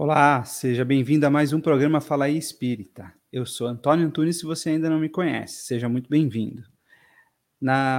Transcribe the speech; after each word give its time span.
Olá, 0.00 0.44
seja 0.44 0.84
bem-vindo 0.84 1.26
a 1.26 1.30
mais 1.30 1.52
um 1.52 1.60
programa 1.60 2.00
Fala 2.00 2.26
aí 2.26 2.38
Espírita. 2.38 3.12
Eu 3.32 3.44
sou 3.44 3.66
Antônio 3.66 4.06
Antunes, 4.06 4.38
se 4.38 4.44
você 4.44 4.70
ainda 4.70 4.88
não 4.88 5.00
me 5.00 5.08
conhece, 5.08 5.64
seja 5.64 5.88
muito 5.88 6.08
bem-vindo. 6.08 6.62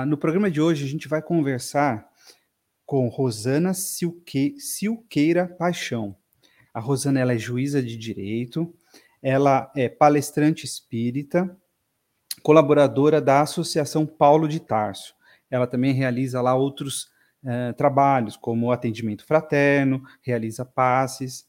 no 0.07 0.17
programa 0.17 0.49
de 0.49 0.61
hoje, 0.61 0.85
a 0.85 0.87
gente 0.87 1.09
vai 1.09 1.21
conversar 1.21 2.07
com 2.85 3.09
Rosana 3.09 3.73
Silque, 3.73 4.57
Silqueira 4.61 5.45
Paixão. 5.45 6.15
A 6.73 6.79
Rosana 6.79 7.19
ela 7.19 7.33
é 7.33 7.37
juíza 7.37 7.83
de 7.83 7.97
direito, 7.97 8.73
ela 9.21 9.69
é 9.75 9.89
palestrante 9.89 10.65
espírita, 10.65 11.53
colaboradora 12.41 13.19
da 13.19 13.41
Associação 13.41 14.05
Paulo 14.05 14.47
de 14.47 14.61
Tarso. 14.61 15.13
Ela 15.51 15.67
também 15.67 15.91
realiza 15.91 16.41
lá 16.41 16.55
outros 16.55 17.09
uh, 17.43 17.73
trabalhos, 17.75 18.37
como 18.37 18.71
atendimento 18.71 19.25
fraterno, 19.25 20.01
realiza 20.21 20.63
passes 20.63 21.48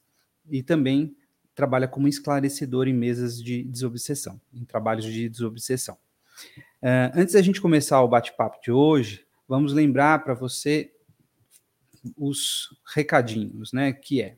e 0.51 0.63
também 0.63 1.17
trabalha 1.55 1.89
como 1.89 2.09
esclarecedor 2.09 2.89
em 2.89 2.95
mesas 2.95 3.43
de 3.43 3.63
desobsessão, 3.65 4.41
em 4.53 4.65
trabalhos 4.65 5.05
de 5.05 5.29
desobsessão. 5.29 5.97
Uh, 6.83 7.13
antes 7.15 7.35
da 7.35 7.43
gente 7.43 7.61
começar 7.61 8.01
o 8.03 8.09
bate-papo 8.09 8.59
de 8.63 8.73
hoje, 8.73 9.27
vamos 9.47 9.73
lembrar 9.73 10.25
para 10.25 10.33
você 10.33 10.93
os 12.17 12.75
recadinhos, 12.95 13.73
né? 13.73 13.93
Que 13.93 14.23
é, 14.23 14.37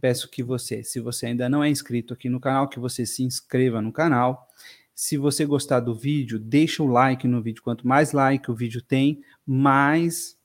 peço 0.00 0.28
que 0.28 0.42
você, 0.42 0.82
se 0.82 0.98
você 1.00 1.26
ainda 1.26 1.48
não 1.48 1.62
é 1.62 1.68
inscrito 1.68 2.12
aqui 2.12 2.28
no 2.28 2.40
canal, 2.40 2.68
que 2.68 2.80
você 2.80 3.06
se 3.06 3.22
inscreva 3.22 3.80
no 3.80 3.92
canal. 3.92 4.48
Se 4.94 5.16
você 5.16 5.44
gostar 5.44 5.80
do 5.80 5.94
vídeo, 5.94 6.38
deixa 6.38 6.82
o 6.82 6.86
like 6.86 7.26
no 7.26 7.42
vídeo. 7.42 7.62
Quanto 7.62 7.86
mais 7.86 8.12
like 8.12 8.50
o 8.50 8.54
vídeo 8.54 8.82
tem, 8.82 9.22
mais 9.46 10.36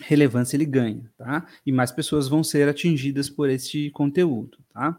relevância 0.00 0.56
ele 0.56 0.64
ganha, 0.64 1.10
tá? 1.16 1.46
E 1.66 1.72
mais 1.72 1.92
pessoas 1.92 2.28
vão 2.28 2.42
ser 2.42 2.68
atingidas 2.68 3.28
por 3.28 3.48
este 3.48 3.90
conteúdo, 3.90 4.58
tá? 4.72 4.98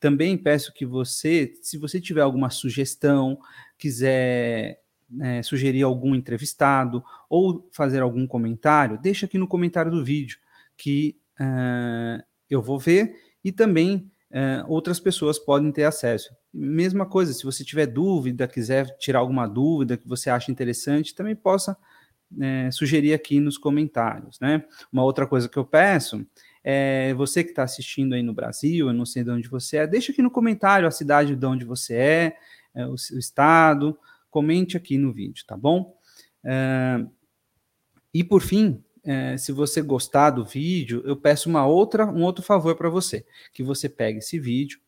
Também 0.00 0.36
peço 0.36 0.72
que 0.72 0.84
você, 0.84 1.54
se 1.62 1.78
você 1.78 2.00
tiver 2.00 2.22
alguma 2.22 2.50
sugestão, 2.50 3.38
quiser 3.78 4.80
é, 5.20 5.42
sugerir 5.42 5.82
algum 5.82 6.14
entrevistado 6.14 7.04
ou 7.28 7.68
fazer 7.70 8.00
algum 8.00 8.26
comentário, 8.26 8.98
deixa 9.00 9.26
aqui 9.26 9.38
no 9.38 9.46
comentário 9.46 9.92
do 9.92 10.04
vídeo 10.04 10.38
que 10.76 11.16
uh, 11.38 12.22
eu 12.50 12.60
vou 12.60 12.78
ver 12.78 13.14
e 13.44 13.52
também 13.52 14.10
uh, 14.30 14.64
outras 14.66 14.98
pessoas 14.98 15.38
podem 15.38 15.70
ter 15.70 15.84
acesso. 15.84 16.34
Mesma 16.52 17.06
coisa, 17.06 17.32
se 17.32 17.44
você 17.44 17.62
tiver 17.62 17.86
dúvida, 17.86 18.48
quiser 18.48 18.96
tirar 18.98 19.20
alguma 19.20 19.46
dúvida 19.46 19.96
que 19.96 20.08
você 20.08 20.30
acha 20.30 20.50
interessante, 20.50 21.14
também 21.14 21.36
possa 21.36 21.76
é, 22.40 22.70
sugerir 22.70 23.12
aqui 23.12 23.40
nos 23.40 23.58
comentários, 23.58 24.38
né? 24.40 24.64
Uma 24.92 25.04
outra 25.04 25.26
coisa 25.26 25.48
que 25.48 25.56
eu 25.56 25.64
peço 25.64 26.26
é 26.64 27.12
você 27.14 27.42
que 27.42 27.50
está 27.50 27.64
assistindo 27.64 28.14
aí 28.14 28.22
no 28.22 28.32
Brasil, 28.32 28.88
eu 28.88 28.92
não 28.92 29.04
sei 29.04 29.24
de 29.24 29.30
onde 29.30 29.48
você 29.48 29.78
é, 29.78 29.86
deixa 29.86 30.12
aqui 30.12 30.22
no 30.22 30.30
comentário 30.30 30.86
a 30.86 30.92
cidade 30.92 31.34
de 31.34 31.46
onde 31.46 31.64
você 31.64 31.94
é, 31.94 32.36
é 32.74 32.86
o, 32.86 32.92
o, 32.92 33.18
estado, 33.18 33.98
comente 34.30 34.76
aqui 34.76 34.96
no 34.96 35.12
vídeo, 35.12 35.44
tá 35.46 35.56
bom? 35.56 35.96
É, 36.44 37.04
e 38.14 38.22
por 38.22 38.42
fim, 38.42 38.82
é, 39.04 39.36
se 39.36 39.50
você 39.50 39.82
gostar 39.82 40.30
do 40.30 40.44
vídeo, 40.44 41.02
eu 41.04 41.16
peço 41.16 41.48
uma 41.48 41.66
outra, 41.66 42.06
um 42.06 42.22
outro 42.22 42.44
favor 42.44 42.76
para 42.76 42.88
você, 42.88 43.26
que 43.52 43.62
você 43.62 43.88
pegue 43.88 44.18
esse 44.18 44.38
vídeo 44.38 44.78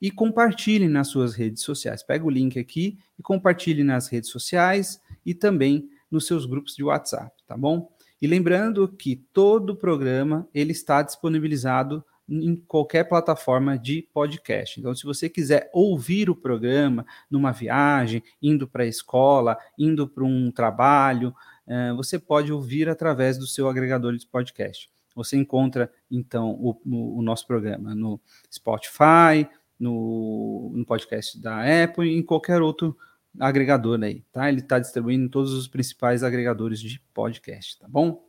e 0.00 0.10
compartilhe 0.10 0.88
nas 0.88 1.08
suas 1.08 1.34
redes 1.34 1.62
sociais. 1.62 2.02
Pega 2.02 2.24
o 2.24 2.30
link 2.30 2.58
aqui 2.58 2.98
e 3.18 3.22
compartilhe 3.22 3.82
nas 3.82 4.08
redes 4.08 4.30
sociais 4.30 5.00
e 5.26 5.34
também 5.34 5.90
nos 6.10 6.26
seus 6.26 6.46
grupos 6.46 6.74
de 6.74 6.84
WhatsApp, 6.84 7.32
tá 7.46 7.56
bom? 7.56 7.90
E 8.20 8.26
lembrando 8.26 8.88
que 8.88 9.16
todo 9.32 9.70
o 9.70 9.76
programa 9.76 10.48
ele 10.52 10.72
está 10.72 11.02
disponibilizado 11.02 12.04
em 12.28 12.56
qualquer 12.56 13.04
plataforma 13.04 13.78
de 13.78 14.02
podcast. 14.12 14.78
Então, 14.78 14.94
se 14.94 15.04
você 15.04 15.28
quiser 15.30 15.70
ouvir 15.72 16.28
o 16.28 16.36
programa 16.36 17.06
numa 17.30 17.52
viagem, 17.52 18.22
indo 18.42 18.68
para 18.68 18.82
a 18.82 18.86
escola, 18.86 19.56
indo 19.78 20.06
para 20.06 20.24
um 20.24 20.50
trabalho, 20.50 21.34
eh, 21.66 21.92
você 21.94 22.18
pode 22.18 22.52
ouvir 22.52 22.88
através 22.88 23.38
do 23.38 23.46
seu 23.46 23.68
agregador 23.68 24.14
de 24.14 24.26
podcast. 24.26 24.90
Você 25.14 25.36
encontra, 25.36 25.90
então, 26.10 26.50
o, 26.50 26.78
o 27.18 27.22
nosso 27.22 27.46
programa 27.46 27.94
no 27.94 28.20
Spotify, 28.52 29.48
no, 29.78 30.70
no 30.74 30.84
podcast 30.84 31.40
da 31.40 31.62
Apple 31.84 32.08
e 32.08 32.18
em 32.18 32.22
qualquer 32.22 32.60
outro 32.60 32.96
agregador 33.38 34.02
aí, 34.02 34.22
tá? 34.32 34.48
Ele 34.48 34.60
está 34.60 34.78
distribuindo 34.78 35.24
em 35.24 35.28
todos 35.28 35.52
os 35.52 35.68
principais 35.68 36.22
agregadores 36.22 36.80
de 36.80 37.00
podcast, 37.12 37.78
tá 37.78 37.86
bom? 37.88 38.26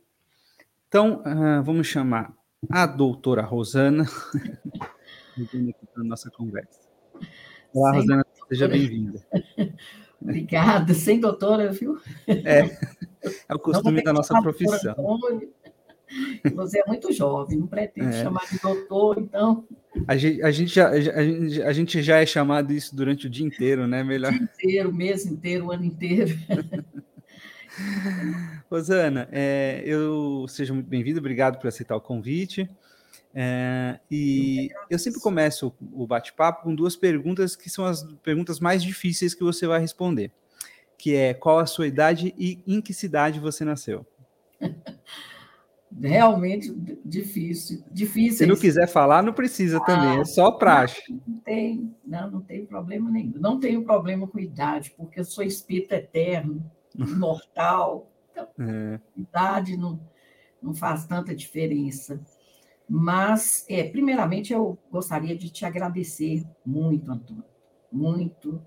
Então, 0.88 1.22
uh, 1.26 1.62
vamos 1.62 1.86
chamar 1.86 2.32
a 2.68 2.86
doutora 2.86 3.42
Rosana 3.42 4.04
na 5.96 6.04
nossa 6.04 6.30
conversa. 6.30 6.80
Olá, 7.72 7.90
Sem 7.92 8.00
Rosana, 8.00 8.24
doutora. 8.24 8.48
seja 8.48 8.68
bem-vinda. 8.68 9.26
Obrigada, 10.20 10.92
sem 10.92 11.18
doutora, 11.18 11.72
viu? 11.72 11.98
É, 12.26 12.60
é 13.48 13.54
o 13.54 13.58
costume 13.58 14.02
da 14.02 14.12
nossa 14.12 14.38
profissão. 14.42 14.94
Você 16.54 16.80
é 16.80 16.84
muito 16.86 17.12
jovem, 17.12 17.58
não 17.58 17.66
pretende 17.66 18.16
é. 18.16 18.22
chamar 18.22 18.46
de 18.50 18.58
doutor, 18.58 19.18
então. 19.18 19.64
A 20.06 20.16
gente, 20.16 20.42
a, 20.42 20.50
gente 20.50 20.74
já, 20.74 20.88
a, 20.88 21.00
gente, 21.00 21.62
a 21.62 21.72
gente 21.72 22.02
já 22.02 22.18
é 22.18 22.26
chamado 22.26 22.72
isso 22.72 22.94
durante 22.94 23.26
o 23.26 23.30
dia 23.30 23.46
inteiro, 23.46 23.86
né? 23.86 24.02
Melhor. 24.02 24.32
O 24.32 24.36
dia 24.36 24.42
inteiro, 24.42 24.90
o 24.90 24.94
mês 24.94 25.26
inteiro, 25.26 25.66
o 25.66 25.72
ano 25.72 25.84
inteiro. 25.84 26.36
Rosana, 28.70 29.28
é, 29.32 29.82
eu 29.84 30.46
seja 30.48 30.74
muito 30.74 30.88
bem-vindo, 30.88 31.18
obrigado 31.18 31.58
por 31.58 31.68
aceitar 31.68 31.96
o 31.96 32.00
convite. 32.00 32.68
É, 33.32 34.00
e 34.10 34.70
eu 34.88 34.98
sempre 34.98 35.20
começo 35.20 35.72
o 35.92 36.06
bate-papo 36.06 36.64
com 36.64 36.74
duas 36.74 36.96
perguntas 36.96 37.54
que 37.54 37.70
são 37.70 37.84
as 37.84 38.02
perguntas 38.22 38.58
mais 38.58 38.82
difíceis 38.82 39.34
que 39.34 39.44
você 39.44 39.66
vai 39.66 39.80
responder, 39.80 40.32
que 40.98 41.14
é 41.14 41.32
qual 41.32 41.60
a 41.60 41.66
sua 41.66 41.86
idade 41.86 42.34
e 42.36 42.60
em 42.66 42.80
que 42.80 42.92
cidade 42.92 43.38
você 43.38 43.64
nasceu? 43.64 44.04
realmente 45.98 46.72
difícil. 47.04 47.82
difícil. 47.90 48.38
Se 48.38 48.46
não 48.46 48.56
quiser 48.56 48.86
falar, 48.86 49.22
não 49.22 49.32
precisa 49.32 49.78
ah, 49.78 49.84
também, 49.84 50.20
é 50.20 50.24
só 50.24 50.52
praxe. 50.52 51.02
Não, 51.08 51.20
não 51.26 51.38
tem, 51.40 51.94
não, 52.06 52.30
não 52.30 52.40
tem 52.40 52.64
problema 52.64 53.10
nenhum. 53.10 53.34
Não 53.36 53.58
tenho 53.58 53.84
problema 53.84 54.26
com 54.26 54.38
idade, 54.38 54.92
porque 54.96 55.20
eu 55.20 55.24
sou 55.24 55.42
espírito 55.42 55.92
eterno, 55.92 56.64
imortal. 56.94 58.10
Então, 58.30 58.48
é. 58.60 59.00
idade 59.16 59.76
não, 59.76 60.00
não 60.62 60.74
faz 60.74 61.06
tanta 61.06 61.34
diferença. 61.34 62.20
Mas, 62.88 63.64
é, 63.68 63.84
primeiramente, 63.84 64.52
eu 64.52 64.78
gostaria 64.90 65.36
de 65.36 65.48
te 65.48 65.64
agradecer 65.64 66.44
muito, 66.64 67.10
Antônio, 67.10 67.44
muito, 67.90 68.60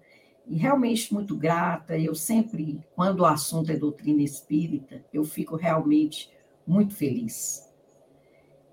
e 0.48 0.58
realmente 0.58 1.14
muito 1.14 1.36
grata. 1.36 1.98
Eu 1.98 2.16
sempre, 2.16 2.80
quando 2.96 3.22
o 3.22 3.26
assunto 3.26 3.72
é 3.72 3.76
doutrina 3.76 4.22
espírita, 4.22 5.04
eu 5.12 5.24
fico 5.24 5.56
realmente 5.56 6.32
muito 6.66 6.96
feliz. 6.96 7.70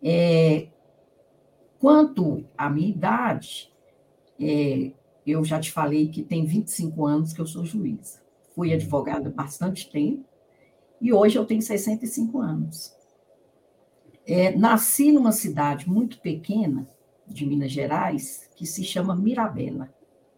É, 0.03 0.69
quanto 1.79 2.45
à 2.57 2.71
minha 2.71 2.89
idade, 2.89 3.73
é, 4.41 4.93
eu 5.27 5.45
já 5.45 5.61
te 5.61 5.71
falei 5.71 6.09
que 6.09 6.23
tem 6.23 6.45
25 6.45 7.07
anos 7.07 7.33
que 7.33 7.41
eu 7.41 7.47
sou 7.47 7.65
juíza. 7.65 8.21
Fui 8.55 8.69
uhum. 8.69 8.75
advogada 8.75 9.31
bastante 9.31 9.91
tempo 9.91 10.25
e 11.01 11.13
hoje 11.13 11.39
eu 11.39 11.45
tenho 11.45 11.63
65 11.63 12.41
anos. 12.41 12.95
É, 14.27 14.55
nasci 14.57 15.11
numa 15.11 15.33
cidade 15.33 15.89
muito 15.89 16.21
pequena 16.21 16.87
de 17.27 17.47
Minas 17.47 17.73
Gerais 17.73 18.49
que 18.55 18.67
se 18.67 18.85
chama 18.85 19.17
Mirabela. 19.17 19.93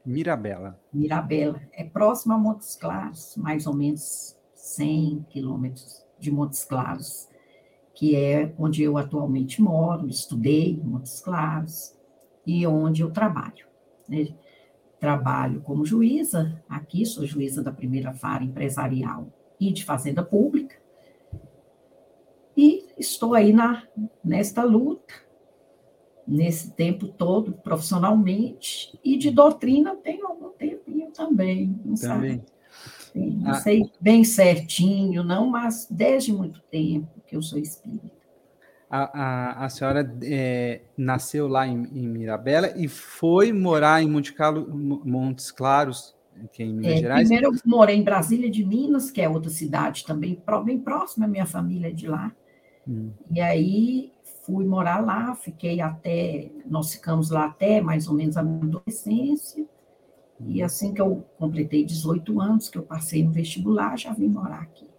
Mirabela. 0.05 0.81
Mirabela. 0.93 1.61
É 1.73 1.85
próximo 1.85 2.35
a 2.35 2.39
Montes 2.39 2.77
Claros, 2.77 3.37
mais 3.37 3.67
ou 3.67 3.75
menos 3.75 4.37
100 4.55 5.27
quilômetros 5.31 6.05
de 6.19 6.31
Montes 6.31 6.65
Claros 6.65 7.29
que 7.95 8.17
é 8.17 8.53
onde 8.59 8.83
eu 8.83 8.97
atualmente 8.97 9.61
moro, 9.61 10.09
estudei 10.09 10.71
em 10.71 10.81
Montes 10.81 11.21
Claros, 11.21 11.97
e 12.47 12.67
onde 12.67 13.03
eu 13.03 13.11
trabalho. 13.11 13.67
Né? 14.09 14.29
Trabalho 14.99 15.61
como 15.61 15.85
juíza, 15.85 16.63
aqui 16.69 17.05
sou 17.05 17.27
juíza 17.27 17.63
da 17.63 17.73
primeira 17.73 18.13
vara 18.13 18.45
empresarial 18.45 19.27
e 19.61 19.73
de 19.73 19.85
fazenda 19.85 20.23
pública, 20.23 20.77
e 22.57 22.87
estou 22.99 23.35
aí 23.35 23.53
na, 23.53 23.83
nesta 24.23 24.63
luta, 24.63 25.15
nesse 26.27 26.71
tempo 26.73 27.09
todo, 27.09 27.53
profissionalmente, 27.53 28.99
e 29.03 29.17
de 29.17 29.31
doutrina 29.31 29.97
tenho 29.97 30.27
algum 30.27 30.51
tempinho 30.51 31.11
também, 31.11 31.81
não 31.85 31.95
também. 31.95 32.39
sabe? 32.39 32.53
Não 33.15 33.51
ah. 33.51 33.55
sei 33.55 33.91
bem 34.01 34.25
certinho, 34.25 35.23
não, 35.23 35.47
mas 35.47 35.87
desde 35.91 36.33
muito 36.33 36.61
tempo 36.71 37.22
que 37.33 37.37
eu 37.37 37.43
sou 37.43 37.59
espírita. 37.59 38.11
A, 38.91 39.21
a, 39.23 39.65
a 39.65 39.69
senhora 39.71 40.15
é, 40.23 40.83
nasceu 40.99 41.49
lá 41.49 41.67
em, 41.67 41.83
em, 41.95 42.07
Mirabela 42.07 42.75
e 42.77 42.87
foi 42.89 43.51
morar 43.51 44.03
em 44.03 44.09
Monte 44.09 44.35
Carlo, 44.35 44.69
Montes 44.71 45.51
Claros, 45.51 46.15
que 46.53 46.63
é 46.63 46.67
em 46.67 46.75
Minas 46.75 46.93
é, 46.93 46.97
Gerais? 46.99 47.29
Primeiro 47.29 47.55
eu 47.55 47.61
morei 47.65 47.97
em 47.97 48.03
Brasília 48.03 48.51
de 48.51 48.63
Minas, 48.63 49.11
que 49.11 49.23
é 49.23 49.29
outra 49.29 49.49
cidade 49.49 50.05
também, 50.05 50.43
bem 50.63 50.79
próxima, 50.79 51.25
a 51.25 51.29
minha 51.29 51.47
família 51.47 51.89
é 51.89 51.93
de 51.93 52.07
lá. 52.07 52.31
Hum. 52.87 53.13
E 53.31 53.41
aí 53.41 54.13
fui 54.45 54.67
morar 54.67 55.03
lá, 55.03 55.35
fiquei 55.35 55.81
até, 55.81 56.51
nós 56.67 56.93
ficamos 56.93 57.31
lá 57.31 57.47
até 57.47 57.81
mais 57.81 58.09
ou 58.09 58.15
menos 58.15 58.37
a 58.37 58.43
minha 58.43 58.63
adolescência, 58.63 59.65
e 60.39 60.59
uhum. 60.61 60.67
assim 60.67 60.93
que 60.93 61.01
eu 61.01 61.25
completei 61.39 61.83
18 61.83 62.41
anos, 62.43 62.69
que 62.69 62.77
eu 62.77 62.83
passei 62.83 63.25
no 63.25 63.33
vestibular, 63.33 63.97
já 63.97 64.13
vim 64.13 64.29
morar 64.29 64.61
aqui. 64.61 64.92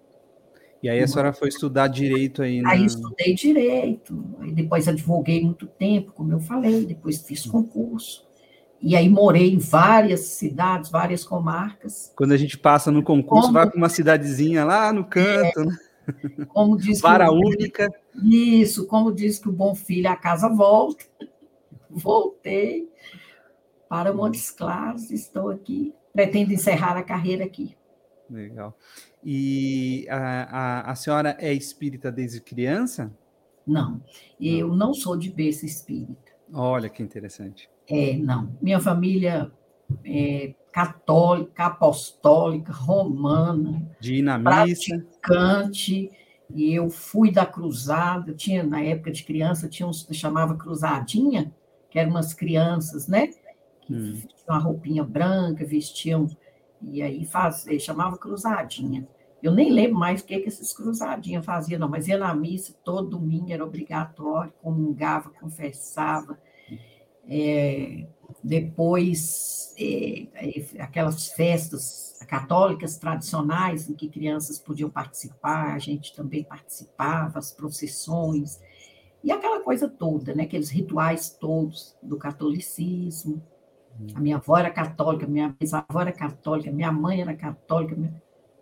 E 0.84 0.90
aí 0.90 1.02
a 1.02 1.08
senhora 1.08 1.32
foi 1.32 1.48
estudar 1.48 1.88
direito 1.88 2.44
aí? 2.44 2.62
Na... 2.62 2.72
Aí 2.72 2.84
estudei 2.84 3.34
direito, 3.34 4.22
aí 4.42 4.52
depois 4.52 4.86
advoguei 4.86 5.42
muito 5.42 5.66
tempo, 5.66 6.12
como 6.12 6.34
eu 6.34 6.42
falei, 6.42 6.86
depois 6.86 7.22
fiz 7.22 7.46
concurso. 7.46 8.28
E 8.82 8.94
aí 8.94 9.08
morei 9.08 9.54
em 9.54 9.60
várias 9.60 10.20
cidades, 10.20 10.92
várias 10.92 11.24
comarcas. 11.24 12.12
Quando 12.18 12.34
a 12.34 12.38
gente 12.38 12.58
passa 12.58 12.92
no 12.92 13.02
concurso, 13.02 13.44
como... 13.44 13.54
vai 13.54 13.70
para 13.70 13.78
uma 13.78 13.88
cidadezinha 13.88 14.66
lá 14.66 14.92
no 14.92 15.06
canto, 15.06 15.62
é, 15.62 15.66
né? 15.66 15.78
Como 16.50 16.76
diz 16.76 17.00
Vara 17.00 17.32
única. 17.32 17.90
Isso, 18.22 18.86
como 18.86 19.14
diz 19.14 19.40
que 19.40 19.48
o 19.48 19.54
bom 19.54 19.74
filho 19.74 20.10
a 20.10 20.18
casa 20.18 20.50
volta. 20.50 21.06
Voltei 21.90 22.90
para 23.88 24.12
Montes 24.12 24.52
Claros, 24.52 25.10
estou 25.12 25.50
aqui. 25.50 25.94
Pretendo 26.12 26.52
encerrar 26.52 26.98
a 26.98 27.04
carreira 27.04 27.46
aqui. 27.46 27.74
Legal. 28.30 28.76
E 29.25 30.06
a, 30.10 30.18
a, 30.18 30.92
a 30.92 30.96
senhora 30.96 31.38
é 31.40 31.54
espírita 31.54 32.12
desde 32.12 32.42
criança? 32.42 33.12
Não, 33.66 34.02
eu 34.40 34.75
não 34.75 34.94
sou 34.94 35.16
de 35.16 35.30
berço 35.30 35.66
espírita. 35.66 36.34
Olha 36.54 36.90
que 36.90 37.02
interessante. 37.02 37.70
É, 37.88 38.18
não. 38.18 38.56
Minha 38.62 38.80
família 38.80 39.52
é 40.06 40.54
católica, 40.72 41.66
apostólica, 41.66 42.74
romana, 42.74 43.88
praticante, 44.44 46.10
e 46.54 46.74
eu 46.74 46.90
fui 46.90 47.31
da 47.31 47.46
cruzada, 47.46 48.34
tinha, 48.34 48.64
na 48.64 48.81
época 48.81 49.12
de 49.12 49.24
criança, 49.24 49.70
tinha 49.70 49.88
uns 49.88 50.08
chamava 50.12 50.56
cruzadinha, 50.56 51.54
que 51.90 51.98
eram 51.98 52.12
umas 52.12 52.34
crianças, 52.34 53.08
né? 53.08 53.28
Que 53.81 53.94
hum. 53.94 54.14
tinham 54.14 54.30
uma 54.50 54.60
roupinha 54.60 55.04
branca, 55.04 55.66
vestiam 55.66 56.28
e 56.84 57.02
aí 57.02 57.26
faz, 57.26 57.66
chamava 57.80 58.18
cruzadinha. 58.18 59.08
Eu 59.42 59.52
nem 59.52 59.72
lembro 59.72 60.00
mais 60.00 60.22
o 60.22 60.26
que, 60.26 60.40
que 60.40 60.48
esses 60.48 60.72
cruzadinhas 60.74 61.46
faziam, 61.46 61.80
não, 61.80 61.90
mas 61.90 62.08
ia 62.08 62.18
na 62.18 62.34
missa 62.34 62.74
todo 62.84 63.10
domingo, 63.10 63.52
era 63.52 63.64
obrigatório, 63.64 64.54
comungava, 64.62 65.30
confessava. 65.30 66.40
É, 67.28 68.08
depois, 68.42 69.74
é, 69.78 70.28
é, 70.34 70.82
aquelas 70.82 71.28
festas 71.30 72.20
católicas 72.28 72.98
tradicionais 72.98 73.90
em 73.90 73.94
que 73.94 74.08
crianças 74.08 74.58
podiam 74.60 74.90
participar, 74.90 75.74
a 75.74 75.80
gente 75.80 76.16
também 76.16 76.44
participava, 76.44 77.38
as 77.38 77.52
procissões, 77.52 78.62
e 79.24 79.32
aquela 79.32 79.62
coisa 79.62 79.88
toda, 79.88 80.34
né, 80.34 80.44
aqueles 80.44 80.70
rituais 80.70 81.30
todos 81.30 81.96
do 82.02 82.18
catolicismo. 82.18 83.42
A 84.16 84.19
minha 84.19 84.38
avó 84.38 84.57
era 84.57 84.69
católica, 84.69 85.28
minha 85.28 85.56
bisavó 85.60 86.01
era 86.01 86.12
católica, 86.12 86.72
minha 86.72 86.92
mãe 86.92 87.22
era 87.22 87.36
católica, 87.36 87.95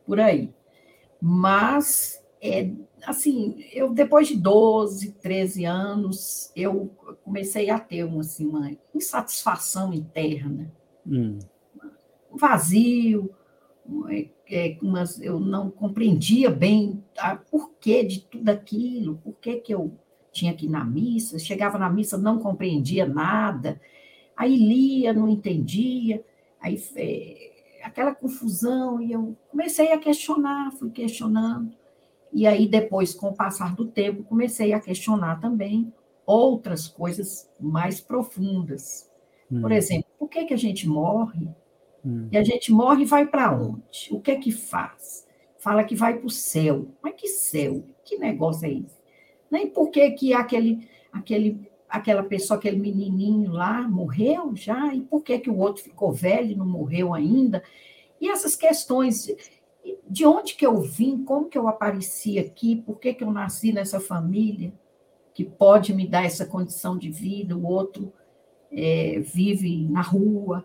por 0.06 0.20
aí. 0.20 0.54
Mas, 1.22 2.22
é, 2.42 2.72
assim, 3.06 3.64
eu 3.72 3.94
depois 3.94 4.28
de 4.28 4.36
12, 4.36 5.14
13 5.14 5.66
anos, 5.66 6.52
eu 6.56 6.92
comecei 7.24 7.70
a 7.70 7.80
ter 7.80 8.04
uma, 8.04 8.22
assim, 8.22 8.48
uma 8.48 8.72
insatisfação 8.94 9.94
interna. 9.94 10.72
Hum. 11.08 11.40
Um 12.32 12.38
vazio, 12.38 13.34
é, 14.10 14.28
é, 14.50 14.78
umas, 14.82 15.20
eu 15.22 15.40
não 15.40 15.70
compreendia 15.70 16.50
bem 16.50 17.04
a 17.18 17.36
porquê 17.36 18.04
de 18.04 18.22
tudo 18.22 18.50
aquilo, 18.50 19.18
por 19.24 19.34
que 19.36 19.56
que 19.56 19.74
eu 19.74 19.98
tinha 20.32 20.54
que 20.54 20.66
ir 20.66 20.70
na 20.70 20.84
missa, 20.84 21.40
chegava 21.40 21.78
na 21.78 21.90
missa, 21.90 22.18
não 22.18 22.40
compreendia 22.40 23.06
nada, 23.06 23.80
Aí 24.42 24.56
lia, 24.56 25.14
não 25.14 25.30
entendia, 25.30 26.26
aí 26.60 26.84
é, 26.96 27.52
aquela 27.84 28.16
confusão, 28.16 29.00
e 29.00 29.12
eu 29.12 29.38
comecei 29.52 29.92
a 29.94 30.00
questionar, 30.00 30.72
fui 30.72 30.90
questionando. 30.90 31.72
E 32.34 32.48
aí, 32.48 32.68
depois, 32.68 33.14
com 33.14 33.28
o 33.28 33.36
passar 33.36 33.76
do 33.76 33.86
tempo, 33.86 34.24
comecei 34.24 34.74
a 34.74 34.80
questionar 34.80 35.40
também 35.40 35.94
outras 36.26 36.88
coisas 36.88 37.48
mais 37.60 38.02
profundas. 38.02 39.08
Hum. 39.52 39.62
Por 39.62 39.72
exemplo, 39.72 40.10
por 40.18 40.28
que, 40.28 40.46
que 40.46 40.56
a 40.56 40.58
gente 40.58 40.90
morre? 40.90 41.48
Hum. 42.04 42.28
E 42.32 42.36
a 42.36 42.44
gente 42.44 42.72
morre 42.72 43.04
e 43.04 43.06
vai 43.06 43.28
para 43.28 43.56
onde? 43.56 44.10
O 44.10 44.20
que 44.20 44.32
é 44.32 44.38
que 44.38 44.52
faz? 44.52 45.28
Fala 45.60 45.84
que 45.84 45.94
vai 45.94 46.18
para 46.18 46.26
o 46.26 46.32
céu. 46.32 46.88
Mas 47.00 47.14
que 47.16 47.28
céu? 47.28 47.84
Que 48.04 48.18
negócio 48.18 48.66
é 48.66 48.72
esse? 48.72 48.98
Nem 49.52 49.70
por 49.70 49.92
que, 49.92 50.10
que 50.14 50.34
aquele, 50.34 50.90
aquele 51.14 51.70
aquela 51.92 52.24
pessoa, 52.24 52.58
aquele 52.58 52.80
menininho 52.80 53.52
lá, 53.52 53.88
morreu 53.88 54.56
já? 54.56 54.94
E 54.96 55.02
por 55.02 55.22
que, 55.22 55.38
que 55.40 55.50
o 55.50 55.58
outro 55.58 55.84
ficou 55.84 56.12
velho 56.12 56.52
e 56.52 56.56
não 56.56 56.66
morreu 56.66 57.14
ainda? 57.14 57.62
E 58.20 58.30
essas 58.30 58.56
questões, 58.56 59.28
de 60.08 60.26
onde 60.26 60.56
que 60.56 60.66
eu 60.66 60.80
vim, 60.80 61.24
como 61.24 61.50
que 61.50 61.58
eu 61.58 61.68
apareci 61.68 62.40
aqui, 62.40 62.76
por 62.76 63.00
que, 63.00 63.14
que 63.14 63.24
eu 63.24 63.32
nasci 63.32 63.74
nessa 63.74 64.00
família 64.00 64.74
que 65.34 65.44
pode 65.44 65.94
me 65.94 66.08
dar 66.08 66.26
essa 66.26 66.46
condição 66.46 66.98
de 66.98 67.10
vida, 67.10 67.56
o 67.56 67.66
outro 67.66 68.12
é, 68.72 69.20
vive 69.20 69.86
na 69.90 70.02
rua, 70.02 70.64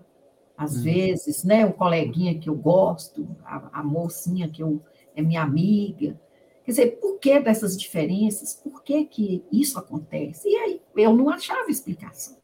às 0.57 0.77
uhum. 0.77 0.83
vezes, 0.83 1.45
né? 1.45 1.67
O 1.67 1.73
coleguinha 1.73 2.39
que 2.39 2.49
eu 2.49 2.55
gosto, 2.55 3.29
a, 3.45 3.81
a 3.81 3.83
mocinha 3.83 4.49
que 4.49 4.63
eu, 4.63 4.81
é 5.15 5.23
minha 5.23 5.43
amiga, 5.43 6.19
Quer 6.67 6.73
dizer, 6.73 6.99
por 7.01 7.21
que 7.21 7.39
dessas 7.39 7.79
diferenças? 7.79 8.55
Por 8.57 8.83
que, 8.83 9.05
que 9.05 9.45
isso 9.53 9.79
acontece? 9.79 10.49
E 10.49 10.57
aí 10.57 10.81
eu 10.97 11.15
não 11.15 11.29
achava 11.29 11.71
explicação. 11.71 12.37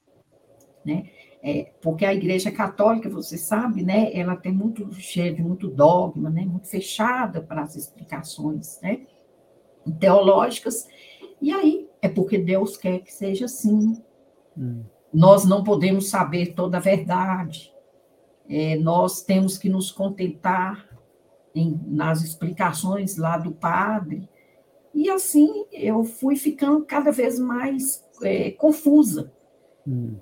Né? 0.84 1.10
É, 1.42 1.72
porque 1.80 2.04
a 2.04 2.14
Igreja 2.14 2.52
Católica, 2.52 3.10
você 3.10 3.36
sabe, 3.36 3.82
né, 3.82 4.10
ela 4.14 4.36
tem 4.36 4.52
muito 4.52 4.92
cheio 4.94 5.34
de 5.34 5.42
muito 5.42 5.68
dogma, 5.68 6.30
né, 6.30 6.44
muito 6.44 6.68
fechada 6.68 7.42
para 7.42 7.62
as 7.62 7.74
explicações 7.74 8.78
né, 8.80 9.00
teológicas. 9.98 10.86
E 11.40 11.52
aí 11.52 11.88
é 12.00 12.08
porque 12.08 12.38
Deus 12.38 12.76
quer 12.76 13.00
que 13.00 13.12
seja 13.12 13.46
assim. 13.46 14.00
Hum. 14.56 14.84
Nós 15.12 15.44
não 15.44 15.64
podemos 15.64 16.08
saber 16.08 16.54
toda 16.54 16.76
a 16.76 16.80
verdade. 16.80 17.72
É, 18.48 18.76
nós 18.76 19.22
temos 19.22 19.58
que 19.58 19.68
nos 19.68 19.90
contentar 19.90 20.88
em, 21.54 21.80
nas 21.86 22.22
explicações 22.22 23.16
lá 23.16 23.36
do 23.36 23.52
padre. 23.52 24.28
E 24.94 25.10
assim 25.10 25.66
eu 25.72 26.04
fui 26.04 26.36
ficando 26.36 26.84
cada 26.84 27.10
vez 27.10 27.38
mais 27.38 28.01
é, 28.22 28.50
confusa 28.52 29.32
hum. 29.86 30.16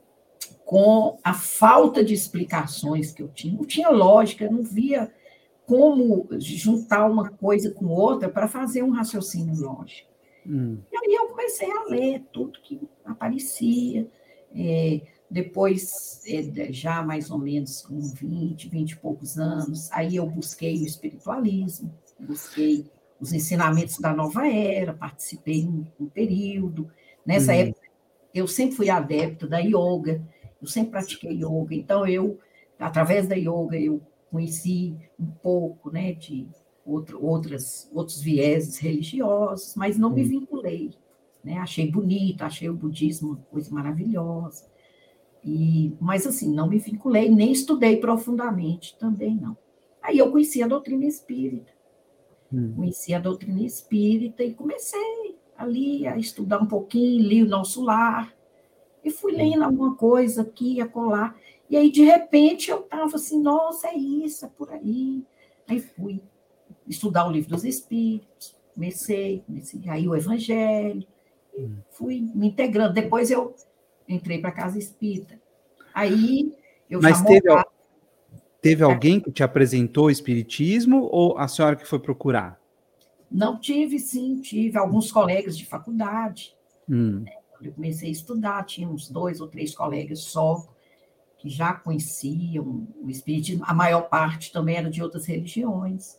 com 0.64 1.18
a 1.24 1.34
falta 1.34 2.04
de 2.04 2.14
explicações 2.14 3.12
que 3.12 3.22
eu 3.22 3.28
tinha. 3.28 3.54
Não 3.54 3.64
tinha 3.64 3.90
lógica, 3.90 4.44
eu 4.44 4.52
não 4.52 4.62
via 4.62 5.12
como 5.66 6.28
juntar 6.38 7.08
uma 7.08 7.30
coisa 7.30 7.70
com 7.70 7.86
outra 7.86 8.28
para 8.28 8.48
fazer 8.48 8.82
um 8.82 8.90
raciocínio 8.90 9.54
lógico. 9.54 10.10
Hum. 10.46 10.78
E 10.90 10.96
aí 10.96 11.14
eu 11.14 11.28
comecei 11.28 11.70
a 11.70 11.84
ler 11.84 12.24
tudo 12.32 12.60
que 12.60 12.80
aparecia. 13.04 14.08
É, 14.52 15.00
depois, 15.30 16.22
é, 16.26 16.72
já 16.72 17.02
mais 17.02 17.30
ou 17.30 17.38
menos 17.38 17.82
com 17.82 18.00
20, 18.00 18.68
20 18.68 18.90
e 18.90 18.96
poucos 18.96 19.38
anos, 19.38 19.90
aí 19.92 20.16
eu 20.16 20.26
busquei 20.26 20.82
o 20.82 20.86
espiritualismo, 20.86 21.94
busquei 22.18 22.90
os 23.20 23.32
ensinamentos 23.32 23.98
da 23.98 24.12
nova 24.12 24.48
era, 24.48 24.92
participei 24.92 25.64
um, 25.64 25.86
um 26.00 26.06
período. 26.06 26.90
Nessa 27.24 27.52
uhum. 27.52 27.58
época, 27.58 27.79
eu 28.34 28.46
sempre 28.46 28.76
fui 28.76 28.90
adepta 28.90 29.46
da 29.46 29.58
yoga, 29.58 30.22
eu 30.60 30.66
sempre 30.68 30.92
pratiquei 30.92 31.32
yoga, 31.32 31.74
então 31.74 32.06
eu, 32.06 32.38
através 32.78 33.26
da 33.26 33.34
yoga, 33.34 33.78
eu 33.78 34.00
conheci 34.30 34.96
um 35.18 35.26
pouco 35.26 35.90
né, 35.90 36.12
de 36.12 36.46
outro, 36.84 37.24
outras, 37.24 37.90
outros 37.92 38.20
vieses 38.20 38.78
religiosos, 38.78 39.74
mas 39.74 39.98
não 39.98 40.10
me 40.10 40.22
vinculei. 40.22 40.92
Né? 41.42 41.58
Achei 41.58 41.90
bonito, 41.90 42.42
achei 42.42 42.68
o 42.68 42.74
budismo 42.74 43.30
uma 43.30 43.36
coisa 43.50 43.70
maravilhosa. 43.72 44.66
E, 45.44 45.94
mas 46.00 46.26
assim, 46.26 46.52
não 46.52 46.68
me 46.68 46.78
vinculei, 46.78 47.30
nem 47.30 47.50
estudei 47.50 47.96
profundamente, 47.96 48.96
também 48.98 49.34
não. 49.34 49.56
Aí 50.02 50.18
eu 50.18 50.30
conheci 50.30 50.62
a 50.62 50.68
doutrina 50.68 51.06
espírita. 51.06 51.72
Hum. 52.52 52.74
Conheci 52.76 53.14
a 53.14 53.18
doutrina 53.18 53.62
espírita 53.62 54.42
e 54.42 54.52
comecei 54.52 55.29
ali 55.60 56.06
a 56.06 56.16
estudar 56.16 56.58
um 56.58 56.66
pouquinho, 56.66 57.22
li 57.22 57.42
o 57.42 57.48
Nosso 57.48 57.82
Lar, 57.82 58.34
e 59.04 59.10
fui 59.10 59.32
lendo 59.32 59.62
alguma 59.62 59.94
coisa 59.94 60.42
aqui, 60.42 60.80
acolá. 60.80 61.34
E 61.68 61.76
aí, 61.76 61.90
de 61.90 62.02
repente, 62.02 62.70
eu 62.70 62.80
estava 62.80 63.16
assim, 63.16 63.40
nossa, 63.40 63.88
é 63.88 63.94
isso, 63.94 64.44
é 64.44 64.48
por 64.48 64.70
aí. 64.72 65.22
Aí 65.68 65.80
fui 65.80 66.20
estudar 66.88 67.26
o 67.26 67.30
livro 67.30 67.50
dos 67.50 67.64
Espíritos, 67.64 68.56
comecei, 68.74 69.42
comecei 69.46 69.82
aí 69.88 70.08
o 70.08 70.16
Evangelho, 70.16 71.06
hum. 71.56 71.76
fui 71.90 72.20
me 72.34 72.48
integrando. 72.48 72.94
Depois 72.94 73.30
eu 73.30 73.54
entrei 74.08 74.38
para 74.38 74.50
a 74.50 74.54
casa 74.54 74.78
espírita. 74.78 75.40
Aí 75.94 76.52
eu 76.88 77.00
Mas 77.00 77.22
teve, 77.22 77.48
teve 78.60 78.82
alguém 78.82 79.20
que 79.20 79.30
te 79.30 79.42
apresentou 79.42 80.06
o 80.06 80.10
espiritismo 80.10 81.08
ou 81.10 81.38
a 81.38 81.46
senhora 81.46 81.76
que 81.76 81.86
foi 81.86 81.98
procurar? 81.98 82.59
Não 83.30 83.58
tive, 83.58 83.98
sim, 83.98 84.40
tive 84.40 84.76
alguns 84.76 85.12
colegas 85.12 85.56
de 85.56 85.64
faculdade. 85.64 86.56
Hum. 86.88 87.24
Quando 87.52 87.66
eu 87.66 87.72
comecei 87.72 88.08
a 88.08 88.12
estudar, 88.12 88.64
tinha 88.64 88.88
uns 88.88 89.08
dois 89.08 89.40
ou 89.40 89.46
três 89.46 89.74
colegas 89.74 90.20
só 90.20 90.66
que 91.40 91.48
já 91.48 91.72
conheciam 91.72 92.86
o 93.00 93.08
Espiritismo, 93.08 93.64
a 93.66 93.72
maior 93.72 94.02
parte 94.02 94.52
também 94.52 94.76
era 94.76 94.90
de 94.90 95.02
outras 95.02 95.24
religiões, 95.24 96.18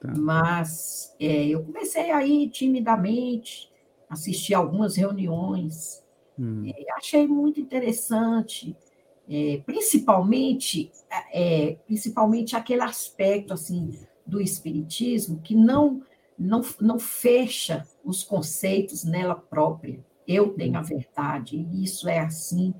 tá. 0.00 0.14
mas 0.16 1.14
é, 1.20 1.48
eu 1.48 1.62
comecei 1.62 2.10
aí 2.10 2.48
timidamente, 2.48 3.70
assistir 4.08 4.54
algumas 4.54 4.96
reuniões, 4.96 6.02
hum. 6.38 6.64
é, 6.66 6.90
achei 6.96 7.26
muito 7.26 7.60
interessante, 7.60 8.74
é, 9.28 9.60
principalmente, 9.66 10.90
é, 11.32 11.76
principalmente 11.86 12.56
aquele 12.56 12.82
aspecto 12.82 13.52
assim 13.52 13.98
do 14.26 14.40
Espiritismo 14.40 15.40
que 15.40 15.54
não, 15.54 16.02
não, 16.38 16.62
não 16.80 16.98
fecha 16.98 17.86
os 18.04 18.22
conceitos 18.22 19.04
nela 19.04 19.34
própria. 19.34 20.04
Eu 20.26 20.50
tenho 20.54 20.76
a 20.76 20.80
hum. 20.80 20.84
verdade, 20.84 21.56
e 21.56 21.84
isso 21.84 22.08
é 22.08 22.20
assim, 22.20 22.74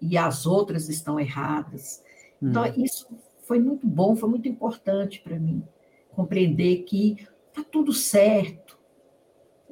e 0.00 0.16
as 0.16 0.46
outras 0.46 0.88
estão 0.88 1.18
erradas. 1.18 2.02
Então, 2.42 2.64
hum. 2.64 2.72
isso 2.76 3.08
foi 3.42 3.60
muito 3.60 3.86
bom, 3.86 4.16
foi 4.16 4.28
muito 4.28 4.48
importante 4.48 5.20
para 5.20 5.38
mim 5.38 5.62
compreender 6.10 6.84
que 6.84 7.26
está 7.48 7.62
tudo 7.62 7.92
certo, 7.92 8.78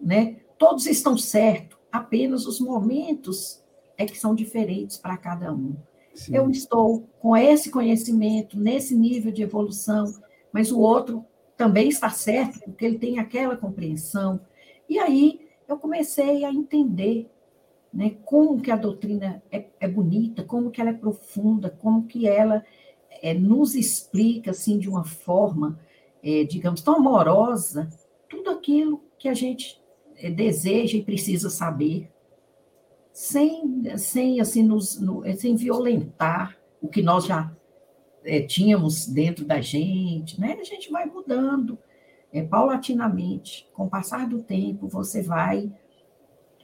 né? 0.00 0.37
Todos 0.59 0.87
estão 0.87 1.17
certos, 1.17 1.79
apenas 1.91 2.47
os 2.47 2.61
momentos 2.61 3.62
é 3.97 4.05
que 4.05 4.19
são 4.19 4.35
diferentes 4.35 4.99
para 4.99 5.17
cada 5.17 5.53
um. 5.53 5.75
Sim. 6.14 6.37
Eu 6.37 6.50
estou 6.50 7.09
com 7.19 7.37
esse 7.37 7.71
conhecimento, 7.71 8.59
nesse 8.59 8.95
nível 8.95 9.33
de 9.33 9.43
evolução, 9.43 10.05
mas 10.53 10.71
o 10.71 10.79
outro 10.79 11.25
também 11.56 11.88
está 11.88 12.11
certo, 12.11 12.61
porque 12.61 12.84
ele 12.84 12.99
tem 12.99 13.18
aquela 13.18 13.56
compreensão. 13.56 14.40
E 14.88 14.99
aí 14.99 15.40
eu 15.68 15.78
comecei 15.78 16.44
a 16.44 16.52
entender 16.52 17.30
né? 17.94 18.16
Como 18.25 18.61
que 18.61 18.73
a 18.73 18.76
doutrina 18.76 19.40
é, 19.52 19.66
é 19.78 19.87
bonita, 19.87 20.42
como 20.42 20.70
que 20.70 20.80
ela 20.80 20.90
é 20.90 20.94
profunda, 20.94 21.70
como 21.70 22.06
que 22.06 22.26
ela 22.26 22.64
é, 23.23 23.32
nos 23.32 23.76
explica 23.76 24.50
assim 24.50 24.78
de 24.78 24.88
uma 24.88 25.04
forma, 25.04 25.78
é, 26.20 26.42
digamos, 26.42 26.82
tão 26.82 26.96
amorosa 26.96 27.88
tudo 28.28 28.50
aquilo 28.50 29.00
que 29.16 29.28
a 29.28 29.34
gente 29.34 29.80
é, 30.16 30.28
deseja 30.28 30.99
e 30.99 31.04
precisa 31.04 31.49
saber, 31.49 32.11
sem, 33.12 33.96
sem 33.96 34.40
assim 34.40 34.64
nos, 34.64 35.00
no, 35.00 35.23
sem 35.37 35.54
violentar 35.54 36.58
o 36.82 36.88
que 36.88 37.00
nós 37.00 37.25
já 37.25 37.54
é, 38.25 38.40
tínhamos 38.40 39.07
dentro 39.07 39.45
da 39.45 39.61
gente, 39.61 40.40
né? 40.40 40.57
A 40.61 40.64
gente 40.64 40.90
vai 40.90 41.07
mudando 41.07 41.78
é, 42.33 42.43
paulatinamente, 42.43 43.69
com 43.75 43.85
o 43.85 43.90
passar 43.90 44.28
do 44.28 44.43
tempo, 44.43 44.88
você 44.88 45.23
vai 45.23 45.71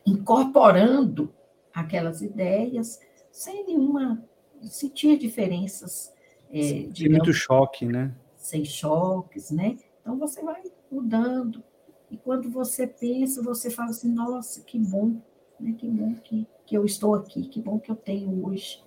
incorporando 0.06 1.32
aquelas 1.72 2.22
ideias 2.22 3.00
sem 3.30 3.64
nenhuma 3.66 4.24
sentir 4.62 5.18
diferenças. 5.18 6.12
É, 6.50 6.88
digamos, 6.88 7.18
muito 7.18 7.32
choque, 7.32 7.86
né? 7.86 8.12
Sem 8.36 8.64
choques, 8.64 9.50
né? 9.50 9.76
Então 10.00 10.18
você 10.18 10.42
vai 10.42 10.62
mudando. 10.90 11.62
E 12.10 12.16
quando 12.16 12.50
você 12.50 12.86
pensa, 12.86 13.40
você 13.42 13.70
fala 13.70 13.90
assim, 13.90 14.12
nossa, 14.12 14.62
que 14.62 14.78
bom, 14.78 15.20
né? 15.60 15.74
Que 15.78 15.86
bom 15.86 16.14
que, 16.14 16.46
que 16.66 16.76
eu 16.76 16.84
estou 16.84 17.14
aqui, 17.14 17.42
que 17.42 17.60
bom 17.60 17.78
que 17.78 17.90
eu 17.90 17.96
tenho 17.96 18.44
hoje 18.44 18.82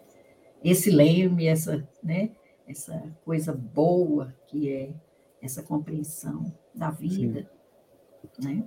esse 0.64 0.90
leme, 0.90 1.46
essa, 1.46 1.88
né? 2.02 2.32
Essa 2.68 3.04
coisa 3.24 3.54
boa 3.54 4.34
que 4.48 4.72
é 4.72 4.92
essa 5.42 5.62
compreensão 5.62 6.54
da 6.74 6.90
vida, 6.90 7.50
Sim. 8.40 8.56
né? 8.56 8.64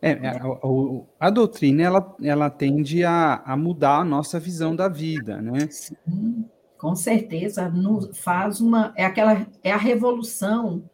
É, 0.00 0.12
a, 0.12 0.34
é, 0.34 0.38
a, 0.38 1.26
a, 1.26 1.30
doutrina 1.30 1.82
ela, 1.82 2.16
ela 2.22 2.50
tende 2.50 3.02
a, 3.04 3.36
a 3.36 3.56
mudar 3.56 4.00
a 4.00 4.04
nossa 4.04 4.38
visão 4.38 4.76
da 4.76 4.86
vida, 4.86 5.40
né? 5.40 5.66
Sim, 5.70 6.44
com 6.76 6.94
certeza. 6.94 7.70
No, 7.70 8.12
faz 8.12 8.60
uma. 8.60 8.92
É 8.96 9.06
aquela. 9.06 9.46
É 9.62 9.72
a 9.72 9.78
revolução 9.78 10.84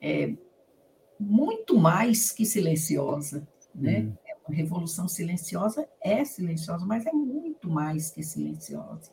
é, 0.00 0.32
muito 1.20 1.78
mais 1.78 2.32
que 2.32 2.46
silenciosa, 2.46 3.46
né? 3.74 4.00
Hum. 4.00 4.12
É 4.26 4.34
uma 4.48 4.56
revolução 4.56 5.06
silenciosa 5.06 5.86
é 6.00 6.24
silenciosa, 6.24 6.86
mas 6.86 7.04
é 7.04 7.12
muito 7.12 7.68
mais 7.68 8.10
que 8.10 8.22
silenciosa. 8.22 9.12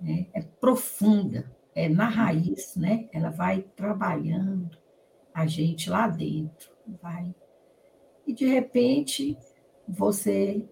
Né? 0.00 0.26
É 0.32 0.42
profunda, 0.42 1.50
é 1.78 1.88
na 1.88 2.08
raiz, 2.08 2.74
né? 2.76 3.08
Ela 3.12 3.30
vai 3.30 3.62
trabalhando 3.76 4.76
a 5.32 5.46
gente 5.46 5.88
lá 5.88 6.08
dentro, 6.08 6.70
vai 7.00 7.34
e 8.28 8.34
de 8.34 8.44
repente 8.44 9.38
você 9.88 10.62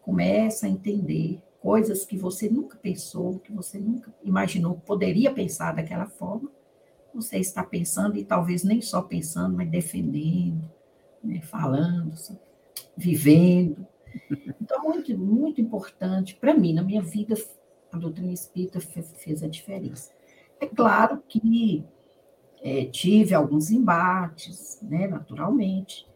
começa 0.00 0.66
a 0.66 0.68
entender 0.68 1.42
coisas 1.60 2.04
que 2.04 2.16
você 2.16 2.48
nunca 2.48 2.78
pensou, 2.78 3.40
que 3.40 3.52
você 3.52 3.80
nunca 3.80 4.14
imaginou 4.22 4.76
que 4.76 4.86
poderia 4.86 5.34
pensar 5.34 5.74
daquela 5.74 6.06
forma. 6.06 6.52
Você 7.12 7.38
está 7.38 7.64
pensando 7.64 8.16
e 8.16 8.24
talvez 8.24 8.62
nem 8.62 8.80
só 8.80 9.02
pensando, 9.02 9.56
mas 9.56 9.68
defendendo, 9.68 10.70
né, 11.22 11.40
falando, 11.40 12.14
vivendo. 12.96 13.84
Então, 14.60 14.84
muito, 14.84 15.18
muito 15.18 15.60
importante 15.60 16.36
para 16.36 16.54
mim, 16.54 16.74
na 16.74 16.82
minha 16.82 17.02
vida, 17.02 17.34
a 17.90 17.98
doutrina 17.98 18.32
espírita 18.32 18.78
fez 18.80 19.42
a 19.42 19.48
diferença. 19.48 20.12
É 20.60 20.66
claro 20.66 21.22
que 21.28 21.84
é, 22.62 22.86
tive 22.86 23.34
alguns 23.34 23.70
embates, 23.70 24.78
né, 24.82 25.06
naturalmente, 25.06 26.06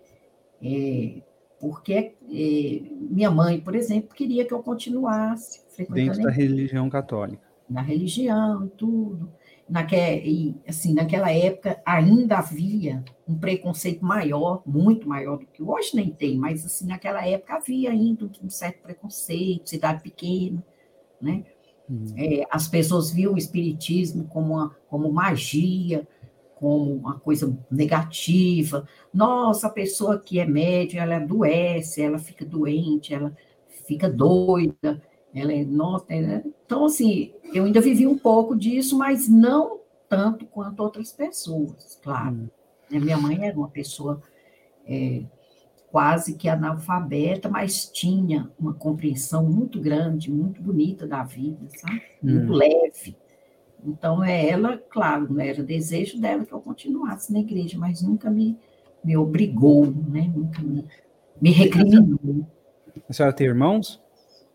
é, 0.63 1.21
porque 1.61 2.15
é, 2.31 2.81
minha 3.11 3.31
mãe, 3.31 3.61
por 3.61 3.75
exemplo, 3.75 4.15
queria 4.15 4.45
que 4.47 4.55
eu 4.55 4.63
continuasse 4.63 5.63
frequentando. 5.69 6.17
Dentro 6.17 6.23
da 6.23 6.31
religião 6.31 6.89
católica. 6.89 7.47
Na 7.69 7.83
religião 7.83 8.65
e 8.65 8.69
tudo. 8.71 9.31
Naquela, 9.69 10.17
e, 10.17 10.57
assim, 10.67 10.95
naquela 10.95 11.31
época 11.31 11.79
ainda 11.85 12.39
havia 12.39 13.05
um 13.29 13.39
preconceito 13.39 14.03
maior, 14.03 14.63
muito 14.65 15.07
maior 15.07 15.37
do 15.37 15.47
que 15.47 15.63
hoje 15.63 15.95
nem 15.95 16.11
tem, 16.11 16.39
mas 16.39 16.65
assim, 16.65 16.87
naquela 16.87 17.27
época 17.27 17.57
havia 17.57 17.91
ainda 17.91 18.31
um 18.43 18.49
certo 18.49 18.81
preconceito, 18.81 19.69
cidade 19.69 20.03
pequena, 20.03 20.65
né? 21.21 21.45
Hum. 21.91 22.07
É, 22.17 22.47
as 22.51 22.69
pessoas 22.69 23.11
viam 23.11 23.35
o 23.35 23.39
espiritismo 23.39 24.25
como, 24.25 24.55
uma, 24.55 24.77
como 24.89 25.13
magia, 25.13 26.07
como 26.55 26.93
uma 26.93 27.19
coisa 27.19 27.57
negativa. 27.71 28.87
Nossa, 29.13 29.69
a 29.69 29.71
pessoa 29.71 30.19
que 30.19 30.41
é 30.41 30.45
média, 30.45 31.01
ela 31.01 31.17
adoece, 31.17 32.03
ela 32.03 32.19
fica 32.19 32.45
doente, 32.45 33.15
ela 33.15 33.35
fica 33.87 34.11
doida, 34.11 35.03
ela 35.35 35.53
é 35.53 35.65
nossa. 35.65 36.07
É... 36.11 36.43
Então, 36.67 36.85
assim, 36.85 37.33
eu 37.55 37.65
ainda 37.65 37.81
vivi 37.81 38.07
um 38.07 38.19
pouco 38.19 38.57
disso, 38.57 38.99
mas 38.99 39.29
não 39.29 39.81
tanto 40.09 40.47
quanto 40.47 40.81
outras 40.81 41.13
pessoas, 41.13 41.99
claro. 42.03 42.35
Hum. 42.35 42.49
Minha 42.91 43.19
mãe 43.19 43.45
era 43.45 43.57
uma 43.57 43.69
pessoa 43.69 44.23
é, 44.87 45.23
quase 45.91 46.35
que 46.35 46.49
analfabeta, 46.49 47.49
mas 47.49 47.87
tinha 47.91 48.51
uma 48.59 48.75
compreensão 48.75 49.45
muito 49.45 49.81
grande, 49.81 50.31
muito 50.31 50.63
bonita 50.63 51.07
da 51.07 51.23
vida, 51.23 51.67
sabe? 51.77 52.03
Muito 52.23 52.53
hum. 52.53 52.57
leve. 52.57 53.17
Então, 53.85 54.23
é 54.23 54.49
ela, 54.49 54.77
claro, 54.77 55.33
não 55.33 55.41
era 55.41 55.63
desejo 55.63 56.21
dela 56.21 56.45
que 56.45 56.53
eu 56.53 56.61
continuasse 56.61 57.33
na 57.33 57.41
igreja, 57.41 57.79
mas 57.79 58.03
nunca 58.03 58.29
me, 58.29 58.59
me 59.03 59.17
obrigou, 59.17 59.87
né? 59.87 60.31
nunca 60.35 60.61
me, 60.61 60.85
me 61.41 61.51
recriminou. 61.51 62.47
A 63.09 63.13
senhora 63.13 63.35
tem 63.35 63.47
irmãos? 63.47 64.03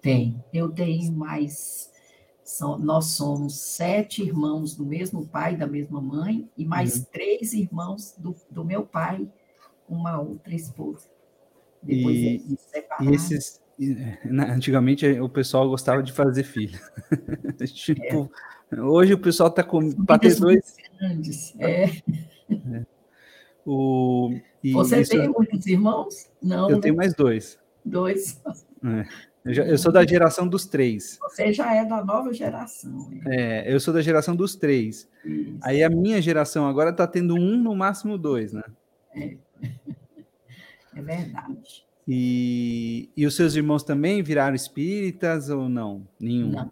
Tem. 0.02 0.44
Eu 0.54 0.70
tenho 0.70 1.13
mais. 1.13 1.92
São, 2.44 2.78
nós 2.78 3.06
somos 3.06 3.58
sete 3.58 4.22
irmãos 4.22 4.75
do 4.75 4.86
mesmo 4.86 5.25
pai, 5.25 5.56
da 5.56 5.66
mesma 5.66 6.02
mãe, 6.02 6.48
e 6.58 6.66
mais 6.66 6.98
uhum. 6.98 7.06
três 7.12 7.54
irmãos 7.54 8.13
do, 8.18 8.36
do 8.52 8.66
meu 8.66 8.84
pai, 8.84 9.25
uma 9.88 10.20
outra 10.20 10.54
esposa. 10.54 11.12
Depois 11.84 12.16
e, 12.16 12.25
eles 12.28 12.60
se 12.60 12.86
E 13.02 13.13
esses, 13.13 13.62
antigamente 14.50 15.06
o 15.20 15.30
pessoal 15.30 15.68
gostava 15.68 16.02
de 16.02 16.12
fazer 16.12 16.44
filho. 16.44 16.80
tipo, 17.74 18.32
é. 18.72 18.82
Hoje 18.82 19.13
o 19.13 19.20
pessoal 19.20 19.50
está 19.50 19.63
com 19.63 19.92
para 20.06 20.20
ter 20.20 20.36
dois. 20.36 20.75
Grandes, 21.00 21.54
é. 21.60 21.86
é. 21.86 22.86
O, 23.66 24.30
Você 24.74 25.02
isso... 25.02 25.12
tem 25.12 25.30
muitos 25.30 25.66
irmãos? 25.66 26.30
Não. 26.42 26.70
Eu 26.70 26.75
né? 26.75 26.82
tenho 26.82 26.96
mais 26.98 27.13
dois. 27.13 27.58
Dois. 27.86 28.42
É. 28.84 29.06
Eu, 29.46 29.54
já, 29.54 29.63
eu, 29.63 29.78
sou 29.78 29.92
da 29.92 30.06
geração 30.06 30.48
dos 30.48 30.66
três. 30.66 31.18
Você 31.22 31.54
já 31.54 31.74
é 31.74 31.86
da 31.86 32.04
nova 32.04 32.34
geração. 32.34 33.10
Hein? 33.12 33.22
É, 33.28 33.74
eu 33.74 33.80
sou 33.80 33.94
da 33.94 34.02
geração 34.02 34.36
dos 34.36 34.56
três. 34.56 35.10
Isso. 35.24 35.58
Aí 35.62 35.84
a 35.84 35.90
minha 35.90 36.22
geração 36.22 36.68
agora 36.68 36.90
está 36.90 37.08
tendo 37.08 37.36
um, 37.36 37.58
no 37.58 37.75
máximo 37.75 38.18
dois, 38.18 38.54
né? 38.54 38.63
É, 39.16 39.38
é 40.95 41.01
verdade. 41.01 41.85
E, 42.07 43.09
e 43.15 43.25
os 43.25 43.35
seus 43.35 43.55
irmãos 43.55 43.83
também 43.83 44.21
viraram 44.21 44.55
espíritas 44.55 45.50
ou 45.50 45.69
não? 45.69 46.07
Nenhum? 46.19 46.51
Não. 46.51 46.71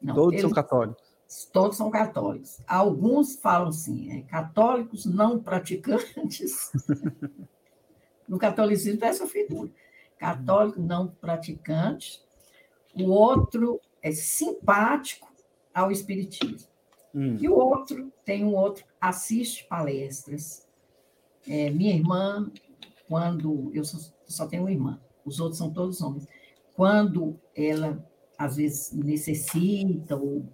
não 0.00 0.14
Todos 0.14 0.32
eles, 0.32 0.42
são 0.42 0.50
católicos 0.50 1.04
todos 1.52 1.76
são 1.76 1.90
católicos. 1.90 2.60
Alguns 2.66 3.36
falam 3.36 3.68
assim, 3.68 4.12
é, 4.12 4.22
católicos 4.22 5.04
não 5.04 5.40
praticantes. 5.40 6.70
no 8.28 8.38
catolicismo 8.38 9.04
é 9.04 9.08
essa 9.08 9.26
figura. 9.26 9.70
católico 10.18 10.80
não 10.80 11.08
praticante, 11.08 12.22
o 12.94 13.10
outro 13.10 13.80
é 14.00 14.12
simpático 14.12 15.32
ao 15.74 15.90
espiritismo. 15.90 16.68
Hum. 17.14 17.36
E 17.40 17.48
o 17.48 17.54
outro 17.54 18.12
tem 18.24 18.44
um 18.44 18.54
outro, 18.54 18.84
assiste 19.00 19.64
palestras. 19.64 20.66
É, 21.46 21.70
minha 21.70 21.94
irmã, 21.94 22.50
quando 23.14 23.70
eu 23.72 23.84
só, 23.84 24.12
só 24.26 24.44
tenho 24.44 24.64
uma 24.64 24.72
irmã, 24.72 25.00
os 25.24 25.38
outros 25.38 25.56
são 25.56 25.70
todos 25.72 26.00
homens. 26.00 26.26
Quando 26.74 27.38
ela 27.54 28.04
às 28.36 28.56
vezes 28.56 28.92
necessita 28.92 30.16
ou 30.16 30.44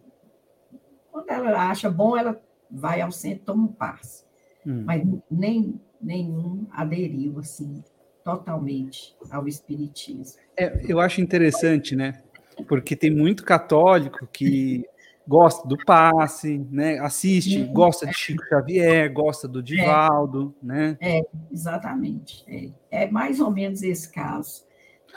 quando 1.10 1.30
ela 1.30 1.70
acha 1.70 1.88
bom, 1.90 2.18
ela 2.18 2.38
vai 2.70 3.00
ao 3.00 3.10
centro 3.10 3.46
toma 3.46 3.64
um 3.64 3.72
passe. 3.72 4.26
Hum. 4.66 4.82
Mas 4.84 5.02
nem 5.30 5.80
nenhum 5.98 6.66
aderiu 6.70 7.38
assim 7.38 7.82
totalmente 8.22 9.16
ao 9.30 9.48
espiritismo. 9.48 10.38
É, 10.54 10.82
eu 10.86 11.00
acho 11.00 11.22
interessante, 11.22 11.96
né? 11.96 12.22
Porque 12.68 12.94
tem 12.94 13.10
muito 13.10 13.42
católico 13.42 14.28
que 14.30 14.84
gosta 15.30 15.68
do 15.68 15.76
passe, 15.86 16.58
né? 16.72 16.98
Assiste, 16.98 17.62
gosta 17.66 18.04
de 18.04 18.12
Chico 18.12 18.44
Xavier, 18.46 19.12
gosta 19.12 19.46
do 19.46 19.62
Divaldo, 19.62 20.52
é, 20.60 20.66
né? 20.66 20.98
É, 21.00 21.22
exatamente. 21.52 22.44
É, 22.48 23.04
é, 23.04 23.10
mais 23.12 23.38
ou 23.38 23.48
menos 23.48 23.80
esse 23.84 24.10
caso. 24.10 24.64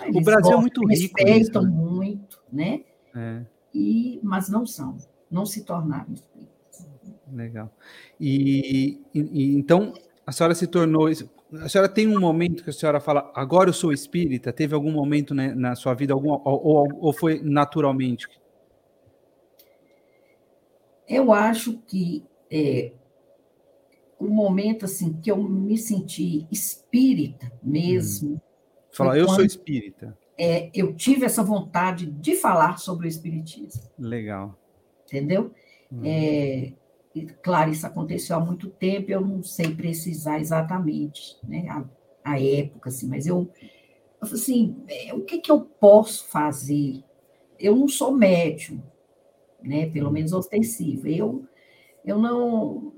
Eles 0.01 0.15
o 0.15 0.21
Brasil 0.21 0.41
gostam, 0.43 0.57
é 0.59 0.61
muito 0.61 0.87
rico. 0.87 1.15
Respeitam 1.17 1.63
nisso, 1.63 1.75
né? 1.75 1.81
muito, 1.81 2.39
né? 2.53 2.81
É. 3.15 3.41
E, 3.73 4.19
mas 4.21 4.49
não 4.49 4.67
são, 4.67 4.97
não 5.31 5.47
se 5.47 5.65
tornaram. 5.65 6.13
Legal. 7.31 7.75
E, 8.21 9.01
e, 9.15 9.55
então 9.55 9.95
a 10.27 10.31
senhora 10.31 10.53
se 10.53 10.67
tornou. 10.67 11.07
A 11.59 11.67
senhora 11.67 11.89
tem 11.89 12.07
um 12.07 12.19
momento 12.19 12.63
que 12.63 12.69
a 12.69 12.73
senhora 12.73 12.99
fala, 12.99 13.31
agora 13.33 13.69
eu 13.69 13.73
sou 13.73 13.91
espírita? 13.91 14.53
Teve 14.53 14.75
algum 14.75 14.91
momento 14.91 15.33
né, 15.33 15.55
na 15.55 15.73
sua 15.73 15.95
vida, 15.95 16.13
algum, 16.13 16.29
ou, 16.29 16.41
ou, 16.45 16.87
ou 17.01 17.13
foi 17.13 17.41
naturalmente? 17.43 18.27
Eu 21.07 21.31
acho 21.33 21.77
que 21.79 22.25
é, 22.49 22.91
o 24.19 24.27
momento 24.27 24.85
assim 24.85 25.13
que 25.13 25.29
eu 25.29 25.37
me 25.37 25.77
senti 25.77 26.47
espírita 26.51 27.51
mesmo. 27.61 28.35
Hum. 28.35 28.39
Falar, 28.91 29.17
eu 29.17 29.27
sou 29.27 29.43
espírita. 29.43 30.17
É, 30.37 30.69
eu 30.73 30.93
tive 30.95 31.25
essa 31.25 31.43
vontade 31.43 32.05
de 32.05 32.35
falar 32.35 32.77
sobre 32.77 33.07
o 33.07 33.09
espiritismo. 33.09 33.83
Legal. 33.97 34.57
Entendeu? 35.05 35.51
Hum. 35.91 36.01
É, 36.03 36.73
claro, 37.41 37.71
isso 37.71 37.85
aconteceu 37.85 38.35
há 38.35 38.39
muito 38.39 38.69
tempo, 38.69 39.11
eu 39.11 39.21
não 39.21 39.43
sei 39.43 39.73
precisar 39.75 40.39
exatamente 40.39 41.37
né, 41.43 41.67
a, 41.69 41.83
a 42.23 42.41
época, 42.41 42.89
assim, 42.89 43.07
mas 43.07 43.27
eu, 43.27 43.51
eu 43.61 43.69
assim, 44.21 44.75
é, 44.87 45.13
o 45.13 45.21
que, 45.21 45.39
que 45.39 45.51
eu 45.51 45.61
posso 45.61 46.25
fazer? 46.27 47.03
Eu 47.59 47.75
não 47.75 47.87
sou 47.87 48.11
médium, 48.11 48.81
né, 49.63 49.89
pelo 49.89 50.11
menos 50.11 50.33
ostensivo. 50.33 51.07
Eu, 51.07 51.45
eu 52.05 52.19
não 52.19 52.93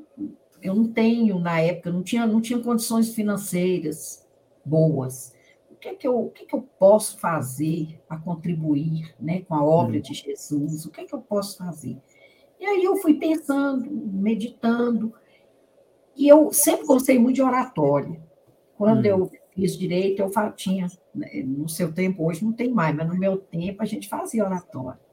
eu 0.61 0.73
não 0.73 0.87
tenho, 0.87 1.39
na 1.39 1.59
época, 1.59 1.91
não 1.91 2.01
tinha, 2.01 2.25
não 2.25 2.41
tinha 2.41 2.59
condições 2.59 3.13
financeiras 3.13 4.27
boas. 4.65 5.33
O 5.69 5.75
que, 5.75 5.89
é 5.89 5.93
que, 5.93 6.07
eu, 6.07 6.19
o 6.19 6.31
que, 6.31 6.43
é 6.43 6.47
que 6.47 6.55
eu 6.55 6.61
posso 6.79 7.19
fazer 7.19 8.01
para 8.07 8.17
contribuir 8.17 9.13
né, 9.19 9.41
com 9.41 9.53
a 9.53 9.63
obra 9.63 10.01
de 10.01 10.13
Jesus? 10.13 10.85
O 10.85 10.91
que, 10.91 11.01
é 11.01 11.05
que 11.05 11.13
eu 11.13 11.21
posso 11.21 11.57
fazer? 11.57 11.97
E 12.59 12.65
aí 12.65 12.83
eu 12.83 12.97
fui 12.97 13.13
pensando, 13.15 13.87
meditando, 13.91 15.13
e 16.15 16.27
eu 16.27 16.51
sempre 16.51 16.87
gostei 16.87 17.19
muito 17.19 17.35
de 17.35 17.43
oratória. 17.43 18.19
Quando 18.75 19.05
hum. 19.05 19.09
eu 19.09 19.31
fiz 19.53 19.77
direito, 19.77 20.21
eu 20.21 20.31
tinha, 20.53 20.87
né, 21.13 21.43
no 21.45 21.69
seu 21.69 21.93
tempo, 21.93 22.25
hoje 22.25 22.43
não 22.43 22.53
tem 22.53 22.71
mais, 22.71 22.95
mas 22.95 23.07
no 23.07 23.15
meu 23.15 23.37
tempo 23.37 23.83
a 23.83 23.85
gente 23.85 24.09
fazia 24.09 24.43
oratória. 24.43 25.04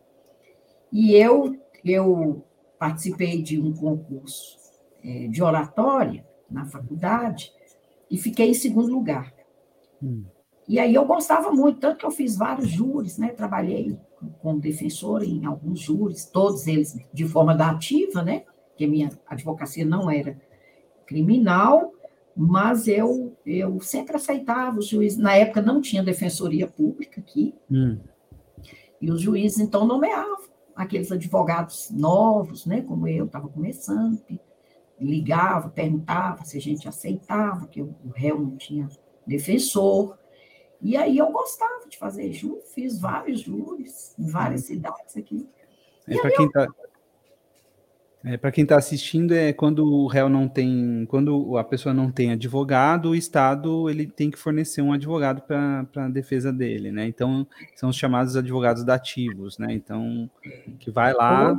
E 0.92 1.14
eu, 1.14 1.56
eu 1.82 2.44
participei 2.78 3.40
de 3.40 3.58
um 3.58 3.72
concurso 3.72 4.58
é, 5.02 5.26
de 5.28 5.42
oratória 5.42 6.26
na 6.50 6.66
faculdade 6.66 7.50
e 8.10 8.18
fiquei 8.18 8.50
em 8.50 8.54
segundo 8.54 8.92
lugar. 8.92 9.32
Hum. 10.02 10.24
E 10.68 10.78
aí 10.78 10.94
eu 10.94 11.04
gostava 11.06 11.50
muito, 11.50 11.80
tanto 11.80 11.98
que 11.98 12.06
eu 12.06 12.10
fiz 12.10 12.36
vários 12.36 12.68
júris, 12.68 13.18
né? 13.18 13.28
Trabalhei 13.28 13.98
como 14.40 14.60
defensor 14.60 15.24
em 15.24 15.44
alguns 15.44 15.80
júris, 15.80 16.26
todos 16.26 16.66
eles 16.66 16.96
de 17.12 17.26
forma 17.26 17.54
dativa, 17.54 18.22
né? 18.22 18.44
Porque 18.68 18.86
minha 18.86 19.10
advocacia 19.26 19.84
não 19.84 20.10
era 20.10 20.40
criminal, 21.06 21.92
mas 22.36 22.86
eu, 22.86 23.36
eu 23.44 23.80
sempre 23.80 24.16
aceitava 24.16 24.78
os 24.78 24.86
juízes. 24.86 25.18
Na 25.18 25.34
época 25.34 25.60
não 25.60 25.80
tinha 25.80 26.02
defensoria 26.02 26.66
pública 26.66 27.20
aqui, 27.20 27.54
hum. 27.70 27.98
e 29.00 29.10
os 29.10 29.20
juízes 29.20 29.58
então 29.58 29.86
nomeavam 29.86 30.51
aqueles 30.82 31.10
advogados 31.10 31.90
novos, 31.90 32.66
né? 32.66 32.82
Como 32.82 33.06
eu 33.08 33.26
estava 33.26 33.48
começando, 33.48 34.22
ligava, 35.00 35.68
perguntava 35.68 36.44
se 36.44 36.56
a 36.56 36.60
gente 36.60 36.88
aceitava, 36.88 37.66
que 37.66 37.82
o 37.82 37.94
réu 38.14 38.38
não 38.38 38.56
tinha 38.56 38.88
defensor. 39.26 40.16
E 40.80 40.96
aí 40.96 41.18
eu 41.18 41.30
gostava 41.30 41.88
de 41.88 41.96
fazer 41.96 42.32
júri, 42.32 42.62
fiz 42.74 43.00
vários 43.00 43.40
júris 43.40 44.14
em 44.18 44.26
várias 44.26 44.62
cidades 44.62 45.16
aqui. 45.16 45.48
É, 46.08 46.18
para 46.18 46.30
quem 46.32 46.46
está 46.46 46.66
é, 48.24 48.36
para 48.36 48.52
quem 48.52 48.62
está 48.62 48.76
assistindo, 48.76 49.34
é 49.34 49.52
quando 49.52 49.84
o 49.84 50.06
réu 50.06 50.28
não 50.28 50.48
tem, 50.48 51.04
quando 51.08 51.56
a 51.56 51.64
pessoa 51.64 51.92
não 51.92 52.10
tem 52.10 52.30
advogado, 52.30 53.10
o 53.10 53.14
Estado 53.16 53.90
ele 53.90 54.06
tem 54.06 54.30
que 54.30 54.38
fornecer 54.38 54.80
um 54.80 54.92
advogado 54.92 55.42
para 55.42 55.86
a 55.96 56.08
defesa 56.08 56.52
dele, 56.52 56.92
né? 56.92 57.06
Então 57.06 57.46
são 57.74 57.90
os 57.90 57.96
chamados 57.96 58.36
advogados 58.36 58.84
dativos, 58.84 59.58
né? 59.58 59.72
Então 59.72 60.30
que 60.78 60.90
vai 60.90 61.12
lá. 61.12 61.58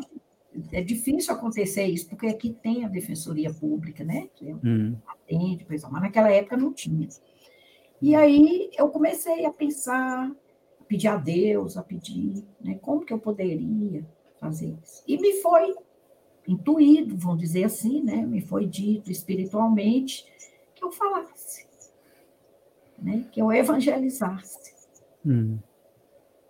É 0.72 0.82
difícil 0.82 1.34
acontecer 1.34 1.86
isso, 1.86 2.08
porque 2.08 2.28
aqui 2.28 2.56
tem 2.62 2.86
a 2.86 2.88
defensoria 2.88 3.52
pública, 3.52 4.04
né? 4.04 4.30
Que 4.36 4.54
hum. 4.64 4.96
atende, 5.06 5.66
mas 5.70 5.84
naquela 5.84 6.32
época 6.32 6.56
não 6.56 6.72
tinha. 6.72 7.10
E 8.02 8.16
aí 8.16 8.70
eu 8.78 8.88
comecei 8.88 9.46
a 9.46 9.52
pensar, 9.52 10.32
a 10.80 10.84
pedir 10.86 11.08
a 11.08 11.18
Deus, 11.18 11.76
a 11.76 11.84
pedir, 11.84 12.44
né, 12.62 12.78
como 12.82 13.06
que 13.06 13.14
eu 13.14 13.20
poderia 13.20 14.06
fazer 14.40 14.76
isso. 14.84 15.04
E 15.08 15.18
me 15.18 15.42
foi 15.42 15.74
intuído, 16.48 17.16
vamos 17.18 17.40
dizer 17.40 17.66
assim, 17.66 18.02
né, 18.02 18.18
me 18.18 18.42
foi 18.42 18.66
dito 18.66 19.12
espiritualmente 19.12 20.26
que 20.76 20.84
eu 20.84 20.92
falasse, 20.92 21.68
né, 23.00 23.26
que 23.32 23.42
eu 23.42 23.52
evangelizasse. 23.52 24.74
Hum. 25.26 25.58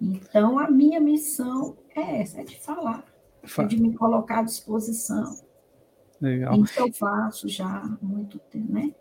Então 0.01 0.59
a 0.59 0.69
minha 0.69 0.99
missão 0.99 1.77
é 1.95 2.21
essa, 2.21 2.41
é 2.41 2.43
de 2.43 2.59
falar, 2.59 3.05
é 3.57 3.63
de 3.63 3.81
me 3.81 3.93
colocar 3.93 4.39
à 4.39 4.43
disposição. 4.43 5.39
Legal. 6.19 6.55
Isso 6.63 6.79
eu 6.79 6.91
faço 6.93 7.47
já 7.47 7.67
há 7.67 7.97
muito 8.01 8.39
tempo, 8.39 8.71
né? 8.71 8.93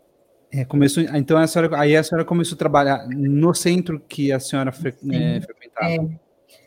É, 0.51 0.63
começou, 0.63 1.01
então 1.01 1.37
a 1.37 1.47
senhora, 1.47 1.79
aí 1.79 1.97
a 1.97 2.03
senhora 2.03 2.23
começou 2.23 2.55
a 2.55 2.59
trabalhar 2.59 3.07
no 3.07 3.55
centro 3.55 3.99
que 3.99 4.31
a 4.31 4.39
senhora 4.39 4.71
fre, 4.71 4.93
é, 5.11 5.41
frequentava. 5.41 5.89
É. 5.89 6.19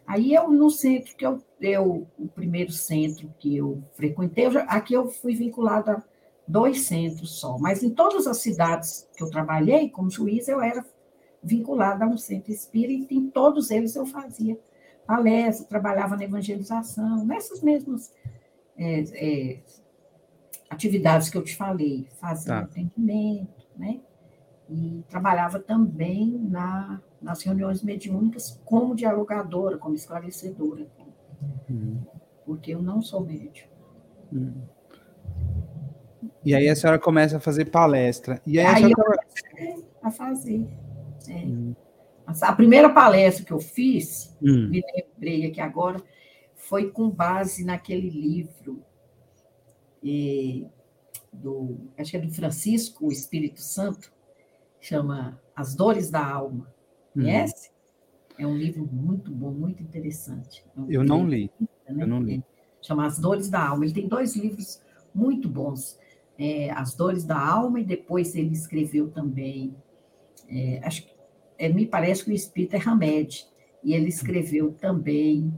Aí 0.04 0.34
eu 0.34 0.50
no 0.50 0.70
centro 0.70 1.14
que 1.14 1.24
eu, 1.24 1.40
eu 1.60 2.06
o 2.18 2.28
primeiro 2.28 2.72
centro 2.72 3.32
que 3.38 3.56
eu 3.56 3.82
frequentei, 3.94 4.46
eu 4.46 4.52
já, 4.52 4.62
aqui 4.64 4.94
eu 4.94 5.08
fui 5.08 5.34
vinculada 5.34 5.92
a 5.92 6.02
dois 6.46 6.82
centros 6.82 7.38
só, 7.38 7.58
mas 7.58 7.82
em 7.82 7.90
todas 7.90 8.26
as 8.26 8.38
cidades 8.38 9.08
que 9.16 9.22
eu 9.22 9.30
trabalhei 9.30 9.88
como 9.88 10.10
juiz 10.10 10.48
eu 10.48 10.60
era 10.60 10.84
vinculada 11.42 12.04
a 12.04 12.08
um 12.08 12.16
centro 12.16 12.52
espírita, 12.52 13.14
e 13.14 13.16
em 13.16 13.30
todos 13.30 13.70
eles 13.70 13.94
eu 13.96 14.04
fazia 14.06 14.58
palestra, 15.06 15.66
trabalhava 15.66 16.16
na 16.16 16.24
evangelização, 16.24 17.24
nessas 17.24 17.62
mesmas 17.62 18.12
é, 18.76 19.04
é, 19.14 19.60
atividades 20.68 21.30
que 21.30 21.38
eu 21.38 21.44
te 21.44 21.56
falei, 21.56 22.08
fazia 22.20 22.54
tá. 22.54 22.58
atendimento, 22.60 23.64
né? 23.76 24.00
E 24.68 25.04
trabalhava 25.08 25.60
também 25.60 26.28
na, 26.50 27.00
nas 27.22 27.40
reuniões 27.42 27.82
mediúnicas 27.82 28.60
como 28.64 28.96
dialogadora, 28.96 29.78
como 29.78 29.94
esclarecedora, 29.94 30.88
uhum. 31.68 32.00
porque 32.44 32.72
eu 32.72 32.82
não 32.82 33.00
sou 33.02 33.24
médium. 33.24 33.68
Uhum. 34.32 34.62
E 36.44 36.54
aí 36.54 36.68
a 36.68 36.76
senhora 36.76 36.98
começa 36.98 37.36
a 37.36 37.40
fazer 37.40 37.66
palestra. 37.66 38.40
E 38.46 38.58
aí, 38.58 38.66
aí 38.66 38.72
a, 38.72 38.76
senhora... 38.76 39.20
eu 39.58 39.86
a 40.02 40.10
fazer. 40.10 40.66
É. 41.28 41.32
Uhum. 41.32 41.74
A 42.26 42.52
primeira 42.52 42.90
palestra 42.90 43.44
que 43.44 43.52
eu 43.52 43.60
fiz, 43.60 44.36
hum. 44.42 44.68
me 44.68 44.82
lembrei 44.94 45.46
aqui 45.46 45.60
agora, 45.60 46.02
foi 46.54 46.90
com 46.90 47.08
base 47.08 47.64
naquele 47.64 48.10
livro 48.10 48.82
e, 50.02 50.66
do, 51.32 51.78
acho 51.96 52.10
que 52.10 52.16
é 52.16 52.20
do 52.20 52.32
Francisco, 52.32 53.06
o 53.06 53.12
Espírito 53.12 53.60
Santo, 53.60 54.12
chama 54.80 55.40
As 55.54 55.74
Dores 55.74 56.10
da 56.10 56.24
Alma. 56.24 56.72
Uhum. 57.14 57.22
Conhece? 57.22 57.70
É 58.38 58.46
um 58.46 58.56
livro 58.56 58.88
muito 58.92 59.30
bom, 59.30 59.50
muito 59.50 59.82
interessante. 59.82 60.64
É 60.76 60.80
um 60.80 60.90
eu 60.90 61.04
não 61.04 61.26
li. 61.26 61.50
Né? 61.60 62.02
Eu 62.02 62.06
não 62.06 62.22
li. 62.22 62.42
Chama 62.82 63.06
As 63.06 63.18
Dores 63.18 63.48
da 63.48 63.66
Alma. 63.68 63.84
Ele 63.84 63.94
tem 63.94 64.08
dois 64.08 64.36
livros 64.36 64.80
muito 65.14 65.48
bons. 65.48 65.98
É, 66.38 66.70
As 66.70 66.94
Dores 66.94 67.24
da 67.24 67.38
Alma, 67.38 67.80
e 67.80 67.84
depois 67.84 68.34
ele 68.34 68.52
escreveu 68.52 69.10
também, 69.10 69.74
é, 70.48 70.80
acho 70.84 71.02
que 71.02 71.16
é, 71.58 71.68
me 71.68 71.86
parece 71.86 72.24
que 72.24 72.30
o 72.30 72.34
espírito 72.34 72.76
é 72.76 72.80
Hamed, 72.84 73.46
e 73.82 73.94
ele 73.94 74.08
escreveu 74.08 74.72
também. 74.72 75.52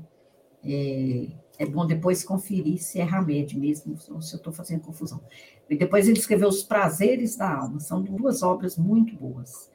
É, 0.65 1.29
é 1.59 1.67
bom 1.67 1.85
depois 1.85 2.23
conferir 2.23 2.79
se 2.79 3.01
é 3.01 3.03
Hamed 3.03 3.59
mesmo, 3.59 3.97
ou 4.11 4.23
se 4.23 4.35
eu 4.35 4.39
estou 4.39 4.53
fazendo 4.53 4.83
confusão. 4.83 5.21
E 5.69 5.77
depois 5.77 6.09
ele 6.09 6.19
escreveu 6.19 6.49
Os 6.49 6.63
Prazeres 6.63 7.37
da 7.37 7.53
Alma, 7.53 7.81
são 7.81 8.01
duas 8.01 8.43
obras 8.43 8.77
muito 8.77 9.17
boas. 9.17 9.69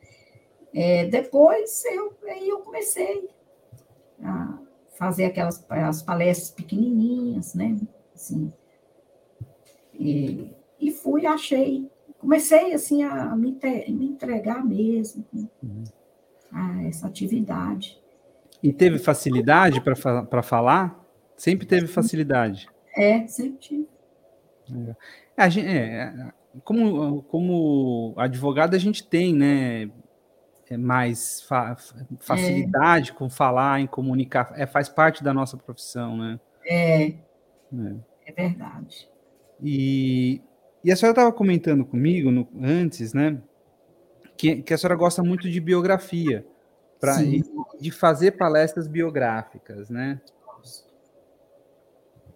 É, 0.73 1.05
depois 1.05 1.83
eu, 1.85 2.13
aí 2.27 2.49
eu 2.49 2.59
comecei 2.59 3.29
a 4.23 4.57
fazer 4.97 5.25
aquelas 5.25 5.63
as 5.69 6.01
palestras 6.01 6.51
pequenininhas, 6.51 7.53
né? 7.53 7.77
Assim, 8.15 8.51
e, 9.93 10.51
e 10.79 10.91
fui, 10.91 11.25
achei, 11.25 11.89
comecei 12.17 12.73
assim 12.73 13.03
a 13.03 13.35
me, 13.35 13.57
me 13.89 14.05
entregar 14.05 14.65
mesmo 14.65 15.25
uhum. 15.33 15.83
a 16.51 16.83
essa 16.83 17.07
atividade. 17.07 18.01
E 18.61 18.71
teve 18.71 18.97
facilidade 18.97 19.81
para 19.81 20.41
falar? 20.41 21.03
Sempre 21.35 21.65
teve 21.65 21.87
facilidade? 21.87 22.67
É, 22.95 23.27
sempre 23.27 23.57
tive. 23.59 23.87
É. 24.71 24.95
A 25.35 25.49
gente, 25.49 25.67
é, 25.67 26.31
como, 26.63 27.23
como 27.23 28.13
advogado, 28.15 28.75
a 28.75 28.79
gente 28.79 29.05
tem, 29.05 29.33
né? 29.33 29.89
É 30.69 30.77
mais 30.77 31.41
fa 31.41 31.75
facilidade 32.19 33.11
é. 33.11 33.13
com 33.13 33.29
falar, 33.29 33.81
em 33.81 33.87
comunicar, 33.87 34.53
é, 34.55 34.65
faz 34.65 34.89
parte 34.89 35.23
da 35.23 35.33
nossa 35.33 35.57
profissão, 35.57 36.17
né? 36.17 36.39
É, 36.65 37.03
é, 37.03 37.15
é 38.25 38.31
verdade. 38.31 39.09
E, 39.61 40.41
e 40.83 40.91
a 40.91 40.95
senhora 40.95 41.13
estava 41.13 41.31
comentando 41.31 41.85
comigo 41.85 42.31
no, 42.31 42.47
antes, 42.61 43.13
né? 43.13 43.39
Que, 44.37 44.61
que 44.61 44.73
a 44.73 44.77
senhora 44.77 44.95
gosta 44.95 45.21
muito 45.21 45.49
de 45.49 45.59
biografia, 45.59 46.45
pra, 46.99 47.17
de 47.79 47.91
fazer 47.91 48.31
palestras 48.31 48.87
biográficas, 48.87 49.89
né? 49.89 50.19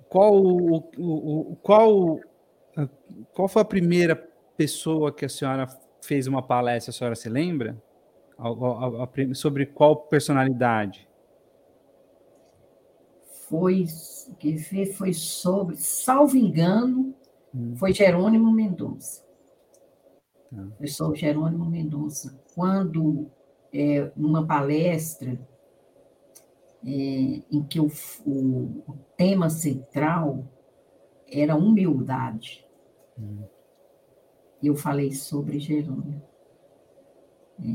Qual, 0.09 0.35
o, 0.35 0.77
o, 0.97 1.55
qual, 1.61 2.19
qual 3.33 3.47
foi 3.47 3.61
a 3.61 3.65
primeira 3.65 4.15
pessoa 4.55 5.11
que 5.11 5.25
a 5.25 5.29
senhora 5.29 5.67
fez 6.01 6.27
uma 6.27 6.41
palestra, 6.41 6.91
a 6.91 6.93
senhora 6.93 7.15
se 7.15 7.27
lembra? 7.27 7.81
Sobre 9.33 9.65
qual 9.65 9.95
personalidade? 9.95 11.07
Foi, 13.49 13.85
que 14.39 14.57
foi 14.93 15.13
sobre, 15.13 15.77
salvo 15.77 16.35
engano, 16.37 17.15
hum. 17.53 17.75
foi 17.75 17.93
Jerônimo 17.93 18.51
Mendonça. 18.51 19.25
Tá. 20.53 20.67
Foi 20.77 20.87
sobre 20.87 21.19
Jerônimo 21.19 21.65
Mendonça. 21.65 22.37
Quando, 22.53 23.29
é, 23.73 24.11
numa 24.15 24.45
palestra, 24.45 25.39
é, 26.85 26.89
em 26.89 27.63
que 27.67 27.79
o, 27.79 27.87
o, 28.25 28.83
o, 28.87 28.97
tema 29.15 29.49
central 29.49 30.45
era 31.29 31.55
humildade, 31.55 32.65
hum. 33.17 33.43
eu 34.61 34.75
falei 34.75 35.11
sobre 35.11 35.59
Jerônimo. 35.59 36.21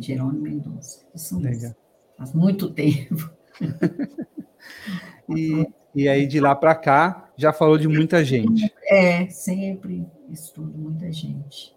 Jerônimo 0.00 0.42
Mendonça. 0.42 1.04
Isso 1.14 1.38
mesmo. 1.38 1.74
Faz 2.16 2.32
muito 2.32 2.70
tempo. 2.70 3.30
e, 5.36 5.66
e 5.94 6.08
aí, 6.08 6.26
de 6.26 6.40
lá 6.40 6.54
para 6.54 6.74
cá, 6.74 7.30
já 7.36 7.52
falou 7.52 7.78
de 7.78 7.88
muita 7.88 8.24
gente. 8.24 8.72
É, 8.84 9.28
sempre 9.28 10.06
estudo 10.30 10.76
muita 10.78 11.12
gente. 11.12 11.74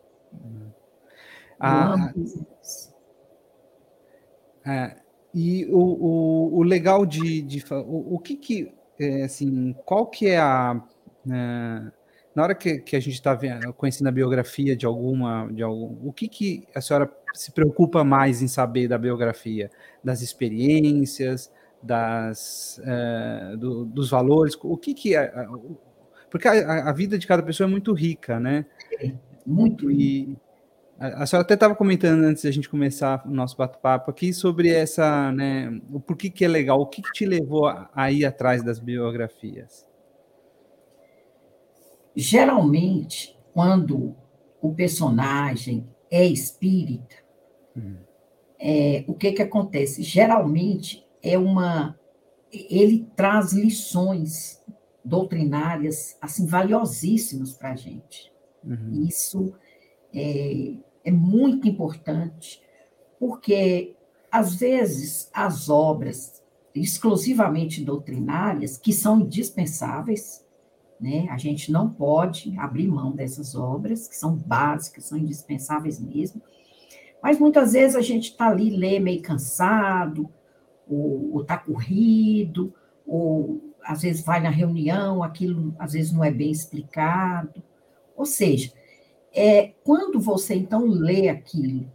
Ah, 1.60 2.14
é, 4.66 4.96
e 5.34 5.66
o, 5.66 5.78
o, 5.78 6.58
o, 6.58 6.64
legal 6.64 7.06
de, 7.06 7.42
de 7.42 7.64
o, 7.72 8.16
o 8.16 8.20
que 8.20 8.36
que 8.36 8.74
é, 9.00 9.24
assim 9.24 9.74
qual 9.86 10.08
que 10.08 10.28
é 10.28 10.38
a 10.38 10.82
é, 11.32 11.92
na 12.36 12.44
hora 12.44 12.54
que, 12.54 12.80
que 12.80 12.96
a 12.96 13.00
gente 13.00 13.14
está 13.14 13.38
conhecendo 13.74 14.08
a 14.08 14.12
biografia 14.12 14.76
de 14.76 14.86
alguma 14.86 15.48
de 15.52 15.64
algum 15.64 15.98
o 16.08 16.12
que 16.12 16.28
que 16.28 16.68
a 16.76 16.82
senhora 16.82 17.10
se 17.34 17.52
preocupa 17.52 18.04
mais 18.04 18.42
em 18.42 18.48
saber 18.48 18.88
da 18.88 18.98
biografia, 18.98 19.72
das 20.04 20.22
experiências, 20.22 21.52
das, 21.82 22.80
uh, 22.80 23.58
do, 23.58 23.86
dos 23.86 24.10
valores? 24.10 24.58
O 24.62 24.78
que 24.78 24.94
que 24.94 25.16
é? 25.16 25.32
Porque 26.30 26.48
a, 26.48 26.90
a, 26.90 26.94
vida 26.94 27.18
de 27.18 27.26
cada 27.26 27.44
pessoa 27.44 27.68
é 27.68 27.72
muito 27.72 27.94
rica, 27.94 28.40
né? 28.40 28.66
muito. 29.46 29.92
E 29.92 30.36
a, 31.00 31.24
a 31.24 31.26
senhora 31.26 31.46
até 31.46 31.54
estava 31.54 31.76
comentando 31.76 32.24
antes 32.24 32.44
da 32.44 32.52
gente 32.52 32.68
começar 32.68 33.26
o 33.26 33.32
nosso 33.32 33.56
bate-papo 33.56 34.10
aqui 34.12 34.34
sobre 34.34 34.70
essa, 34.70 35.32
né? 35.32 35.80
O 35.92 36.00
porquê 36.00 36.30
que 36.30 36.44
é 36.44 36.48
legal, 36.48 36.82
o 36.82 36.88
que, 36.88 37.02
que 37.02 37.12
te 37.12 37.26
levou 37.26 37.68
a, 37.68 37.90
a 37.94 38.12
ir 38.12 38.26
atrás 38.26 38.64
das 38.64 38.80
biografias? 38.80 39.86
Geralmente, 42.16 43.38
quando 43.54 44.16
o 44.62 44.74
personagem 44.74 45.88
é 46.10 46.26
espírita, 46.26 47.16
é, 48.60 49.04
o 49.08 49.14
que, 49.14 49.34
que 49.34 49.42
acontece? 49.42 50.02
Geralmente 50.02 51.06
é 51.22 51.38
uma. 51.38 52.00
Ele 52.52 53.08
traz 53.16 53.52
lições 53.52 54.64
doutrinárias 55.04 56.18
assim 56.22 56.46
valiosíssimas 56.46 57.54
para 57.54 57.74
a 57.74 57.76
gente. 57.76 58.32
Uhum. 58.64 59.06
Isso 59.08 59.54
é, 60.14 60.76
é 61.04 61.12
muito 61.12 61.68
importante, 61.68 62.62
porque 63.20 63.96
às 64.32 64.56
vezes 64.56 65.30
as 65.34 65.70
obras 65.70 66.44
exclusivamente 66.74 67.84
doutrinárias, 67.84 68.78
que 68.78 68.92
são 68.92 69.22
indispensáveis, 69.22 70.45
né? 71.06 71.28
A 71.30 71.38
gente 71.38 71.72
não 71.72 71.88
pode 71.88 72.58
abrir 72.58 72.88
mão 72.88 73.12
dessas 73.12 73.54
obras, 73.54 74.08
que 74.08 74.16
são 74.16 74.36
básicas, 74.36 75.06
são 75.06 75.20
indispensáveis 75.20 76.00
mesmo, 76.00 76.42
mas 77.22 77.38
muitas 77.38 77.74
vezes 77.74 77.96
a 77.96 78.02
gente 78.02 78.32
está 78.32 78.48
ali, 78.48 78.72
lê 78.72 79.00
meio 79.00 79.22
cansado, 79.22 80.28
ou 80.90 81.42
está 81.42 81.60
corrido, 81.60 82.74
ou 83.06 83.62
às 83.84 84.02
vezes 84.02 84.26
vai 84.26 84.42
na 84.42 84.50
reunião, 84.50 85.22
aquilo 85.22 85.76
às 85.78 85.94
vezes 85.94 86.12
não 86.12 86.24
é 86.24 86.32
bem 86.32 86.50
explicado. 86.50 87.62
Ou 88.18 88.26
seja, 88.26 88.74
é, 89.32 89.74
quando 89.84 90.20
você 90.20 90.56
então 90.56 90.88
lê 90.88 91.30
aquilo 91.30 91.86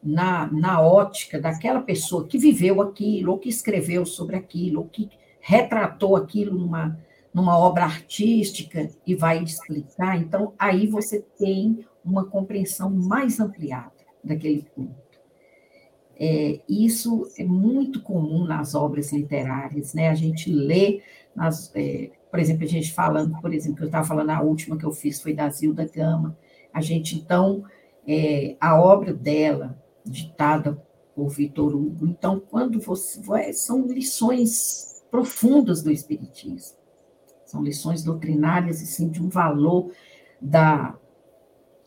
na, 0.00 0.46
na 0.52 0.80
ótica 0.80 1.40
daquela 1.40 1.80
pessoa 1.80 2.28
que 2.28 2.38
viveu 2.38 2.80
aquilo, 2.80 3.32
ou 3.32 3.38
que 3.38 3.48
escreveu 3.48 4.06
sobre 4.06 4.36
aquilo, 4.36 4.82
ou 4.82 4.86
que 4.86 5.10
retratou 5.40 6.14
aquilo 6.14 6.56
numa, 6.56 6.96
numa 7.32 7.56
obra 7.58 7.84
artística 7.84 8.90
e 9.06 9.14
vai 9.14 9.42
explicar, 9.42 10.18
então 10.18 10.52
aí 10.58 10.86
você 10.86 11.24
tem 11.38 11.84
uma 12.04 12.24
compreensão 12.24 12.90
mais 12.90 13.38
ampliada 13.38 13.92
daquele 14.22 14.62
culto. 14.74 15.10
É, 16.18 16.60
isso 16.68 17.30
é 17.38 17.44
muito 17.44 18.02
comum 18.02 18.44
nas 18.44 18.74
obras 18.74 19.10
literárias, 19.10 19.94
né? 19.94 20.10
A 20.10 20.14
gente 20.14 20.52
lê, 20.52 21.00
nas, 21.34 21.74
é, 21.74 22.10
por 22.30 22.38
exemplo, 22.38 22.64
a 22.64 22.68
gente 22.68 22.92
falando, 22.92 23.40
por 23.40 23.54
exemplo, 23.54 23.78
que 23.78 23.84
eu 23.84 23.86
estava 23.86 24.06
falando, 24.06 24.30
a 24.30 24.42
última 24.42 24.76
que 24.76 24.84
eu 24.84 24.92
fiz 24.92 25.22
foi 25.22 25.32
da 25.32 25.48
Zilda 25.48 25.86
Gama, 25.86 26.36
a 26.74 26.82
gente, 26.82 27.16
então, 27.16 27.64
é, 28.06 28.54
a 28.60 28.78
obra 28.78 29.14
dela, 29.14 29.82
ditada 30.04 30.78
por 31.14 31.28
Vitor 31.28 31.74
Hugo, 31.74 32.06
então, 32.06 32.38
quando 32.38 32.78
você, 32.80 33.52
são 33.54 33.86
lições 33.86 35.02
profundas 35.10 35.82
do 35.82 35.90
Espiritismo, 35.90 36.79
são 37.50 37.62
lições 37.62 38.02
doutrinárias, 38.02 38.82
assim, 38.82 39.08
de 39.08 39.22
um 39.22 39.28
valor 39.28 39.90
da 40.40 40.96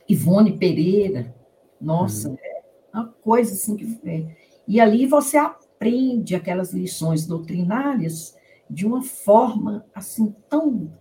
Ivone 0.08 0.58
Pereira, 0.58 1.34
nossa, 1.80 2.30
uhum. 2.30 2.38
é 2.42 2.98
uma 2.98 3.08
coisa 3.22 3.54
assim 3.54 3.76
que. 3.76 4.00
É. 4.06 4.26
E 4.68 4.80
ali 4.80 5.06
você 5.06 5.38
aprende 5.38 6.36
aquelas 6.36 6.74
lições 6.74 7.28
doutrinárias 7.28 8.36
de 8.70 8.86
uma 8.86 9.02
forma 9.02 9.86
assim 9.94 10.34
tão 10.50 10.92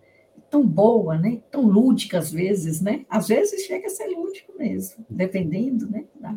tão 0.51 0.67
boa, 0.67 1.17
né? 1.17 1.41
Tão 1.51 1.63
lúdica 1.63 2.19
às 2.19 2.31
vezes, 2.31 2.83
né? 2.83 3.07
Às 3.09 3.29
vezes 3.29 3.65
chega 3.65 3.87
a 3.87 3.91
ser 3.91 4.09
lúdico 4.09 4.53
mesmo, 4.59 5.07
dependendo, 5.09 5.89
né? 5.89 6.05
Da... 6.21 6.37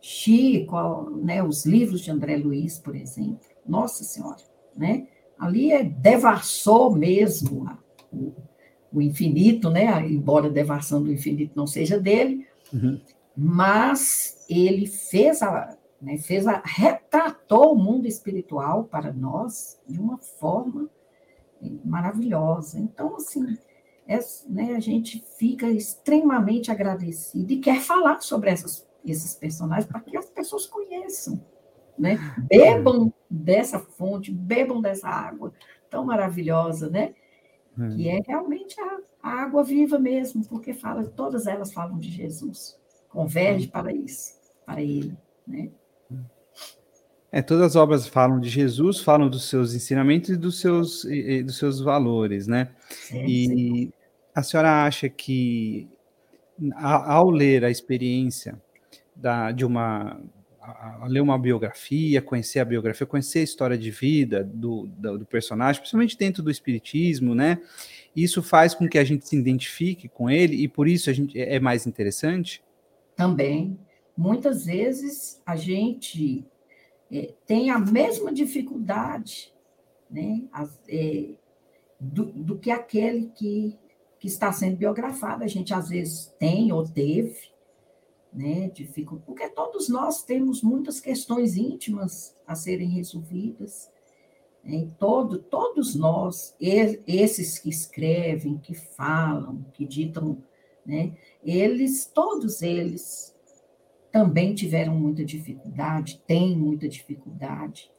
Chico, 0.00 1.08
né? 1.22 1.42
Os 1.42 1.64
livros 1.64 2.00
de 2.00 2.10
André 2.10 2.36
Luiz, 2.36 2.78
por 2.78 2.94
exemplo. 2.94 3.48
Nossa 3.66 4.04
Senhora, 4.04 4.42
né? 4.76 5.06
Ali 5.44 5.72
é 5.72 5.82
devassou 5.82 6.94
mesmo 6.94 7.68
a, 7.68 7.78
o, 8.12 8.32
o, 8.92 9.02
infinito, 9.02 9.70
né? 9.70 10.06
Embora 10.06 10.46
a 10.46 10.50
devação 10.50 11.02
do 11.02 11.12
infinito 11.12 11.52
não 11.54 11.66
seja 11.66 11.98
dele, 11.98 12.46
uhum 12.72 13.00
mas 13.36 14.44
ele 14.48 14.86
fez 14.86 15.42
a, 15.42 15.76
né, 16.00 16.18
fez 16.18 16.46
a, 16.46 16.62
retratou 16.64 17.72
o 17.72 17.78
mundo 17.78 18.06
espiritual 18.06 18.84
para 18.84 19.12
nós 19.12 19.80
de 19.86 19.98
uma 19.98 20.18
forma 20.18 20.88
maravilhosa. 21.84 22.78
Então, 22.78 23.16
assim, 23.16 23.56
é, 24.06 24.18
né, 24.48 24.74
a 24.74 24.80
gente 24.80 25.24
fica 25.38 25.70
extremamente 25.70 26.70
agradecido 26.70 27.52
e 27.52 27.60
quer 27.60 27.80
falar 27.80 28.20
sobre 28.20 28.50
essas, 28.50 28.86
esses 29.04 29.34
personagens 29.34 29.86
para 29.86 30.00
que 30.00 30.16
as 30.16 30.26
pessoas 30.26 30.66
conheçam. 30.66 31.40
Né? 31.98 32.18
Bebam 32.48 33.12
dessa 33.30 33.78
fonte, 33.78 34.32
bebam 34.32 34.80
dessa 34.80 35.08
água 35.08 35.52
tão 35.90 36.04
maravilhosa, 36.04 36.88
né? 36.88 37.14
Que 37.96 38.08
é 38.08 38.20
realmente 38.26 38.78
a, 38.80 38.98
a 39.22 39.30
água 39.42 39.64
viva 39.64 39.98
mesmo, 39.98 40.44
porque 40.46 40.74
fala, 40.74 41.04
todas 41.04 41.46
elas 41.46 41.72
falam 41.72 41.98
de 41.98 42.10
Jesus. 42.10 42.78
Converge 43.08 43.68
para 43.68 43.92
isso, 43.92 44.38
para 44.66 44.82
ele, 44.82 45.16
né? 45.46 45.70
É, 47.30 47.40
todas 47.40 47.64
as 47.64 47.76
obras 47.76 48.06
falam 48.06 48.38
de 48.38 48.50
Jesus, 48.50 49.00
falam 49.00 49.28
dos 49.28 49.48
seus 49.48 49.74
ensinamentos 49.74 50.28
e 50.28 50.36
dos 50.36 50.60
seus, 50.60 51.04
e, 51.04 51.42
dos 51.42 51.56
seus 51.56 51.80
valores, 51.80 52.46
né? 52.46 52.74
Sim, 52.90 53.24
e 53.24 53.46
sim. 53.46 53.92
a 54.34 54.42
senhora 54.42 54.84
acha 54.84 55.08
que, 55.08 55.88
ao 56.74 57.30
ler 57.30 57.64
a 57.64 57.70
experiência 57.70 58.60
da, 59.16 59.50
de 59.50 59.64
uma 59.64 60.20
a, 60.62 61.04
a 61.04 61.06
ler 61.06 61.20
uma 61.20 61.36
biografia, 61.36 62.22
conhecer 62.22 62.60
a 62.60 62.64
biografia, 62.64 63.06
conhecer 63.06 63.40
a 63.40 63.42
história 63.42 63.76
de 63.76 63.90
vida 63.90 64.44
do, 64.44 64.86
do, 64.86 65.18
do, 65.18 65.26
personagem, 65.26 65.80
principalmente 65.80 66.16
dentro 66.16 66.42
do 66.42 66.50
espiritismo, 66.50 67.34
né? 67.34 67.60
Isso 68.14 68.42
faz 68.42 68.74
com 68.74 68.88
que 68.88 68.98
a 68.98 69.04
gente 69.04 69.26
se 69.26 69.36
identifique 69.36 70.08
com 70.08 70.30
ele 70.30 70.56
e 70.56 70.68
por 70.68 70.86
isso 70.86 71.10
a 71.10 71.12
gente 71.12 71.38
é 71.40 71.58
mais 71.58 71.86
interessante? 71.86 72.62
Também. 73.16 73.78
Muitas 74.16 74.64
vezes 74.64 75.42
a 75.44 75.56
gente 75.56 76.44
é, 77.10 77.32
tem 77.46 77.70
a 77.70 77.78
mesma 77.78 78.32
dificuldade 78.32 79.52
né, 80.10 80.42
é, 80.88 81.30
do, 81.98 82.26
do 82.26 82.58
que 82.58 82.70
aquele 82.70 83.32
que, 83.34 83.76
que 84.20 84.28
está 84.28 84.52
sendo 84.52 84.76
biografado. 84.76 85.42
A 85.42 85.48
gente 85.48 85.74
às 85.74 85.88
vezes 85.88 86.32
tem 86.38 86.70
ou 86.72 86.86
teve, 86.86 87.51
né? 88.32 88.70
Dificu... 88.70 89.20
Porque 89.26 89.48
todos 89.48 89.88
nós 89.88 90.22
temos 90.22 90.62
muitas 90.62 91.00
questões 91.00 91.56
íntimas 91.56 92.36
a 92.46 92.54
serem 92.54 92.88
resolvidas. 92.88 93.90
Né? 94.64 94.88
Todo, 94.98 95.38
todos 95.38 95.94
nós, 95.94 96.54
esses 96.60 97.58
que 97.58 97.68
escrevem, 97.68 98.58
que 98.58 98.74
falam, 98.74 99.64
que 99.72 99.84
ditam, 99.84 100.42
né? 100.84 101.14
eles, 101.44 102.06
todos 102.06 102.62
eles 102.62 103.34
também 104.10 104.54
tiveram 104.54 104.94
muita 104.94 105.24
dificuldade, 105.24 106.22
têm 106.26 106.56
muita 106.56 106.88
dificuldade. 106.88 107.90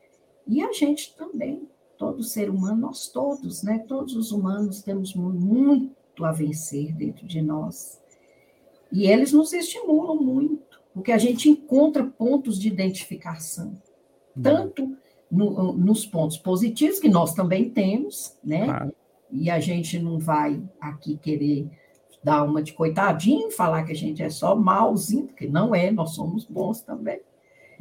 E 0.46 0.62
a 0.62 0.72
gente 0.72 1.16
também, 1.16 1.68
todo 1.98 2.24
ser 2.24 2.50
humano, 2.50 2.82
nós 2.82 3.08
todos, 3.08 3.64
né? 3.64 3.80
Todos 3.80 4.16
os 4.16 4.32
humanos 4.32 4.82
temos 4.84 5.16
muito 5.16 6.24
a 6.24 6.32
vencer 6.32 6.94
dentro 6.94 7.26
de 7.26 7.42
nós. 7.42 8.03
E 8.94 9.08
eles 9.08 9.34
nos 9.34 9.52
estimulam 9.52 10.16
muito, 10.16 10.80
porque 10.94 11.12
a 11.12 11.18
gente 11.18 11.50
encontra 11.50 12.04
pontos 12.04 12.60
de 12.60 12.68
identificação, 12.68 13.76
tanto 14.40 14.96
no, 15.30 15.74
nos 15.74 16.06
pontos 16.06 16.38
positivos, 16.38 17.00
que 17.00 17.10
nós 17.10 17.34
também 17.34 17.72
temos, 17.72 18.38
né? 18.44 18.66
Claro. 18.66 18.94
E 19.32 19.50
a 19.50 19.60
gente 19.60 19.98
não 19.98 20.20
vai 20.20 20.62
aqui 20.80 21.18
querer 21.18 21.68
dar 22.24 22.44
uma 22.44 22.62
de 22.62 22.72
coitadinho, 22.72 23.50
falar 23.50 23.84
que 23.84 23.92
a 23.92 23.96
gente 23.96 24.22
é 24.22 24.30
só 24.30 24.56
malzinho, 24.56 25.26
porque 25.26 25.48
não 25.48 25.74
é, 25.74 25.92
nós 25.92 26.14
somos 26.14 26.46
bons 26.46 26.82
também. 26.82 27.20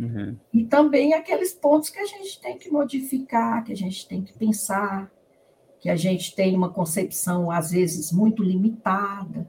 Uhum. 0.00 0.34
E 0.50 0.64
também 0.64 1.12
aqueles 1.12 1.52
pontos 1.52 1.90
que 1.90 1.98
a 1.98 2.06
gente 2.06 2.40
tem 2.40 2.56
que 2.56 2.70
modificar, 2.70 3.62
que 3.62 3.72
a 3.72 3.76
gente 3.76 4.08
tem 4.08 4.22
que 4.22 4.32
pensar, 4.32 5.12
que 5.78 5.90
a 5.90 5.96
gente 5.96 6.34
tem 6.34 6.56
uma 6.56 6.70
concepção, 6.70 7.50
às 7.50 7.70
vezes, 7.70 8.10
muito 8.10 8.42
limitada, 8.42 9.46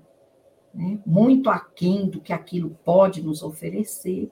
né? 0.73 0.99
muito 1.05 1.49
aquém 1.49 2.09
do 2.09 2.19
que 2.19 2.33
aquilo 2.33 2.77
pode 2.83 3.21
nos 3.21 3.43
oferecer. 3.43 4.29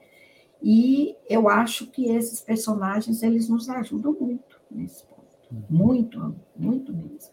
E 0.62 1.16
eu 1.28 1.48
acho 1.48 1.86
que 1.86 2.08
esses 2.08 2.40
personagens 2.40 3.22
eles 3.22 3.48
nos 3.48 3.68
ajudam 3.68 4.16
muito 4.18 4.60
nesse 4.70 5.04
ponto. 5.04 5.22
Muito, 5.68 6.36
muito 6.56 6.92
mesmo. 6.92 7.32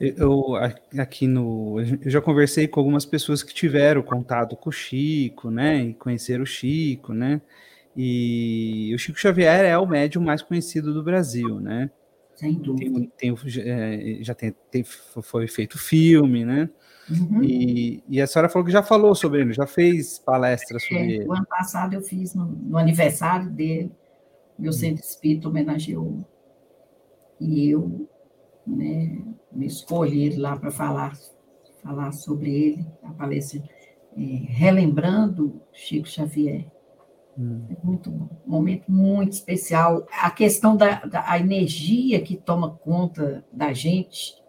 Eu 0.00 0.56
aqui 0.98 1.28
no. 1.28 1.80
Eu 1.80 2.10
já 2.10 2.20
conversei 2.20 2.66
com 2.66 2.80
algumas 2.80 3.06
pessoas 3.06 3.42
que 3.42 3.54
tiveram 3.54 4.02
contato 4.02 4.56
com 4.56 4.68
o 4.68 4.72
Chico, 4.72 5.48
né? 5.48 5.84
E 5.84 5.94
conheceram 5.94 6.42
o 6.42 6.46
Chico, 6.46 7.14
né? 7.14 7.40
E 7.96 8.92
o 8.94 8.98
Chico 8.98 9.18
Xavier 9.18 9.64
é 9.64 9.78
o 9.78 9.86
médium 9.86 10.22
mais 10.22 10.42
conhecido 10.42 10.92
do 10.92 11.04
Brasil, 11.04 11.60
né? 11.60 11.88
Sem 12.34 12.54
dúvida. 12.54 13.08
Tem, 13.16 13.34
tem, 13.34 13.62
é, 13.64 14.18
já 14.22 14.34
tem, 14.34 14.52
tem, 14.70 14.82
foi 14.82 15.46
feito 15.46 15.78
filme, 15.78 16.44
né? 16.44 16.68
Uhum. 17.10 17.42
E, 17.42 18.02
e, 18.08 18.20
a 18.20 18.26
senhora 18.26 18.48
falou 18.48 18.64
que 18.64 18.72
já 18.72 18.82
falou 18.82 19.14
sobre 19.14 19.40
ele, 19.40 19.52
já 19.52 19.66
fez 19.66 20.18
palestras 20.18 20.82
sobre 20.84 20.98
é, 20.98 21.10
ele. 21.10 21.26
O 21.26 21.32
ano 21.32 21.46
passado 21.46 21.94
eu 21.94 22.02
fiz 22.02 22.34
no, 22.34 22.46
no 22.46 22.78
aniversário 22.78 23.50
dele, 23.50 23.92
meu 24.58 24.70
uhum. 24.70 24.78
centro 24.78 25.04
espírita 25.04 25.48
homenageou. 25.48 26.24
E 27.40 27.70
eu 27.70 28.08
né, 28.66 29.20
me 29.50 29.66
escolhi 29.66 30.36
lá 30.36 30.56
para 30.56 30.70
falar, 30.70 31.12
falar 31.82 32.12
sobre 32.12 32.50
ele, 32.50 32.86
a 33.02 33.12
palestra 33.12 33.62
é, 34.16 34.20
relembrando 34.20 35.60
Chico 35.72 36.08
Xavier. 36.08 36.66
Hum. 37.38 37.66
É 37.70 37.76
muito 37.84 38.10
um 38.10 38.28
momento 38.46 38.90
muito 38.92 39.32
especial. 39.32 40.06
A 40.20 40.30
questão 40.30 40.76
da, 40.76 41.04
da 41.04 41.38
energia 41.38 42.20
que 42.20 42.36
toma 42.36 42.70
conta 42.70 43.44
da 43.50 43.72
gente, 43.72 44.41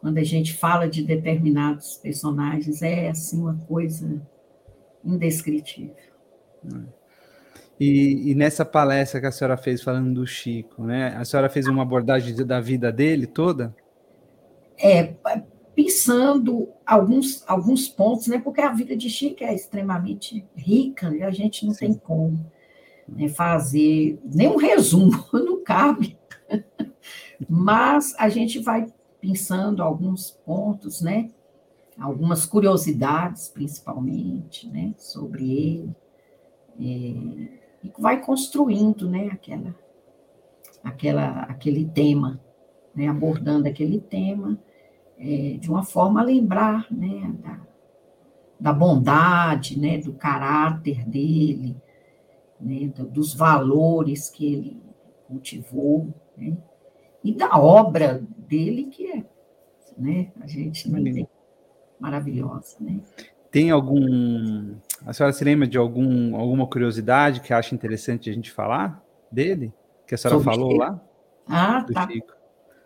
quando 0.00 0.18
a 0.18 0.24
gente 0.24 0.54
fala 0.54 0.88
de 0.88 1.02
determinados 1.02 1.96
personagens, 1.96 2.80
é 2.80 3.10
assim 3.10 3.38
uma 3.38 3.54
coisa 3.68 4.20
indescritível. 5.04 5.94
E, 7.78 8.30
e, 8.30 8.34
nessa 8.34 8.64
palestra 8.64 9.20
que 9.20 9.26
a 9.26 9.32
senhora 9.32 9.56
fez 9.56 9.82
falando 9.82 10.12
do 10.12 10.26
Chico, 10.26 10.84
né? 10.84 11.14
A 11.16 11.24
senhora 11.24 11.48
fez 11.48 11.66
uma 11.66 11.82
abordagem 11.82 12.34
da 12.34 12.60
vida 12.60 12.92
dele 12.92 13.26
toda? 13.26 13.74
É, 14.78 15.14
pensando 15.74 16.68
alguns, 16.84 17.42
alguns 17.46 17.88
pontos, 17.88 18.26
né? 18.26 18.38
Porque 18.38 18.60
a 18.60 18.72
vida 18.72 18.96
de 18.96 19.08
Chico 19.08 19.44
é 19.44 19.54
extremamente 19.54 20.44
rica 20.54 21.14
e 21.14 21.22
a 21.22 21.30
gente 21.30 21.66
não 21.66 21.72
Sim. 21.72 21.86
tem 21.86 21.94
como 21.94 22.50
né, 23.08 23.28
fazer 23.28 24.18
nenhum 24.24 24.56
resumo, 24.56 25.24
não 25.32 25.62
cabe. 25.62 26.18
Mas 27.48 28.14
a 28.18 28.28
gente 28.28 28.58
vai 28.58 28.86
pensando 29.20 29.82
alguns 29.82 30.30
pontos, 30.30 31.00
né? 31.00 31.30
Algumas 31.98 32.46
curiosidades, 32.46 33.48
principalmente, 33.48 34.68
né? 34.68 34.94
Sobre 34.96 35.52
ele. 35.52 35.96
É, 36.78 37.84
e 37.84 37.92
vai 37.98 38.20
construindo, 38.22 39.08
né? 39.08 39.28
Aquela, 39.32 39.74
aquela, 40.82 41.40
aquele 41.42 41.84
tema, 41.84 42.40
né? 42.94 43.08
Abordando 43.08 43.68
aquele 43.68 44.00
tema 44.00 44.58
é, 45.18 45.58
de 45.58 45.70
uma 45.70 45.82
forma 45.82 46.20
a 46.20 46.24
lembrar, 46.24 46.86
né? 46.90 47.34
Da, 47.42 47.60
da 48.58 48.72
bondade, 48.72 49.78
né? 49.78 49.98
Do 49.98 50.14
caráter 50.14 51.06
dele, 51.06 51.76
né? 52.58 52.88
dos 53.10 53.34
valores 53.34 54.30
que 54.30 54.52
ele 54.52 54.82
cultivou, 55.26 56.12
né? 56.36 56.56
E 57.22 57.34
da 57.34 57.58
obra 57.58 58.22
dele, 58.38 58.84
que 58.84 59.10
é, 59.10 59.24
né, 59.96 60.32
a 60.40 60.46
gente 60.46 60.90
nem 60.90 61.12
tem, 61.12 61.28
maravilhosa, 61.98 62.76
né? 62.80 63.00
Tem 63.50 63.70
algum, 63.70 64.74
a 65.04 65.12
senhora 65.12 65.32
se 65.32 65.44
lembra 65.44 65.66
de 65.66 65.76
algum, 65.76 66.36
alguma 66.36 66.66
curiosidade 66.66 67.40
que 67.40 67.52
acha 67.52 67.74
interessante 67.74 68.30
a 68.30 68.32
gente 68.32 68.50
falar 68.50 69.04
dele? 69.30 69.72
Que 70.06 70.14
a 70.14 70.18
senhora 70.18 70.38
Sobre 70.38 70.54
falou 70.54 70.76
lá? 70.76 71.00
Ah, 71.46 71.84
tá. 71.92 72.08
Chico. 72.08 72.32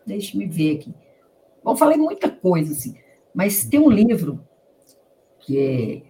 Deixa-me 0.06 0.46
ver 0.46 0.76
aqui. 0.76 0.94
Bom, 1.62 1.76
falei 1.76 1.96
muita 1.96 2.30
coisa, 2.30 2.72
assim, 2.72 2.96
mas 3.34 3.64
tem 3.64 3.78
um 3.80 3.90
livro 3.90 4.46
que 5.40 5.58
é, 5.58 6.02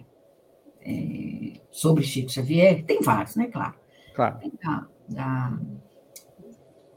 é 0.83 1.61
sobre 1.71 2.05
Chico 2.05 2.31
Xavier, 2.31 2.85
tem 2.85 3.03
vários, 3.03 3.37
né, 3.37 3.49
claro. 3.49 3.75
Claro. 4.15 4.39
Tem 4.39 4.53
da, 4.63 4.87
da 5.09 5.59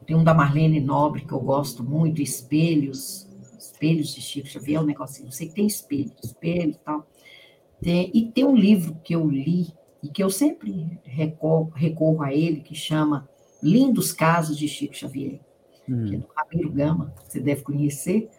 tem 0.08 0.16
um 0.16 0.24
da 0.24 0.34
Marlene 0.34 0.80
Nobre, 0.80 1.26
que 1.26 1.34
eu 1.34 1.40
gosto 1.42 1.84
muito, 1.84 2.22
Espelhos, 2.22 3.28
Espelhos 3.60 4.16
de 4.16 4.22
Chico 4.22 4.48
Xavier, 4.48 4.82
um 4.82 4.86
negocinho, 4.86 5.28
eu 5.28 5.32
sei 5.34 5.50
que 5.50 5.56
tem 5.56 5.68
espelho, 5.68 6.14
espelho 6.24 6.72
e 6.72 6.80
tal. 6.86 7.06
Tem, 7.82 8.10
e 8.14 8.32
tem 8.32 8.46
um 8.46 8.56
livro 8.56 8.96
que 9.04 9.14
eu 9.14 9.30
li, 9.30 9.68
e 10.02 10.08
que 10.08 10.24
eu 10.24 10.30
sempre 10.30 10.98
recorro, 11.04 11.74
recorro 11.76 12.24
a 12.24 12.34
ele, 12.34 12.62
que 12.62 12.74
chama 12.74 13.28
Lindos 13.62 14.14
Casos 14.14 14.58
de 14.58 14.70
Chico 14.70 14.96
Xavier, 14.96 15.42
hum. 15.90 16.06
que 16.06 16.16
é 16.16 16.18
do 16.20 16.28
Ramiro 16.34 16.72
Gama, 16.72 17.14
você 17.28 17.42
deve 17.42 17.62
conhecer. 17.62 18.30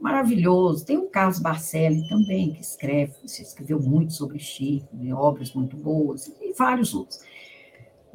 Maravilhoso. 0.00 0.84
Tem 0.84 0.98
o 0.98 1.08
Carlos 1.08 1.38
Barcelli 1.38 2.08
também, 2.08 2.54
que 2.54 2.60
escreve, 2.60 3.14
escreveu 3.24 3.80
muito 3.80 4.12
sobre 4.14 4.40
Chico, 4.40 4.88
obras 5.14 5.52
muito 5.52 5.76
boas, 5.76 6.26
e 6.26 6.52
vários 6.54 6.92
outros. 6.92 7.20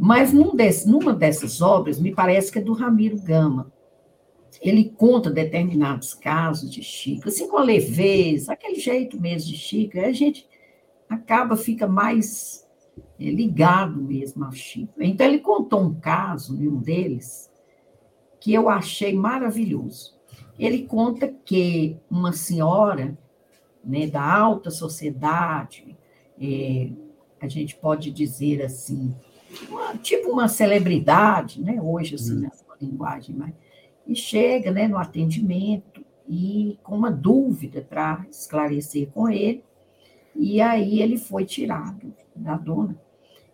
Mas 0.05 0.33
num 0.33 0.51
numa 0.85 1.13
dessas 1.13 1.61
obras, 1.61 1.97
me 1.97 2.13
parece 2.13 2.51
que 2.51 2.59
é 2.59 2.61
do 2.61 2.73
Ramiro 2.73 3.17
Gama, 3.21 3.71
ele 4.61 4.89
conta 4.89 5.31
determinados 5.31 6.13
casos 6.13 6.69
de 6.69 6.83
Chico, 6.83 7.29
assim 7.29 7.47
com 7.47 7.57
a 7.57 7.63
leveza, 7.63 8.51
aquele 8.51 8.75
jeito 8.81 9.17
mesmo 9.17 9.49
de 9.49 9.57
Chico, 9.57 9.97
a 9.97 10.11
gente 10.11 10.45
acaba, 11.07 11.55
fica 11.55 11.87
mais 11.87 12.67
é, 13.17 13.31
ligado 13.31 13.95
mesmo 14.01 14.43
ao 14.43 14.51
Chico. 14.51 14.91
Então, 14.99 15.25
ele 15.25 15.39
contou 15.39 15.79
um 15.79 15.93
caso, 15.93 16.53
um 16.53 16.81
deles, 16.81 17.49
que 18.41 18.53
eu 18.53 18.67
achei 18.67 19.13
maravilhoso. 19.13 20.19
Ele 20.59 20.83
conta 20.83 21.29
que 21.29 21.97
uma 22.11 22.33
senhora 22.33 23.17
né, 23.81 24.05
da 24.07 24.21
alta 24.21 24.69
sociedade, 24.69 25.97
é, 26.37 26.89
a 27.39 27.47
gente 27.47 27.77
pode 27.77 28.11
dizer 28.11 28.61
assim, 28.61 29.15
uma, 29.69 29.97
tipo 29.97 30.31
uma 30.31 30.47
celebridade, 30.47 31.61
né, 31.61 31.79
hoje, 31.81 32.15
assim, 32.15 32.37
hum. 32.37 32.41
nessa 32.41 32.65
linguagem, 32.81 33.35
mas, 33.35 33.53
e 34.05 34.15
chega 34.15 34.71
né, 34.71 34.87
no 34.87 34.97
atendimento 34.97 36.03
e 36.27 36.77
com 36.83 36.95
uma 36.95 37.11
dúvida 37.11 37.81
para 37.81 38.25
esclarecer 38.29 39.09
com 39.11 39.29
ele, 39.29 39.63
e 40.35 40.61
aí 40.61 41.01
ele 41.01 41.17
foi 41.17 41.45
tirado 41.45 42.13
da 42.35 42.57
dona. 42.57 42.97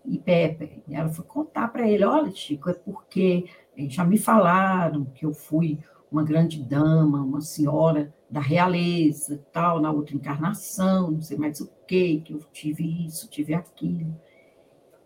E 0.05 0.17
Pepe, 0.17 0.81
ela 0.89 1.09
foi 1.09 1.25
contar 1.25 1.67
para 1.67 1.88
ele: 1.88 2.05
olha, 2.05 2.31
Chico, 2.31 2.69
é 2.69 2.73
porque 2.73 3.45
já 3.89 4.03
me 4.03 4.17
falaram 4.17 5.05
que 5.05 5.25
eu 5.25 5.33
fui 5.33 5.77
uma 6.12 6.23
grande 6.23 6.62
dama, 6.63 7.21
uma 7.21 7.41
senhora 7.41 8.13
da 8.29 8.39
realeza, 8.39 9.43
tal, 9.51 9.79
na 9.79 9.91
outra 9.91 10.15
encarnação, 10.15 11.12
não 11.12 11.21
sei 11.21 11.38
mais 11.38 11.59
o 11.62 11.69
que, 11.88 12.21
que 12.21 12.33
eu 12.33 12.39
tive 12.51 13.05
isso, 13.05 13.29
tive 13.29 13.53
aquilo. 13.53 14.15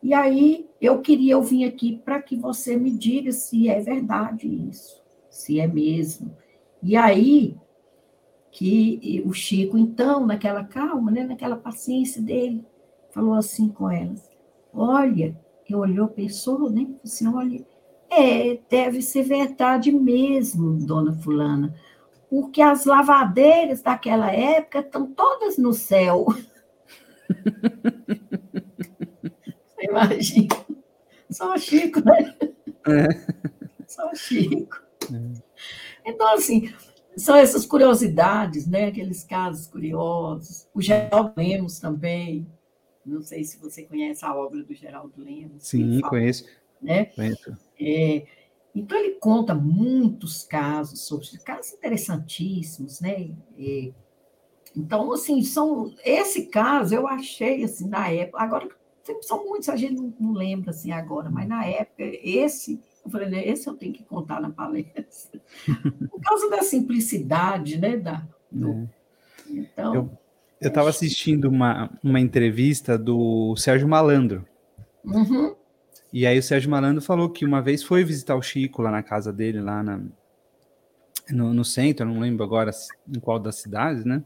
E 0.03 0.13
aí 0.13 0.69
eu 0.81 0.99
queria, 1.01 1.31
eu 1.31 1.41
vim 1.41 1.63
aqui 1.63 1.97
para 2.03 2.21
que 2.21 2.35
você 2.35 2.75
me 2.75 2.91
diga 2.91 3.31
se 3.31 3.69
é 3.69 3.79
verdade 3.79 4.47
isso, 4.69 5.01
se 5.29 5.61
é 5.61 5.65
mesmo. 5.65 6.35
E 6.81 6.97
aí 6.97 7.55
que 8.51 9.23
o 9.25 9.33
Chico, 9.33 9.77
então, 9.77 10.27
naquela 10.27 10.65
calma, 10.65 11.09
né, 11.09 11.23
naquela 11.23 11.55
paciência 11.55 12.21
dele, 12.21 12.65
falou 13.11 13.33
assim 13.33 13.69
com 13.69 13.89
elas: 13.89 14.29
Olha, 14.73 15.39
eu 15.69 15.79
olhou, 15.79 16.09
pensou, 16.09 16.69
né? 16.69 16.85
Assim, 17.01 17.27
olha, 17.27 17.65
é, 18.11 18.59
deve 18.69 19.01
ser 19.01 19.23
verdade 19.23 19.91
mesmo, 19.91 20.85
dona 20.85 21.13
Fulana, 21.13 21.73
porque 22.29 22.61
as 22.61 22.85
lavadeiras 22.85 23.81
daquela 23.81 24.31
época 24.31 24.79
estão 24.79 25.07
todas 25.07 25.57
no 25.57 25.73
céu. 25.73 26.25
Imagina? 29.93 30.56
Só 31.29 31.53
o 31.53 31.58
Chico, 31.58 31.99
né? 32.03 32.36
É. 32.88 33.86
Só 33.88 34.10
o 34.10 34.15
Chico. 34.15 34.82
É. 35.13 35.41
Então, 36.06 36.34
assim, 36.34 36.73
são 37.15 37.36
essas 37.36 37.65
curiosidades, 37.65 38.67
né? 38.67 38.88
Aqueles 38.88 39.23
casos 39.23 39.67
curiosos. 39.67 40.67
O 40.73 40.82
Geraldo 40.82 41.34
Lemos 41.38 41.79
também. 41.79 42.47
Não 43.06 43.21
sei 43.21 43.43
se 43.43 43.60
você 43.60 43.84
conhece 43.84 44.23
a 44.25 44.36
obra 44.36 44.63
do 44.63 44.73
Geraldo 44.73 45.13
Lemos. 45.17 45.67
Sim, 45.67 45.99
fala, 45.99 46.10
conheço. 46.10 46.45
Né? 46.82 47.06
Conheço. 47.06 47.58
É, 47.79 48.25
então, 48.73 48.97
ele 48.97 49.15
conta 49.15 49.53
muitos 49.53 50.43
casos 50.43 51.01
sobre 51.01 51.27
casos 51.39 51.73
interessantíssimos, 51.73 52.99
né? 53.01 53.32
E, 53.58 53.93
então, 54.75 55.12
assim, 55.12 55.43
são, 55.43 55.93
esse 56.03 56.47
caso 56.47 56.95
eu 56.95 57.08
achei, 57.08 57.63
assim, 57.63 57.88
na 57.88 58.10
época, 58.10 58.41
agora, 58.41 58.69
são 59.21 59.45
muitos, 59.45 59.69
a 59.69 59.75
gente 59.75 59.95
não, 59.95 60.13
não 60.19 60.33
lembra, 60.33 60.71
assim, 60.71 60.91
agora, 60.91 61.29
mas 61.29 61.47
na 61.47 61.65
época, 61.65 62.03
esse 62.03 62.79
eu 63.05 63.11
falei, 63.11 63.29
né, 63.29 63.45
esse 63.45 63.67
eu 63.67 63.73
tenho 63.73 63.91
que 63.91 64.03
contar 64.03 64.39
na 64.39 64.49
palestra. 64.49 65.41
Por 66.09 66.21
causa 66.21 66.49
da 66.49 66.61
simplicidade, 66.61 67.77
né? 67.77 67.97
Da, 67.97 68.25
do... 68.49 68.71
é. 68.71 68.87
Então. 69.49 70.17
Eu 70.61 70.69
estava 70.69 70.89
assistindo 70.89 71.49
uma, 71.49 71.91
uma 72.01 72.21
entrevista 72.21 72.97
do 72.97 73.53
Sérgio 73.57 73.87
Malandro. 73.87 74.47
Uhum. 75.03 75.53
E 76.13 76.25
aí 76.25 76.39
o 76.39 76.43
Sérgio 76.43 76.71
Malandro 76.71 77.01
falou 77.01 77.29
que 77.29 77.45
uma 77.45 77.61
vez 77.61 77.83
foi 77.83 78.05
visitar 78.05 78.35
o 78.37 78.41
Chico 78.41 78.81
lá 78.81 78.89
na 78.89 79.03
casa 79.03 79.33
dele, 79.33 79.59
lá 79.59 79.83
na, 79.83 79.99
no, 81.29 81.53
no 81.53 81.65
centro, 81.65 82.05
não 82.05 82.21
lembro 82.21 82.45
agora 82.45 82.71
em 83.09 83.19
qual 83.19 83.37
das 83.37 83.55
cidades, 83.55 84.05
né? 84.05 84.23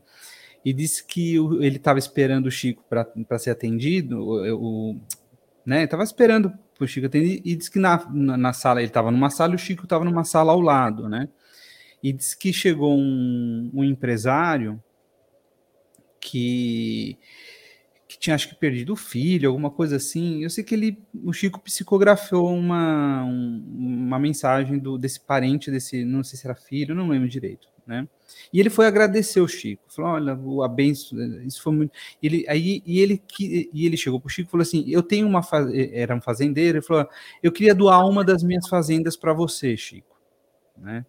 E 0.64 0.74
disse 0.74 1.06
que 1.06 1.40
o, 1.40 1.64
ele 1.64 1.78
estava 1.78 2.00
esperando 2.00 2.48
o 2.48 2.52
Chico 2.52 2.84
para 2.90 3.40
ser 3.40 3.52
atendido, 3.52 4.20
o, 4.22 5.00
né? 5.66 5.84
Estava 5.84 6.04
esperando 6.04 6.52
o 6.80 6.88
Chico 6.88 7.08
atender 7.08 7.42
e 7.44 7.56
disse 7.56 7.72
que 7.72 7.80
na, 7.80 8.06
na, 8.12 8.38
na 8.38 8.54
sala 8.54 8.80
ele 8.80 8.90
estava 8.90 9.12
numa 9.12 9.30
sala 9.30 9.54
e 9.54 9.56
o 9.56 9.60
Chico 9.60 9.84
estava 9.84 10.04
numa 10.04 10.24
sala 10.24 10.52
ao 10.52 10.62
lado, 10.62 11.08
né? 11.10 11.30
E 12.04 12.14
disse 12.14 12.38
que 12.38 12.54
chegou 12.54 12.98
um, 12.98 13.72
um 13.74 13.84
empresário 13.84 14.82
que 16.20 17.18
que 18.08 18.18
tinha 18.18 18.36
acho 18.36 18.50
que 18.50 18.56
perdido 18.56 18.94
o 18.94 18.96
filho, 18.96 19.50
alguma 19.50 19.70
coisa 19.70 19.98
assim. 19.98 20.42
Eu 20.42 20.50
sei 20.50 20.64
que 20.64 20.74
ele, 20.74 20.98
o 21.26 21.34
Chico 21.34 21.60
psicografou 21.60 22.56
uma, 22.56 23.24
um, 23.26 23.64
uma 23.68 24.18
mensagem 24.18 24.80
do, 24.80 24.98
desse 24.98 25.20
parente, 25.20 25.70
desse, 25.70 26.06
não 26.06 26.24
sei 26.24 26.40
se 26.40 26.48
era 26.48 26.56
filho, 26.56 26.96
não 26.96 27.10
lembro 27.10 27.28
direito, 27.28 27.68
né? 27.86 28.08
E 28.52 28.60
ele 28.60 28.70
foi 28.70 28.86
agradecer 28.86 29.40
o 29.42 29.48
Chico, 29.48 29.84
falou: 29.88 30.12
olha, 30.12 30.36
o 30.36 30.64
abenço, 30.64 31.20
isso 31.44 31.62
foi 31.62 31.74
muito. 31.74 31.92
Ele, 32.22 32.46
aí, 32.48 32.82
e, 32.86 33.00
ele, 33.00 33.22
e 33.40 33.86
ele 33.86 33.98
chegou 33.98 34.20
para 34.20 34.28
o 34.28 34.30
Chico 34.30 34.50
e 34.50 34.52
falou 34.52 34.62
assim: 34.62 34.84
eu 34.88 35.02
tenho 35.04 35.28
uma. 35.28 35.42
Era 35.92 36.16
um 36.16 36.22
fazendeiro, 36.22 36.78
ele 36.78 36.86
falou: 36.86 37.08
eu 37.42 37.52
queria 37.52 37.74
doar 37.74 38.08
uma 38.08 38.24
das 38.24 38.44
minhas 38.44 38.68
fazendas 38.68 39.16
para 39.16 39.34
você, 39.34 39.76
Chico. 39.78 40.16
Né? 40.78 41.06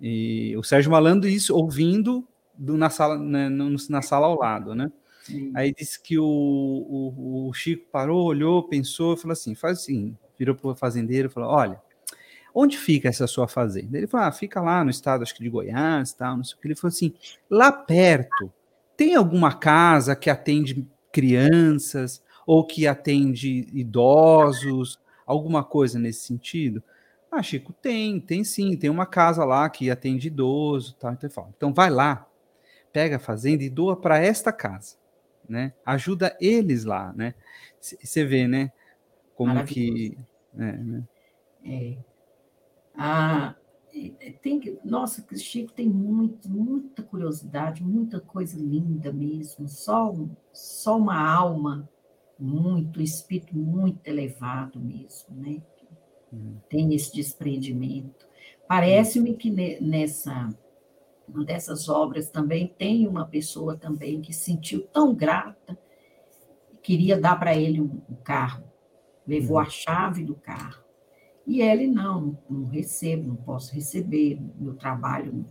E 0.00 0.54
o 0.56 0.62
Sérgio 0.62 0.90
Malandro, 0.90 1.28
isso 1.28 1.54
ouvindo 1.54 2.26
do, 2.54 2.76
na, 2.76 2.90
sala, 2.90 3.18
né, 3.18 3.48
na 3.48 4.02
sala 4.02 4.26
ao 4.26 4.38
lado, 4.38 4.74
né? 4.74 4.90
Sim. 5.22 5.52
Aí 5.54 5.74
disse 5.74 6.00
que 6.00 6.18
o, 6.18 6.24
o, 6.24 7.48
o, 7.48 7.52
Chico 7.52 7.86
parou, 7.90 8.24
olhou, 8.26 8.62
pensou, 8.62 9.16
falou 9.16 9.32
assim: 9.32 9.54
faz 9.54 9.78
assim, 9.78 10.16
virou 10.38 10.54
para 10.54 10.70
o 10.70 10.76
fazendeiro 10.76 11.28
e 11.28 11.30
falou: 11.30 11.50
olha 11.50 11.85
onde 12.58 12.78
fica 12.78 13.06
essa 13.06 13.26
sua 13.26 13.46
fazenda? 13.46 13.98
Ele 13.98 14.06
falou, 14.06 14.26
ah, 14.26 14.32
fica 14.32 14.62
lá 14.62 14.82
no 14.82 14.88
estado, 14.88 15.22
acho 15.22 15.34
que 15.34 15.42
de 15.42 15.50
Goiás, 15.50 16.14
tal, 16.14 16.38
não 16.38 16.42
sei 16.42 16.56
o 16.56 16.58
que. 16.58 16.66
Ele 16.68 16.74
falou 16.74 16.88
assim, 16.88 17.12
lá 17.50 17.70
perto, 17.70 18.50
tem 18.96 19.14
alguma 19.14 19.52
casa 19.52 20.16
que 20.16 20.30
atende 20.30 20.88
crianças 21.12 22.24
ou 22.46 22.66
que 22.66 22.86
atende 22.86 23.68
idosos, 23.74 24.98
alguma 25.26 25.62
coisa 25.62 25.98
nesse 25.98 26.20
sentido? 26.20 26.82
Ah, 27.30 27.42
Chico, 27.42 27.74
tem, 27.74 28.18
tem 28.18 28.42
sim, 28.42 28.74
tem 28.74 28.88
uma 28.88 29.04
casa 29.04 29.44
lá 29.44 29.68
que 29.68 29.90
atende 29.90 30.28
idoso, 30.28 30.96
tal. 30.98 31.12
Então, 31.12 31.28
fala, 31.28 31.52
então 31.54 31.74
vai 31.74 31.90
lá, 31.90 32.26
pega 32.90 33.16
a 33.16 33.20
fazenda 33.20 33.64
e 33.64 33.68
doa 33.68 33.94
para 33.94 34.18
esta 34.18 34.50
casa, 34.50 34.96
né? 35.46 35.74
Ajuda 35.84 36.34
eles 36.40 36.84
lá, 36.84 37.12
né? 37.14 37.34
Você 37.78 38.24
vê, 38.24 38.48
né? 38.48 38.72
Como 39.34 39.62
que... 39.66 40.16
É, 40.58 40.72
né? 40.72 41.04
é. 41.62 42.15
Ah, 42.96 43.54
tem 44.42 44.60
que, 44.60 44.78
nossa, 44.84 45.24
Chico 45.36 45.72
tem 45.72 45.88
muito, 45.88 46.50
muita 46.50 47.02
curiosidade, 47.02 47.82
muita 47.82 48.20
coisa 48.20 48.58
linda 48.58 49.12
mesmo. 49.12 49.68
Só, 49.68 50.14
só 50.52 50.96
uma 50.96 51.18
alma 51.18 51.88
muito, 52.38 53.00
espírito 53.00 53.56
muito 53.56 54.06
elevado 54.06 54.78
mesmo, 54.78 55.34
né? 55.36 55.62
Hum. 56.32 56.56
Tem 56.68 56.94
esse 56.94 57.12
desprendimento. 57.12 58.26
Parece-me 58.68 59.34
que 59.34 59.50
nessa 59.80 60.48
uma 61.28 61.44
dessas 61.44 61.88
obras 61.88 62.30
também 62.30 62.68
tem 62.68 63.08
uma 63.08 63.26
pessoa 63.26 63.76
também 63.76 64.20
que 64.20 64.32
se 64.32 64.44
sentiu 64.44 64.86
tão 64.86 65.12
grata 65.12 65.76
queria 66.84 67.18
dar 67.20 67.36
para 67.36 67.56
ele 67.56 67.80
um, 67.80 68.00
carro, 68.22 68.62
levou 69.26 69.56
hum. 69.56 69.60
a 69.60 69.68
chave 69.68 70.22
do 70.22 70.36
carro 70.36 70.85
e 71.46 71.62
ele, 71.62 71.86
não, 71.86 72.36
não 72.50 72.64
recebo, 72.64 73.28
não 73.28 73.36
posso 73.36 73.72
receber, 73.72 74.40
meu 74.58 74.74
trabalho, 74.74 75.44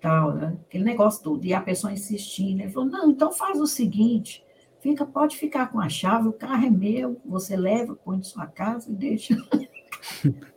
tal, 0.00 0.32
né? 0.32 0.56
aquele 0.64 0.84
negócio 0.84 1.24
todo. 1.24 1.44
E 1.44 1.52
a 1.52 1.60
pessoa 1.60 1.92
insistindo, 1.92 2.60
ele 2.60 2.70
falou, 2.70 2.88
não, 2.88 3.10
então 3.10 3.32
faz 3.32 3.60
o 3.60 3.66
seguinte, 3.66 4.44
fica, 4.80 5.04
pode 5.04 5.36
ficar 5.36 5.72
com 5.72 5.80
a 5.80 5.88
chave, 5.88 6.28
o 6.28 6.32
carro 6.32 6.66
é 6.66 6.70
meu, 6.70 7.20
você 7.24 7.56
leva, 7.56 7.96
põe 7.96 8.18
em 8.18 8.22
sua 8.22 8.46
casa 8.46 8.90
e 8.90 8.94
deixa. 8.94 9.34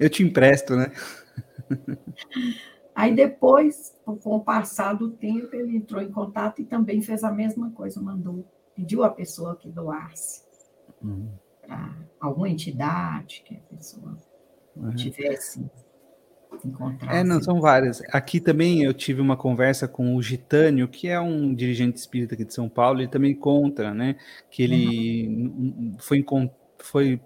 Eu 0.00 0.08
te 0.08 0.22
empresto, 0.22 0.74
né? 0.74 0.90
Aí 2.94 3.14
depois, 3.14 3.94
com 4.04 4.36
o 4.36 4.40
passar 4.40 4.94
do 4.94 5.10
tempo, 5.10 5.54
ele 5.54 5.76
entrou 5.76 6.00
em 6.00 6.10
contato 6.10 6.62
e 6.62 6.64
também 6.64 7.02
fez 7.02 7.22
a 7.22 7.30
mesma 7.30 7.70
coisa, 7.72 8.00
mandou, 8.00 8.44
pediu 8.74 9.04
a 9.04 9.10
pessoa 9.10 9.54
que 9.54 9.68
doasse. 9.68 10.42
Uhum 11.02 11.28
para 11.68 11.94
alguma 12.18 12.48
entidade 12.48 13.44
que 13.44 13.54
a 13.54 13.76
pessoa 13.76 14.16
uhum. 14.74 14.94
tivesse 14.94 15.70
encontrado. 16.64 17.14
É, 17.14 17.22
não, 17.22 17.40
são 17.42 17.60
várias. 17.60 18.00
Aqui 18.10 18.40
também 18.40 18.82
eu 18.82 18.94
tive 18.94 19.20
uma 19.20 19.36
conversa 19.36 19.86
com 19.86 20.16
o 20.16 20.22
Gitânio, 20.22 20.88
que 20.88 21.08
é 21.08 21.20
um 21.20 21.54
dirigente 21.54 21.98
espírita 21.98 22.34
aqui 22.34 22.44
de 22.44 22.54
São 22.54 22.68
Paulo, 22.68 23.00
ele 23.00 23.08
também 23.08 23.34
conta, 23.34 23.92
né, 23.92 24.16
que 24.50 24.62
ele 24.62 25.28
uhum. 25.28 25.96
foi, 25.98 26.24
foi 26.78 27.20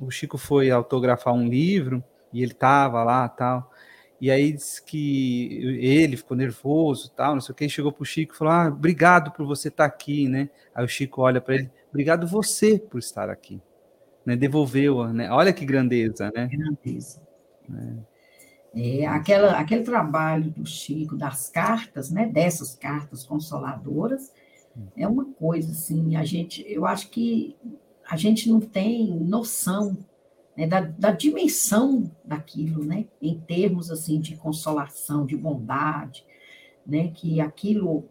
o 0.00 0.10
Chico 0.10 0.38
foi 0.38 0.70
autografar 0.70 1.34
um 1.34 1.48
livro 1.48 2.04
e 2.32 2.42
ele 2.42 2.52
estava 2.52 3.02
lá 3.02 3.28
tal. 3.28 3.70
E 4.18 4.30
aí 4.30 4.52
disse 4.52 4.82
que 4.82 5.78
ele 5.78 6.16
ficou 6.16 6.36
nervoso, 6.36 7.10
tal, 7.10 7.34
não 7.34 7.40
sei 7.40 7.52
o 7.52 7.56
que, 7.56 7.68
chegou 7.68 7.92
para 7.92 8.02
o 8.02 8.06
Chico 8.06 8.34
e 8.34 8.38
falou: 8.38 8.52
Ah, 8.52 8.68
obrigado 8.68 9.30
por 9.30 9.44
você 9.44 9.68
estar 9.68 9.88
tá 9.88 9.94
aqui, 9.94 10.26
né? 10.26 10.48
Aí 10.74 10.84
o 10.84 10.88
Chico 10.88 11.20
olha 11.20 11.40
para 11.40 11.56
ele: 11.56 11.70
Obrigado 11.96 12.26
você 12.26 12.78
por 12.78 12.98
estar 12.98 13.30
aqui. 13.30 13.58
Né? 14.24 14.36
Devolveu, 14.36 15.08
né? 15.14 15.30
Olha 15.30 15.50
que 15.50 15.64
grandeza, 15.64 16.30
né? 16.36 16.46
Grandeza. 16.46 17.22
É. 18.74 19.00
é. 19.00 19.06
aquela, 19.06 19.58
aquele 19.58 19.82
trabalho 19.82 20.50
do 20.50 20.66
Chico, 20.66 21.16
das 21.16 21.48
cartas, 21.48 22.10
né? 22.10 22.26
Dessas 22.26 22.74
cartas 22.74 23.24
consoladoras, 23.24 24.30
é 24.94 25.08
uma 25.08 25.24
coisa 25.24 25.72
assim, 25.72 26.16
a 26.16 26.24
gente, 26.24 26.62
eu 26.68 26.84
acho 26.84 27.08
que 27.08 27.56
a 28.06 28.14
gente 28.14 28.46
não 28.50 28.60
tem 28.60 29.08
noção 29.18 29.96
né, 30.54 30.66
da, 30.66 30.82
da, 30.82 31.12
dimensão 31.12 32.10
daquilo, 32.22 32.84
né, 32.84 33.06
em 33.22 33.40
termos 33.40 33.90
assim 33.90 34.20
de 34.20 34.36
consolação, 34.36 35.24
de 35.24 35.34
bondade, 35.34 36.26
né, 36.86 37.08
que 37.08 37.40
aquilo 37.40 38.04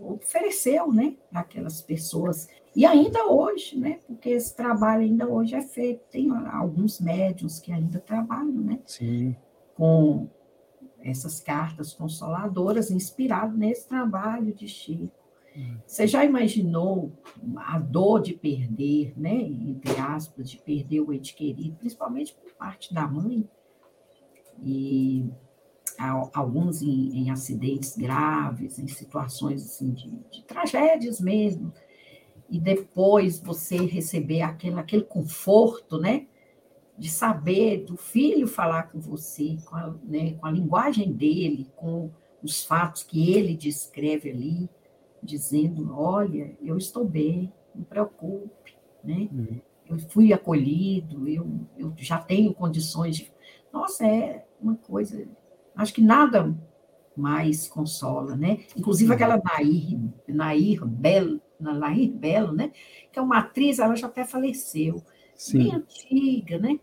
ofereceu, 0.00 0.92
né, 0.92 1.16
para 1.30 1.40
aquelas 1.40 1.82
pessoas 1.82 2.48
e 2.74 2.84
ainda 2.84 3.26
hoje, 3.26 3.78
né, 3.78 4.00
porque 4.06 4.30
esse 4.30 4.54
trabalho 4.54 5.02
ainda 5.02 5.26
hoje 5.26 5.54
é 5.54 5.62
feito, 5.62 6.02
tem 6.10 6.30
alguns 6.30 7.00
médios 7.00 7.58
que 7.58 7.72
ainda 7.72 7.98
trabalham, 7.98 8.52
né, 8.52 8.78
Sim. 8.86 9.34
com 9.74 10.28
essas 11.02 11.40
cartas 11.40 11.92
consoladoras 11.92 12.90
inspirado 12.90 13.56
nesse 13.56 13.88
trabalho 13.88 14.52
de 14.52 14.68
Chico. 14.68 15.26
Você 15.86 16.06
já 16.06 16.22
imaginou 16.22 17.12
a 17.56 17.78
dor 17.78 18.20
de 18.20 18.34
perder, 18.34 19.14
né, 19.16 19.34
entre 19.34 19.98
aspas, 19.98 20.50
de 20.50 20.58
perder 20.58 21.00
o 21.00 21.12
ente 21.12 21.34
querido, 21.34 21.76
principalmente 21.76 22.34
por 22.34 22.52
parte 22.52 22.92
da 22.92 23.06
mãe, 23.06 23.48
e 24.62 25.30
alguns 25.98 26.82
em, 26.82 27.16
em 27.18 27.30
acidentes 27.30 27.96
graves, 27.96 28.78
em 28.78 28.86
situações 28.88 29.64
assim, 29.64 29.90
de, 29.92 30.10
de, 30.30 30.42
tragédias 30.44 31.20
mesmo, 31.20 31.72
e 32.48 32.60
depois 32.60 33.40
você 33.40 33.76
receber 33.76 34.42
aquele, 34.42 34.78
aquele 34.78 35.02
conforto, 35.02 35.98
né, 35.98 36.26
de 36.98 37.10
saber 37.10 37.84
do 37.84 37.96
filho 37.96 38.46
falar 38.46 38.84
com 38.84 38.98
você, 38.98 39.56
com 39.66 39.76
a, 39.76 39.94
né, 40.04 40.32
com 40.34 40.46
a 40.46 40.50
linguagem 40.50 41.12
dele, 41.12 41.70
com 41.76 42.10
os 42.42 42.64
fatos 42.64 43.02
que 43.02 43.32
ele 43.32 43.54
descreve 43.54 44.30
ali, 44.30 44.70
dizendo: 45.22 45.92
olha, 45.94 46.56
eu 46.62 46.76
estou 46.78 47.04
bem, 47.04 47.52
não 47.74 47.84
preocupe, 47.84 48.76
né? 49.02 49.28
Uhum. 49.32 49.60
Eu 49.88 49.98
fui 49.98 50.32
acolhido, 50.32 51.28
eu, 51.28 51.46
eu 51.76 51.92
já 51.96 52.18
tenho 52.18 52.54
condições 52.54 53.16
de. 53.16 53.32
Nossa, 53.72 54.06
é 54.06 54.44
uma 54.60 54.76
coisa. 54.76 55.26
Acho 55.76 55.92
que 55.92 56.00
nada 56.00 56.56
mais 57.16 57.68
consola, 57.68 58.34
né? 58.36 58.60
Inclusive 58.76 59.12
aquela 59.12 59.40
Nair, 59.42 59.98
Nair 60.26 60.84
Belo, 60.84 61.40
Nair 61.60 62.12
Belo, 62.12 62.52
né? 62.52 62.72
Que 63.12 63.18
é 63.18 63.22
uma 63.22 63.38
atriz, 63.38 63.78
ela 63.78 63.94
já 63.94 64.06
até 64.06 64.24
faleceu, 64.24 65.02
Sim. 65.34 65.58
bem 65.58 65.74
antiga, 65.74 66.58
né? 66.58 66.80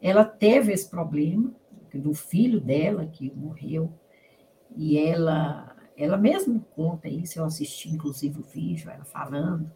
Ela 0.00 0.24
teve 0.24 0.72
esse 0.72 0.88
problema 0.88 1.52
do 1.94 2.14
filho 2.14 2.60
dela 2.60 3.06
que 3.06 3.32
morreu 3.34 3.92
e 4.76 4.98
ela 4.98 5.76
ela 5.96 6.16
mesma 6.16 6.58
conta 6.74 7.06
isso, 7.06 7.38
eu 7.38 7.44
assisti 7.44 7.90
inclusive 7.90 8.40
o 8.40 8.42
vídeo, 8.42 8.90
ela 8.90 9.04
falando. 9.04 9.70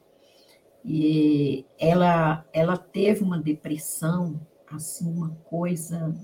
E 0.84 1.66
ela, 1.78 2.44
ela 2.52 2.76
teve 2.76 3.22
uma 3.22 3.38
depressão, 3.38 4.40
assim, 4.70 5.08
uma 5.08 5.30
coisa 5.44 6.14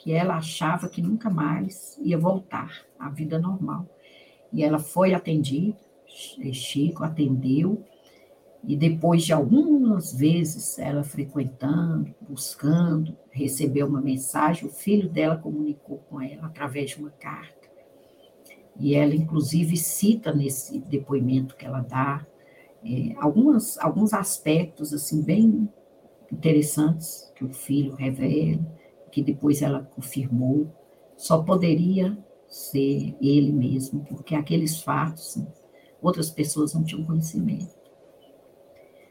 que 0.00 0.12
ela 0.12 0.36
achava 0.36 0.88
que 0.88 1.02
nunca 1.02 1.28
mais 1.30 1.98
ia 2.02 2.18
voltar 2.18 2.84
à 2.98 3.08
vida 3.08 3.38
normal. 3.38 3.86
E 4.52 4.64
ela 4.64 4.78
foi 4.78 5.14
atendida, 5.14 5.78
Chico 6.52 7.04
atendeu, 7.04 7.84
e 8.64 8.76
depois 8.76 9.22
de 9.22 9.32
algumas 9.32 10.12
vezes 10.12 10.78
ela 10.78 11.02
frequentando, 11.02 12.14
buscando, 12.20 13.16
recebeu 13.30 13.86
uma 13.86 14.00
mensagem, 14.00 14.68
o 14.68 14.72
filho 14.72 15.08
dela 15.08 15.36
comunicou 15.36 15.98
com 16.10 16.20
ela 16.20 16.46
através 16.46 16.90
de 16.90 16.98
uma 16.98 17.10
carta 17.10 17.60
e 18.80 18.94
ela, 18.94 19.14
inclusive, 19.14 19.76
cita 19.76 20.32
nesse 20.32 20.78
depoimento 20.78 21.54
que 21.54 21.66
ela 21.66 21.80
dá 21.80 22.26
é, 22.82 23.14
algumas, 23.18 23.78
alguns 23.78 24.14
aspectos 24.14 24.94
assim 24.94 25.22
bem 25.22 25.68
interessantes 26.32 27.30
que 27.36 27.44
o 27.44 27.52
filho 27.52 27.94
revela, 27.94 28.64
que 29.10 29.22
depois 29.22 29.62
ela 29.62 29.82
confirmou, 29.94 30.72
só 31.16 31.42
poderia 31.42 32.16
ser 32.48 33.14
ele 33.20 33.52
mesmo, 33.52 34.04
porque 34.04 34.34
aqueles 34.34 34.80
fatos 34.82 35.38
outras 36.02 36.30
pessoas 36.30 36.74
não 36.74 36.82
tinham 36.82 37.04
conhecimento. 37.04 37.74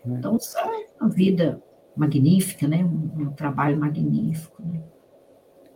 É. 0.05 0.09
Então, 0.09 0.37
é 0.37 0.85
uma 0.99 1.09
vida 1.09 1.61
magnífica, 1.95 2.67
né? 2.67 2.83
um, 2.83 3.23
um 3.23 3.31
trabalho 3.31 3.77
magnífico. 3.77 4.61
Né? 4.63 4.81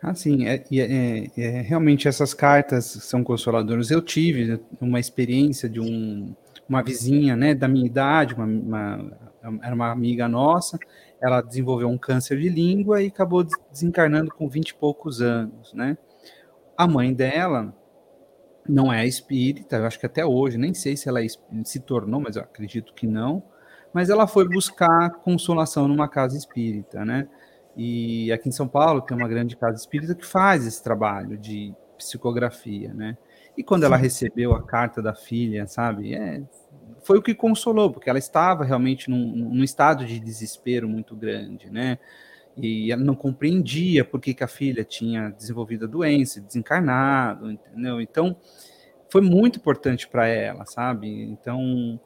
Ah, 0.02 0.14
sim, 0.14 0.46
é, 0.46 0.64
é, 0.72 1.28
é, 1.38 1.62
realmente 1.62 2.08
essas 2.08 2.34
cartas 2.34 2.86
são 2.86 3.24
consoladoras. 3.24 3.92
Eu 3.92 4.02
tive 4.02 4.60
uma 4.82 5.00
experiência 5.00 5.70
de 5.70 5.80
um, 5.80 6.34
uma 6.68 6.82
vizinha, 6.84 7.36
né, 7.36 7.54
da 7.54 7.68
minha 7.68 7.86
idade, 7.86 8.34
uma, 8.34 8.46
uma, 8.46 9.18
era 9.62 9.76
uma 9.76 9.92
amiga 9.92 10.28
nossa, 10.28 10.80
ela 11.22 11.42
desenvolveu 11.42 11.88
um 11.90 11.98
câncer 11.98 12.40
de 12.40 12.50
língua 12.50 13.02
e 13.02 13.08
acabou 13.08 13.46
desencarnando 13.72 14.32
com 14.32 14.48
20 14.48 14.70
e 14.70 14.74
poucos 14.76 15.22
anos, 15.22 15.74
né? 15.74 15.98
A 16.78 16.88
mãe 16.88 17.14
dela 17.14 17.74
não 18.68 18.92
é 18.92 19.06
espírita, 19.06 19.78
eu 19.78 19.86
acho 19.86 20.00
que 20.00 20.06
até 20.06 20.26
hoje, 20.26 20.58
nem 20.58 20.74
sei 20.74 20.96
se 20.96 21.10
ela 21.10 21.24
é 21.24 21.28
se 21.64 21.80
tornou, 21.80 22.22
mas 22.22 22.36
eu 22.36 22.42
acredito 22.42 22.94
que 22.94 23.06
não, 23.06 23.44
mas 23.94 24.10
ela 24.10 24.26
foi 24.26 24.48
buscar 24.48 25.10
consolação 25.22 25.88
numa 25.88 26.08
casa 26.08 26.38
espírita, 26.38 27.04
né? 27.06 27.28
E 27.76 28.32
aqui 28.32 28.50
em 28.50 28.52
São 28.52 28.68
Paulo 28.68 29.02
tem 29.02 29.16
uma 29.18 29.28
grande 29.28 29.56
casa 29.56 29.78
espírita 29.78 30.16
que 30.16 30.26
faz 30.26 30.66
esse 30.66 30.84
trabalho 30.84 31.38
de 31.38 31.74
psicografia, 31.98 32.94
né? 32.94 33.18
E 33.58 33.64
quando 33.64 33.84
ela 33.84 33.98
recebeu 33.98 34.54
a 34.54 34.64
carta 34.64 35.02
da 35.02 35.14
filha, 35.14 35.68
sabe, 35.68 36.16
é, 36.16 36.42
foi 37.04 37.18
o 37.18 37.22
que 37.22 37.34
consolou, 37.36 37.92
porque 37.92 38.10
ela 38.10 38.20
estava 38.20 38.64
realmente 38.64 39.10
num, 39.10 39.36
num, 39.36 39.64
estado 39.64 40.06
de 40.06 40.20
desespero 40.20 40.88
muito 40.88 41.16
grande, 41.16 41.70
né? 41.70 42.00
E 42.56 42.92
ela 42.92 43.04
não 43.04 43.16
compreendia 43.16 44.06
por 44.06 44.22
que, 44.22 44.34
que 44.34 44.44
a 44.44 44.48
filha 44.48 44.84
tinha 44.84 45.30
desenvolvido 45.30 45.86
a 45.86 45.88
doença, 45.88 46.40
desencarnado, 46.40 47.52
entendeu? 47.52 48.00
Então, 48.00 48.38
foi 49.10 49.22
muito 49.22 49.60
importante 49.60 50.08
para 50.08 50.28
ela, 50.28 50.66
sabe? 50.66 51.08
Então, 51.24 52.00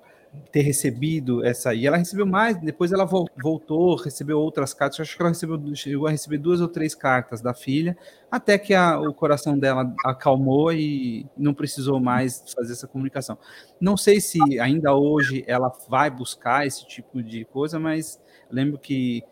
ter 0.52 0.62
recebido 0.62 1.44
essa. 1.46 1.74
E 1.74 1.86
ela 1.86 1.98
recebeu 1.98 2.26
mais, 2.26 2.58
depois 2.58 2.92
ela 2.92 3.06
voltou, 3.06 3.96
recebeu 3.96 4.40
outras 4.40 4.74
cartas. 4.74 5.00
Acho 5.00 5.16
que 5.16 5.22
ela 5.22 5.30
recebeu, 5.30 5.60
chegou 5.76 6.08
a 6.08 6.12
receber 6.12 6.38
duas 6.38 6.62
ou 6.62 6.68
três 6.68 6.94
cartas 6.96 7.42
da 7.42 7.54
filha, 7.54 7.98
até 8.32 8.58
que 8.58 8.74
a, 8.74 9.00
o 9.00 9.14
coração 9.14 9.58
dela 9.58 9.94
acalmou 10.06 10.72
e 10.72 11.26
não 11.38 11.54
precisou 11.54 12.00
mais 12.00 12.44
fazer 12.56 12.74
essa 12.74 12.88
comunicação. 12.88 13.38
Não 13.80 13.98
sei 13.98 14.20
se 14.20 14.40
ainda 14.60 14.94
hoje 14.96 15.44
ela 15.48 15.72
vai 15.90 16.10
buscar 16.10 16.66
esse 16.66 16.88
tipo 16.88 17.22
de 17.22 17.46
coisa, 17.46 17.80
mas 17.80 18.22
lembro 18.50 18.78
que 18.78 19.24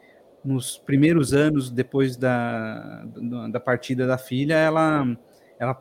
nos 0.43 0.77
primeiros 0.77 1.33
anos 1.33 1.71
depois 1.71 2.15
da, 2.15 3.05
da 3.51 3.59
partida 3.59 4.05
da 4.05 4.17
filha, 4.17 4.53
ela, 4.53 5.05
ela 5.59 5.73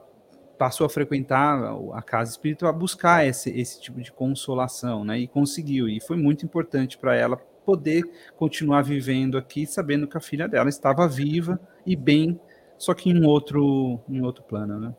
passou 0.59 0.86
a 0.86 0.90
frequentar 0.90 1.76
a 1.92 2.02
casa 2.02 2.32
espírita 2.32 2.68
a 2.68 2.72
buscar 2.72 3.26
esse, 3.26 3.50
esse 3.50 3.80
tipo 3.80 4.00
de 4.00 4.12
consolação, 4.12 5.05
né? 5.05 5.18
E 5.18 5.26
conseguiu, 5.26 5.88
e 5.88 6.00
foi 6.00 6.16
muito 6.16 6.44
importante 6.44 6.96
para 6.98 7.16
ela 7.16 7.36
poder 7.36 8.05
continuar 8.36 8.82
vivendo 8.82 9.38
aqui, 9.38 9.66
sabendo 9.66 10.07
que 10.07 10.16
a 10.16 10.20
filha 10.20 10.46
dela 10.46 10.68
estava 10.68 11.09
viva 11.09 11.59
e 11.86 11.96
bem, 11.96 12.38
só 12.76 12.94
que 12.94 13.11
em 13.11 13.20
um 13.20 13.26
outro, 13.26 14.00
em 14.09 14.20
outro 14.20 14.42
plano, 14.44 14.78
né? 14.78 14.94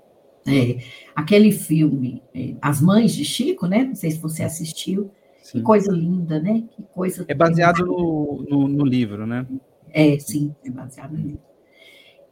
É, 0.47 0.77
aquele 1.15 1.51
filme, 1.51 2.21
é, 2.33 2.53
As 2.61 2.79
Mães 2.79 3.13
de 3.13 3.25
Chico, 3.25 3.65
né? 3.65 3.83
Não 3.83 3.95
sei 3.95 4.11
se 4.11 4.19
você 4.19 4.43
assistiu. 4.43 5.11
Sim. 5.41 5.59
Que 5.59 5.63
coisa 5.63 5.91
linda, 5.91 6.39
né? 6.39 6.63
Que 6.71 6.83
coisa. 6.83 7.25
É 7.27 7.33
baseado 7.33 7.85
no, 7.85 8.45
no, 8.47 8.67
no 8.67 8.85
livro, 8.85 9.25
né? 9.25 9.45
É, 9.91 10.17
sim, 10.19 10.53
é 10.63 10.69
baseado 10.69 11.13
no 11.13 11.17
livro. 11.17 11.54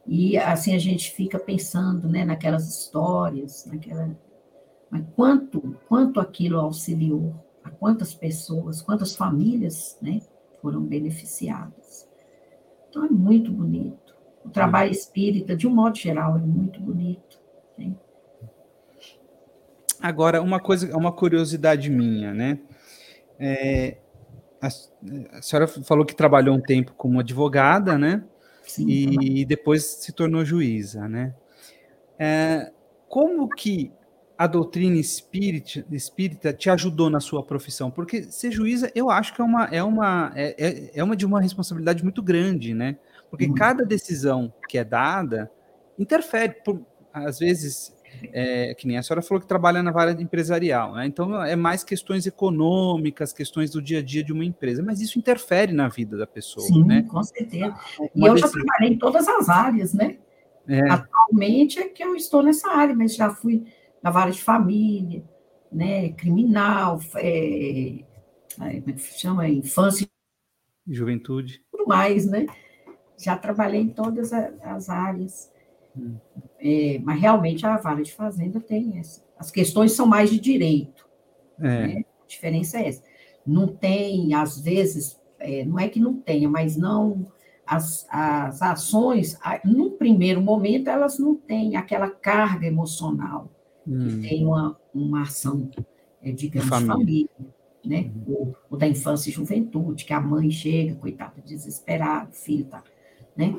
E 0.06 0.36
assim 0.36 0.74
a 0.74 0.78
gente 0.78 1.10
fica 1.12 1.38
pensando 1.38 2.08
né, 2.08 2.24
naquelas 2.24 2.68
histórias, 2.68 3.64
naquela. 3.66 4.16
Mas 4.90 5.04
quanto, 5.16 5.76
quanto 5.88 6.20
aquilo 6.20 6.60
auxiliou, 6.60 7.34
a 7.62 7.70
quantas 7.70 8.14
pessoas, 8.14 8.82
quantas 8.82 9.16
famílias 9.16 9.98
né, 10.00 10.20
foram 10.60 10.82
beneficiadas. 10.82 12.08
Então 12.88 13.04
é 13.04 13.08
muito 13.08 13.50
bonito. 13.50 14.14
O 14.44 14.50
trabalho 14.50 14.90
espírita, 14.90 15.56
de 15.56 15.66
um 15.66 15.74
modo 15.74 15.96
geral, 15.96 16.36
é 16.36 16.40
muito 16.40 16.78
bonito. 16.80 17.40
Né? 17.78 17.94
Agora, 20.00 20.42
uma 20.42 20.60
coisa, 20.60 20.94
uma 20.94 21.10
curiosidade 21.10 21.88
minha, 21.88 22.34
né? 22.34 22.58
É, 23.38 23.96
a, 24.60 24.68
a 25.38 25.42
senhora 25.42 25.66
falou 25.66 26.04
que 26.04 26.14
trabalhou 26.14 26.54
um 26.54 26.60
tempo 26.60 26.92
como 26.94 27.20
advogada, 27.20 27.96
né? 27.96 28.22
Sim, 28.66 28.86
e 28.88 29.44
depois 29.44 29.84
se 29.84 30.12
tornou 30.12 30.44
juíza, 30.44 31.08
né? 31.08 31.34
É, 32.18 32.72
como 33.08 33.48
que 33.48 33.92
a 34.36 34.46
doutrina 34.46 34.96
espírita, 34.96 35.84
espírita 35.90 36.52
te 36.52 36.68
ajudou 36.68 37.08
na 37.08 37.20
sua 37.20 37.44
profissão? 37.44 37.90
Porque 37.90 38.24
ser 38.24 38.50
juíza, 38.50 38.90
eu 38.94 39.10
acho 39.10 39.34
que 39.34 39.40
é 39.40 39.44
uma, 39.44 39.64
é 39.66 39.82
uma, 39.82 40.32
é, 40.34 40.54
é, 40.58 40.90
é 40.94 41.04
uma 41.04 41.16
de 41.16 41.24
uma 41.24 41.40
responsabilidade 41.40 42.02
muito 42.02 42.22
grande, 42.22 42.74
né? 42.74 42.96
Porque 43.30 43.46
uhum. 43.46 43.54
cada 43.54 43.84
decisão 43.84 44.52
que 44.68 44.78
é 44.78 44.84
dada 44.84 45.50
interfere, 45.98 46.54
por, 46.64 46.84
às 47.12 47.38
vezes, 47.38 47.94
é, 48.32 48.74
que 48.74 48.86
nem 48.86 48.96
a 48.96 49.02
senhora 49.02 49.22
falou 49.22 49.40
que 49.40 49.46
trabalha 49.46 49.82
na 49.82 49.90
área 49.98 50.20
empresarial, 50.20 50.94
né? 50.94 51.06
Então 51.06 51.42
é 51.42 51.56
mais 51.56 51.84
questões 51.84 52.26
econômicas, 52.26 53.32
questões 53.32 53.70
do 53.70 53.80
dia 53.80 53.98
a 53.98 54.02
dia 54.02 54.22
de 54.22 54.32
uma 54.32 54.44
empresa, 54.44 54.82
mas 54.82 55.00
isso 55.00 55.18
interfere 55.18 55.72
na 55.72 55.88
vida 55.88 56.16
da 56.16 56.26
pessoa, 56.26 56.66
Sim, 56.66 56.84
né? 56.84 57.02
com 57.02 57.22
certeza. 57.22 57.74
Uma 58.14 58.28
e 58.28 58.30
eu 58.30 58.36
já 58.36 58.48
trabalhei 58.48 58.90
em 58.90 58.98
todas 58.98 59.28
as 59.28 59.48
áreas, 59.48 59.94
né? 59.94 60.18
É. 60.66 60.90
Atualmente 60.90 61.78
é 61.78 61.88
que 61.88 62.02
eu 62.02 62.14
estou 62.16 62.42
nessa 62.42 62.70
área, 62.70 62.94
mas 62.94 63.14
já 63.14 63.30
fui 63.30 63.64
na 64.02 64.10
vara 64.10 64.30
de 64.30 64.42
família, 64.42 65.22
né? 65.70 66.10
Criminal, 66.10 67.00
é, 67.16 68.04
como 68.56 68.90
é 68.90 68.92
que 68.92 69.00
chama? 69.18 69.48
Infância 69.48 70.08
e 70.86 70.94
juventude. 70.94 71.62
Tudo 71.70 71.86
mais, 71.86 72.26
né? 72.26 72.46
Já 73.18 73.36
trabalhei 73.36 73.80
em 73.80 73.88
todas 73.88 74.32
as 74.32 74.88
áreas. 74.88 75.52
Hum. 75.96 76.16
É, 76.58 76.98
mas 77.02 77.20
realmente 77.20 77.66
a 77.66 77.76
vara 77.76 78.02
de 78.02 78.12
fazenda 78.12 78.60
tem 78.60 78.98
essa. 78.98 79.22
As 79.38 79.50
questões 79.50 79.92
são 79.92 80.06
mais 80.06 80.30
de 80.30 80.38
direito. 80.38 81.08
É. 81.58 81.86
Né? 81.86 82.04
A 82.22 82.26
diferença 82.26 82.78
é 82.78 82.88
essa. 82.88 83.02
Não 83.46 83.68
tem, 83.68 84.32
às 84.34 84.60
vezes, 84.60 85.20
é, 85.38 85.64
não 85.64 85.78
é 85.78 85.88
que 85.88 86.00
não 86.00 86.14
tenha, 86.14 86.48
mas 86.48 86.76
não 86.76 87.26
as, 87.66 88.06
as 88.10 88.60
ações, 88.62 89.38
no 89.64 89.92
primeiro 89.92 90.40
momento, 90.40 90.88
elas 90.88 91.18
não 91.18 91.34
têm 91.34 91.76
aquela 91.76 92.10
carga 92.10 92.66
emocional 92.66 93.50
hum. 93.86 94.08
que 94.08 94.28
tem 94.28 94.46
uma, 94.46 94.78
uma 94.94 95.22
ação, 95.22 95.70
é, 96.22 96.32
digamos, 96.32 96.68
família. 96.68 96.94
família 96.94 97.28
né? 97.84 98.10
Uhum. 98.26 98.34
O, 98.34 98.74
o, 98.74 98.76
da 98.76 98.88
infância 98.88 99.28
e 99.28 99.32
juventude, 99.32 100.04
que 100.04 100.12
a 100.12 100.20
mãe 100.20 100.50
chega, 100.50 100.94
coitada, 100.94 101.42
desesperada, 101.44 102.30
o 102.30 102.34
filho 102.34 102.64
tá, 102.64 102.82
né? 103.36 103.54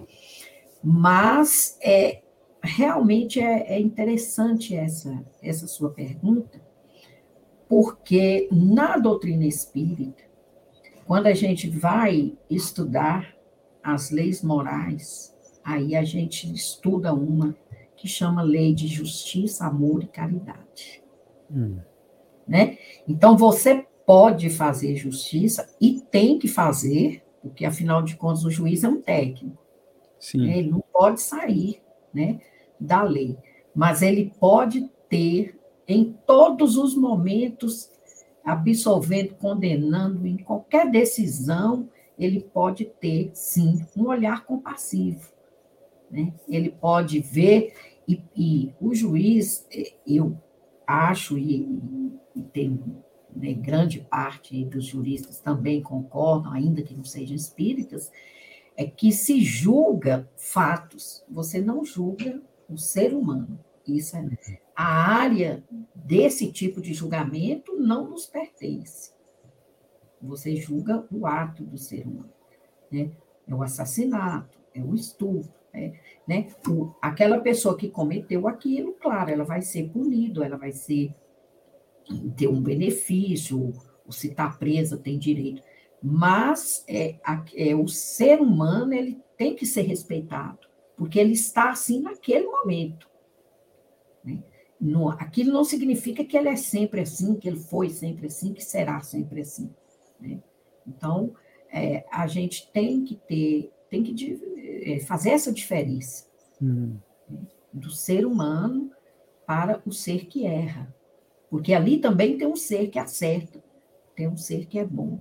Mas 0.84 1.78
é, 1.82 2.22
realmente 2.66 3.40
é, 3.40 3.76
é 3.76 3.80
interessante 3.80 4.76
essa, 4.76 5.24
essa 5.42 5.68
sua 5.68 5.92
pergunta, 5.92 6.62
porque 7.68 8.48
na 8.52 8.98
doutrina 8.98 9.46
espírita, 9.46 10.24
quando 11.06 11.28
a 11.28 11.34
gente 11.34 11.70
vai 11.70 12.34
estudar 12.50 13.36
as 13.84 14.10
leis 14.10 14.42
morais, 14.42 15.36
aí 15.64 15.96
a 15.96 16.04
gente 16.04 16.52
estuda 16.52 17.14
uma 17.14 17.56
que 17.96 18.08
chama 18.08 18.42
Lei 18.42 18.74
de 18.74 18.88
Justiça, 18.88 19.66
Amor 19.66 20.04
e 20.04 20.08
Caridade. 20.08 21.04
Hum. 21.52 21.78
Né? 22.48 22.78
Então, 23.08 23.38
você 23.38 23.86
pode 24.06 24.50
fazer 24.50 24.96
justiça 24.96 25.68
e 25.82 26.00
tem 26.00 26.38
que 26.38 26.48
fazer, 26.48 27.24
porque, 27.42 27.66
afinal 27.66 28.02
de 28.02 28.16
contas, 28.16 28.44
o 28.44 28.52
juiz 28.52 28.84
é 28.84 28.88
um 28.88 29.02
técnico. 29.02 29.58
Né? 30.36 30.60
Ele 30.60 30.72
não 30.72 30.84
pode 30.92 31.22
sair 31.22 31.82
né, 32.14 32.40
da 32.80 33.04
lei, 33.04 33.38
mas 33.74 34.02
ele 34.02 34.34
pode 34.40 34.90
ter, 35.10 35.60
em 35.88 36.16
todos 36.26 36.78
os 36.78 36.96
momentos, 36.96 37.90
absolvendo, 38.44 39.36
condenando, 39.36 40.26
em 40.28 40.38
qualquer 40.38 40.90
decisão, 40.90 41.90
ele 42.18 42.42
pode 42.42 42.86
ter, 42.86 43.32
sim, 43.34 43.86
um 43.96 44.08
olhar 44.08 44.46
compassivo. 44.46 45.30
Né? 46.10 46.34
Ele 46.48 46.70
pode 46.70 47.20
ver, 47.20 47.74
e, 48.08 48.22
e 48.36 48.74
o 48.80 48.94
juiz, 48.94 49.68
eu 50.08 50.38
acho, 50.88 51.38
e, 51.38 51.68
e 52.36 52.42
tem 52.42 52.80
né, 53.36 53.54
grande 53.54 54.00
parte 54.00 54.64
dos 54.64 54.86
juristas 54.86 55.40
também 55.40 55.82
concordam, 55.82 56.54
ainda 56.54 56.82
que 56.82 56.96
não 56.96 57.04
sejam 57.04 57.36
espíritas, 57.36 58.12
é 58.78 58.86
que 58.86 59.12
se 59.12 59.42
julga 59.42 60.30
fatos, 60.36 61.24
você 61.30 61.62
não 61.62 61.84
julga 61.84 62.42
o 62.70 62.78
ser 62.78 63.14
humano. 63.14 63.60
Isso 63.88 64.18
é 64.18 64.26
a 64.76 64.84
área 64.84 65.64
desse 65.94 66.52
tipo 66.52 66.82
de 66.82 66.94
julgamento 66.94 67.78
não 67.78 68.10
nos 68.10 68.26
pertence. 68.26 69.14
Você 70.22 70.56
julga 70.56 71.06
o 71.12 71.26
ato 71.26 71.64
do 71.64 71.78
ser 71.78 72.06
humano. 72.06 72.34
Né? 72.92 73.12
É 73.48 73.54
o 73.54 73.64
assassinato, 73.64 74.58
é 74.74 74.82
o 74.82 74.94
estupro. 74.94 75.54
É, 75.74 75.94
né? 76.28 76.48
O, 76.70 76.94
aquela 77.02 77.40
pessoa 77.40 77.78
que 77.78 77.90
cometeu 77.90 78.48
aquilo, 78.48 78.94
claro, 78.94 79.30
ela 79.30 79.44
vai 79.44 79.62
ser 79.62 79.90
punida, 79.90 80.46
ela 80.46 80.58
vai 80.58 80.72
ser 80.72 81.14
ter 82.36 82.48
um 82.48 82.62
benefício, 82.62 83.74
ou 84.06 84.12
se 84.12 84.28
está 84.30 84.50
presa 84.50 84.98
tem 84.98 85.18
direito. 85.18 85.62
Mas 86.02 86.84
é, 86.88 87.16
é, 87.56 87.76
o 87.76 87.88
ser 87.88 88.42
humano 88.42 88.94
ele 88.94 89.20
tem 89.38 89.56
que 89.56 89.66
ser 89.66 89.82
respeitado, 89.82 90.68
porque 90.96 91.20
ele 91.20 91.34
está 91.34 91.70
assim 91.70 92.02
naquele 92.02 92.46
momento. 92.48 93.10
Né? 94.24 94.44
No, 94.80 95.10
aquilo 95.10 95.52
não 95.52 95.64
significa 95.64 96.24
que 96.24 96.38
ele 96.38 96.50
é 96.50 96.56
sempre 96.56 97.02
assim, 97.02 97.36
que 97.36 97.48
ele 97.48 97.60
foi 97.60 97.90
sempre 97.90 98.28
assim, 98.28 98.54
que 98.54 98.64
será 98.64 99.02
sempre 99.02 99.42
assim. 99.42 99.70
Né? 100.20 100.40
Então, 100.88 101.34
é, 101.70 102.06
a 102.12 102.28
gente 102.28 102.72
tem 102.72 103.04
que 103.04 103.16
ter, 103.16 103.72
tem 103.90 104.04
que 104.04 104.40
é, 104.86 105.00
fazer 105.00 105.32
essa 105.32 105.52
diferença 105.52 106.26
hum. 106.62 106.98
né? 107.30 107.40
do 107.74 107.92
ser 107.92 108.26
humano 108.26 108.92
para 109.46 109.82
o 109.86 109.92
ser 109.92 110.26
que 110.26 110.46
erra. 110.46 110.94
Porque 111.50 111.74
ali 111.74 112.00
também 112.00 112.38
tem 112.38 112.48
um 112.48 112.56
ser 112.56 112.90
que 112.90 113.00
acerta, 113.00 113.64
tem 114.16 114.28
um 114.28 114.38
ser 114.38 114.66
que 114.66 114.80
é 114.80 114.86
bom, 114.86 115.20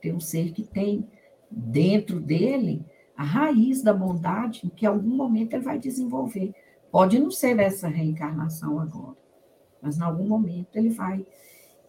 tem 0.00 0.12
um 0.12 0.20
ser 0.20 0.52
que 0.52 0.62
tem 0.62 1.08
dentro 1.50 2.20
dele 2.20 2.84
a 3.20 3.22
raiz 3.22 3.82
da 3.82 3.92
bondade 3.92 4.72
que 4.74 4.86
em 4.86 4.88
algum 4.88 5.14
momento 5.14 5.52
ele 5.52 5.62
vai 5.62 5.78
desenvolver. 5.78 6.54
Pode 6.90 7.18
não 7.18 7.30
ser 7.30 7.58
essa 7.60 7.86
reencarnação 7.86 8.80
agora, 8.80 9.14
mas 9.82 9.98
em 9.98 10.02
algum 10.02 10.26
momento 10.26 10.74
ele 10.74 10.88
vai. 10.88 11.26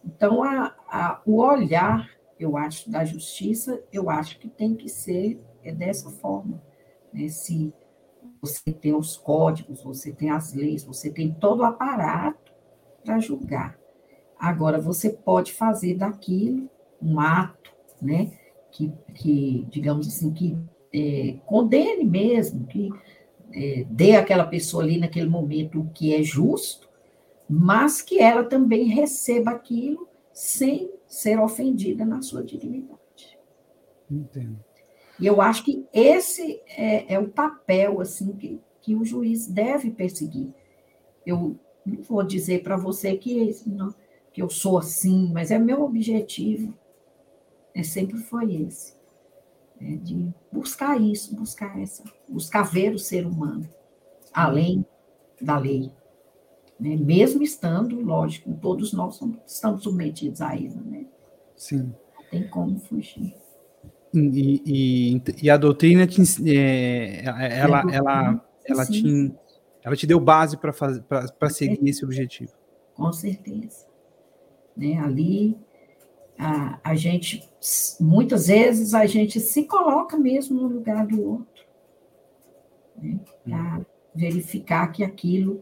Então, 0.04 0.42
a, 0.42 0.76
a, 0.86 1.22
o 1.24 1.40
olhar 1.40 2.10
eu 2.38 2.54
acho, 2.54 2.90
da 2.90 3.02
justiça, 3.02 3.82
eu 3.90 4.10
acho 4.10 4.38
que 4.38 4.46
tem 4.46 4.74
que 4.74 4.90
ser 4.90 5.42
é 5.64 5.72
dessa 5.72 6.10
forma. 6.10 6.62
Né? 7.10 7.28
Se 7.28 7.72
você 8.42 8.70
tem 8.70 8.94
os 8.94 9.16
códigos, 9.16 9.82
você 9.82 10.12
tem 10.12 10.30
as 10.30 10.52
leis, 10.52 10.84
você 10.84 11.10
tem 11.10 11.32
todo 11.32 11.60
o 11.60 11.64
aparato 11.64 12.52
para 13.02 13.18
julgar. 13.20 13.78
Agora, 14.38 14.78
você 14.78 15.08
pode 15.08 15.54
fazer 15.54 15.94
daquilo 15.94 16.68
um 17.00 17.18
ato, 17.18 17.74
né? 18.02 18.32
Que, 18.70 18.92
que 19.14 19.66
digamos 19.70 20.06
assim, 20.06 20.30
que 20.30 20.58
é, 20.92 21.36
condene 21.46 22.04
mesmo, 22.04 22.66
que 22.66 22.90
é, 23.52 23.84
dê 23.88 24.16
àquela 24.16 24.44
pessoa 24.44 24.82
ali 24.82 24.98
naquele 24.98 25.28
momento 25.28 25.80
o 25.80 25.90
que 25.90 26.14
é 26.14 26.22
justo, 26.22 26.88
mas 27.48 28.00
que 28.00 28.18
ela 28.18 28.44
também 28.44 28.84
receba 28.84 29.50
aquilo 29.50 30.08
sem 30.32 30.90
ser 31.06 31.38
ofendida 31.38 32.04
na 32.04 32.22
sua 32.22 32.42
dignidade. 32.42 33.38
Entendo. 34.10 34.58
E 35.20 35.26
eu 35.26 35.40
acho 35.40 35.64
que 35.64 35.86
esse 35.92 36.60
é, 36.66 37.14
é 37.14 37.18
o 37.18 37.28
papel 37.28 38.00
assim 38.00 38.32
que, 38.32 38.60
que 38.80 38.94
o 38.94 39.04
juiz 39.04 39.46
deve 39.46 39.90
perseguir. 39.90 40.52
Eu 41.24 41.56
não 41.84 42.02
vou 42.02 42.22
dizer 42.22 42.62
para 42.62 42.76
você 42.76 43.16
que, 43.16 43.54
não, 43.66 43.94
que 44.32 44.42
eu 44.42 44.48
sou 44.48 44.78
assim, 44.78 45.30
mas 45.32 45.50
é 45.50 45.58
meu 45.58 45.82
objetivo. 45.82 46.74
É, 47.74 47.82
sempre 47.82 48.18
foi 48.18 48.54
esse. 48.54 48.94
É, 49.84 49.96
de 49.96 50.32
buscar 50.52 51.00
isso, 51.00 51.34
buscar 51.34 51.80
essa, 51.80 52.04
buscar 52.28 52.62
ver 52.62 52.94
o 52.94 52.98
ser 52.98 53.26
humano 53.26 53.68
além 54.32 54.86
da 55.40 55.58
lei 55.58 55.90
né? 56.82 56.96
mesmo 56.96 57.42
estando, 57.42 58.00
lógico, 58.00 58.52
todos 58.60 58.92
nós 58.92 59.20
estamos 59.46 59.82
submetidos 59.82 60.40
a 60.40 60.56
ele, 60.56 60.74
né? 60.84 61.06
Sim. 61.56 61.94
Não 62.16 62.24
tem 62.30 62.48
como 62.48 62.78
fugir. 62.78 63.34
E, 64.12 64.62
e, 64.66 65.22
e 65.44 65.50
a 65.50 65.56
doutrina 65.56 66.06
te, 66.06 66.20
é, 66.48 67.24
ela, 67.24 67.82
ela, 67.90 68.44
ela, 68.64 68.86
te, 68.86 69.32
ela 69.82 69.96
te 69.96 70.06
deu 70.06 70.18
base 70.18 70.56
para 70.58 71.50
seguir 71.50 71.88
esse 71.88 72.04
objetivo. 72.04 72.52
Com 72.94 73.12
certeza. 73.12 73.86
Né? 74.76 74.98
Ali 74.98 75.56
a, 76.42 76.80
a 76.82 76.94
gente, 76.96 77.48
muitas 78.00 78.48
vezes, 78.48 78.94
a 78.94 79.06
gente 79.06 79.38
se 79.38 79.64
coloca 79.64 80.18
mesmo 80.18 80.60
no 80.60 80.66
lugar 80.66 81.06
do 81.06 81.22
outro. 81.22 81.64
Né? 82.96 83.20
Para 83.44 83.78
hum. 83.78 83.84
verificar 84.12 84.88
que 84.88 85.04
aquilo 85.04 85.60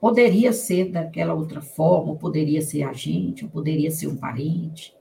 poderia 0.00 0.52
ser 0.52 0.90
daquela 0.90 1.34
outra 1.34 1.60
forma, 1.60 2.12
ou 2.12 2.18
poderia 2.18 2.60
ser 2.62 2.82
a 2.82 2.92
gente, 2.92 3.44
ou 3.44 3.50
poderia 3.50 3.90
ser 3.90 4.06
um 4.06 4.16
parente, 4.16 4.94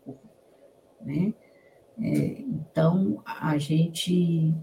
né? 1.02 1.34
É, 2.02 2.42
então, 2.42 3.22
a 3.26 3.58
gente 3.58 4.54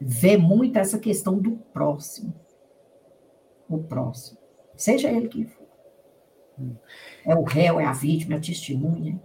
vê 0.00 0.38
muito 0.38 0.78
essa 0.78 0.98
questão 0.98 1.38
do 1.38 1.58
próximo, 1.74 2.32
o 3.68 3.76
próximo. 3.78 4.38
seja 4.74 5.10
ele 5.10 5.28
quem 5.28 5.44
for. 5.44 5.61
Hum. 6.58 6.74
É 7.24 7.34
o 7.34 7.42
réu, 7.42 7.80
é 7.80 7.84
a 7.84 7.92
vítima, 7.92 8.34
é 8.34 8.36
a 8.38 8.40
testemunha, 8.40 9.20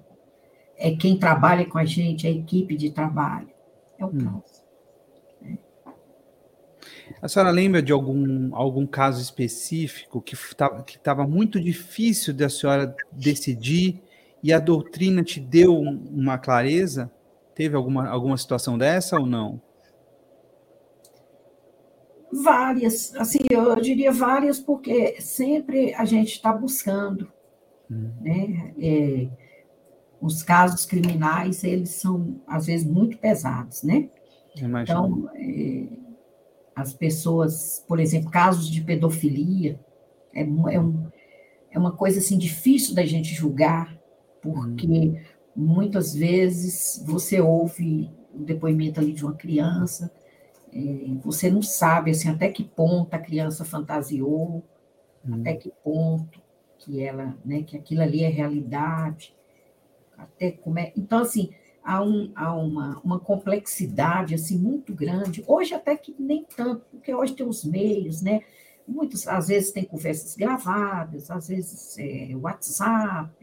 é 0.78 0.95
quem 0.95 1.17
trabalha 1.17 1.65
com 1.65 1.78
a 1.78 1.86
gente, 1.86 2.28
é 2.28 2.30
a 2.30 2.34
equipe 2.34 2.75
de 2.75 2.91
trabalho, 2.91 3.49
é 3.97 4.05
o 4.05 4.09
hum. 4.09 4.17
caso. 4.17 4.67
A 7.21 7.28
senhora 7.28 7.51
lembra 7.51 7.82
de 7.82 7.91
algum, 7.91 8.53
algum 8.55 8.86
caso 8.86 9.21
específico 9.21 10.21
que 10.21 10.36
estava 10.36 10.84
que 10.84 11.32
muito 11.32 11.59
difícil 11.59 12.34
da 12.34 12.49
senhora 12.49 12.95
decidir 13.11 14.01
e 14.43 14.53
a 14.53 14.59
doutrina 14.59 15.23
te 15.23 15.39
deu 15.39 15.73
uma 15.78 16.38
clareza? 16.38 17.11
Teve 17.55 17.75
alguma, 17.75 18.07
alguma 18.07 18.38
situação 18.38 18.78
dessa 18.78 19.19
ou 19.19 19.25
não? 19.25 19.59
Várias, 22.32 23.15
assim, 23.15 23.39
eu 23.49 23.75
diria 23.80 24.11
várias, 24.11 24.59
porque 24.59 25.19
sempre 25.21 25.93
a 25.93 26.03
gente 26.03 26.34
está 26.34 26.51
buscando, 26.51 27.32
hum. 27.89 28.09
né? 28.21 28.73
É, 28.80 29.28
os 30.19 30.43
casos 30.43 30.86
criminais, 30.86 31.63
eles 31.63 31.91
são, 31.91 32.41
às 32.47 32.65
vezes, 32.65 32.86
muito 32.86 33.17
pesados, 33.17 33.84
né? 33.84 34.09
Então, 34.55 35.30
é, 35.36 35.88
as 36.75 36.93
pessoas, 36.93 37.84
por 37.88 37.99
exemplo, 37.99 38.30
casos 38.30 38.69
de 38.69 38.82
pedofilia, 38.82 39.80
é, 40.34 40.41
é, 40.41 40.80
um, 40.80 41.07
é 41.71 41.80
uma 41.80 41.91
coisa, 41.91 42.19
assim, 42.19 42.38
difícil 42.38 42.95
da 42.95 43.05
gente 43.05 43.34
julgar, 43.34 43.97
porque 44.41 44.88
hum. 44.88 45.17
muitas 45.55 46.13
vezes 46.13 47.03
você 47.05 47.39
ouve 47.39 48.11
o 48.34 48.39
depoimento 48.39 48.99
ali 48.99 49.13
de 49.13 49.23
uma 49.23 49.34
criança, 49.34 50.11
você 51.23 51.49
não 51.49 51.61
sabe 51.61 52.11
assim, 52.11 52.30
até 52.30 52.49
que 52.49 52.63
ponto 52.63 53.13
a 53.13 53.19
criança 53.19 53.65
fantasiou, 53.65 54.63
hum. 55.28 55.36
até 55.39 55.55
que 55.55 55.71
ponto 55.84 56.41
que 56.78 57.03
ela, 57.03 57.36
né, 57.43 57.63
que 57.63 57.75
aquilo 57.75 58.01
ali 58.01 58.23
é 58.23 58.30
realidade, 58.30 59.36
até 60.17 60.51
como 60.51 60.80
é. 60.80 60.91
Então, 60.95 61.19
assim, 61.19 61.51
há, 61.84 62.03
um, 62.03 62.32
há 62.36 62.53
uma, 62.53 62.99
uma 63.03 63.19
complexidade 63.19 64.36
assim, 64.36 64.57
muito 64.57 64.93
grande. 64.93 65.43
Hoje 65.47 65.73
até 65.73 65.95
que 65.95 66.13
nem 66.19 66.45
tanto, 66.55 66.86
porque 66.91 67.13
hoje 67.13 67.34
tem 67.34 67.47
os 67.47 67.63
meios, 67.63 68.21
né? 68.21 68.41
Muitos, 68.86 69.28
às 69.28 69.47
vezes 69.47 69.71
tem 69.71 69.84
conversas 69.84 70.36
gravadas, 70.36 71.32
às 71.32 71.47
vezes 71.47 71.97
é, 71.97 72.36
WhatsApp, 72.36 73.34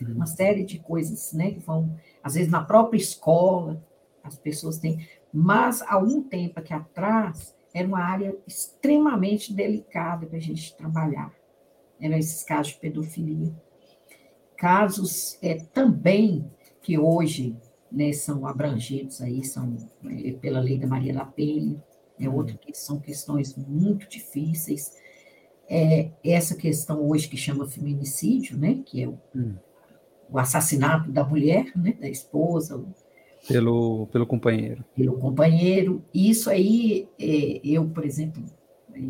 uhum. 0.00 0.14
uma 0.14 0.26
série 0.26 0.64
de 0.64 0.78
coisas, 0.78 1.32
né? 1.32 1.50
Que 1.52 1.60
vão, 1.60 1.94
às 2.22 2.34
vezes 2.34 2.50
na 2.50 2.62
própria 2.64 2.98
escola, 2.98 3.82
as 4.24 4.36
pessoas 4.36 4.78
têm. 4.78 5.06
Mas 5.38 5.82
há 5.82 5.98
um 5.98 6.22
tempo 6.22 6.58
aqui 6.58 6.72
atrás, 6.72 7.54
era 7.74 7.86
uma 7.86 8.00
área 8.00 8.34
extremamente 8.46 9.52
delicada 9.52 10.24
para 10.24 10.38
a 10.38 10.40
gente 10.40 10.74
trabalhar. 10.74 11.30
Eram 12.00 12.16
esses 12.16 12.42
casos 12.42 12.72
de 12.72 12.78
pedofilia. 12.78 13.54
Casos 14.56 15.38
é, 15.42 15.56
também 15.56 16.50
que 16.80 16.98
hoje 16.98 17.54
né, 17.92 18.14
são 18.14 18.46
abrangidos 18.46 19.20
aí, 19.20 19.44
são 19.44 19.76
é, 20.06 20.32
pela 20.32 20.58
lei 20.58 20.78
da 20.78 20.86
Maria 20.86 21.12
da 21.12 21.26
Penha, 21.26 21.84
é 22.18 22.30
outra 22.30 22.54
uhum. 22.54 22.58
que 22.58 22.72
são 22.72 22.98
questões 22.98 23.54
muito 23.56 24.08
difíceis. 24.08 24.90
É, 25.68 26.12
essa 26.24 26.56
questão 26.56 27.06
hoje 27.06 27.28
que 27.28 27.36
chama 27.36 27.68
feminicídio, 27.68 28.56
né, 28.56 28.82
que 28.86 29.02
é 29.02 29.06
o, 29.06 29.18
hum. 29.34 29.54
o 30.30 30.38
assassinato 30.38 31.12
da 31.12 31.22
mulher, 31.22 31.76
né, 31.76 31.92
da 31.92 32.08
esposa, 32.08 32.82
pelo, 33.48 34.06
pelo 34.08 34.26
companheiro. 34.26 34.84
Pelo 34.94 35.18
companheiro. 35.18 36.02
Isso 36.12 36.50
aí, 36.50 37.08
é, 37.18 37.60
eu, 37.64 37.88
por 37.88 38.04
exemplo, 38.04 38.42
é, 38.94 39.00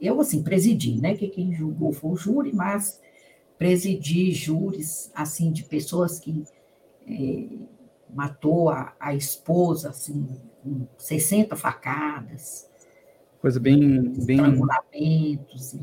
eu, 0.00 0.20
assim, 0.20 0.42
presidi, 0.42 1.00
né? 1.00 1.14
Que 1.14 1.28
quem 1.28 1.52
julgou 1.52 1.92
foi 1.92 2.10
o 2.12 2.16
júri, 2.16 2.52
mas 2.52 3.00
presidi 3.58 4.32
júris, 4.32 5.10
assim, 5.14 5.50
de 5.50 5.64
pessoas 5.64 6.18
que 6.18 6.44
é, 7.06 7.48
matou 8.12 8.70
a, 8.70 8.94
a 8.98 9.14
esposa, 9.14 9.90
assim, 9.90 10.26
com 10.62 10.86
60 10.96 11.56
facadas. 11.56 12.68
Coisa 13.40 13.60
bem... 13.60 14.10
bem... 14.24 14.36
Estrangulamentos, 14.36 15.76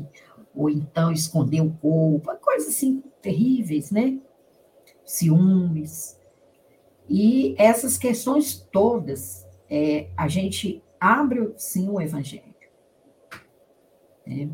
ou 0.54 0.70
então 0.70 1.12
esconder 1.12 1.60
o 1.60 1.70
corpo, 1.70 2.34
coisas, 2.40 2.68
assim, 2.68 3.02
terríveis, 3.20 3.90
né? 3.90 4.18
Ciúmes. 5.04 6.15
E 7.08 7.54
essas 7.58 7.96
questões 7.96 8.66
todas, 8.72 9.46
é, 9.70 10.08
a 10.16 10.28
gente 10.28 10.82
abre, 11.00 11.52
sim, 11.56 11.88
o 11.88 12.00
evangelho. 12.00 12.54
É. 14.26 14.48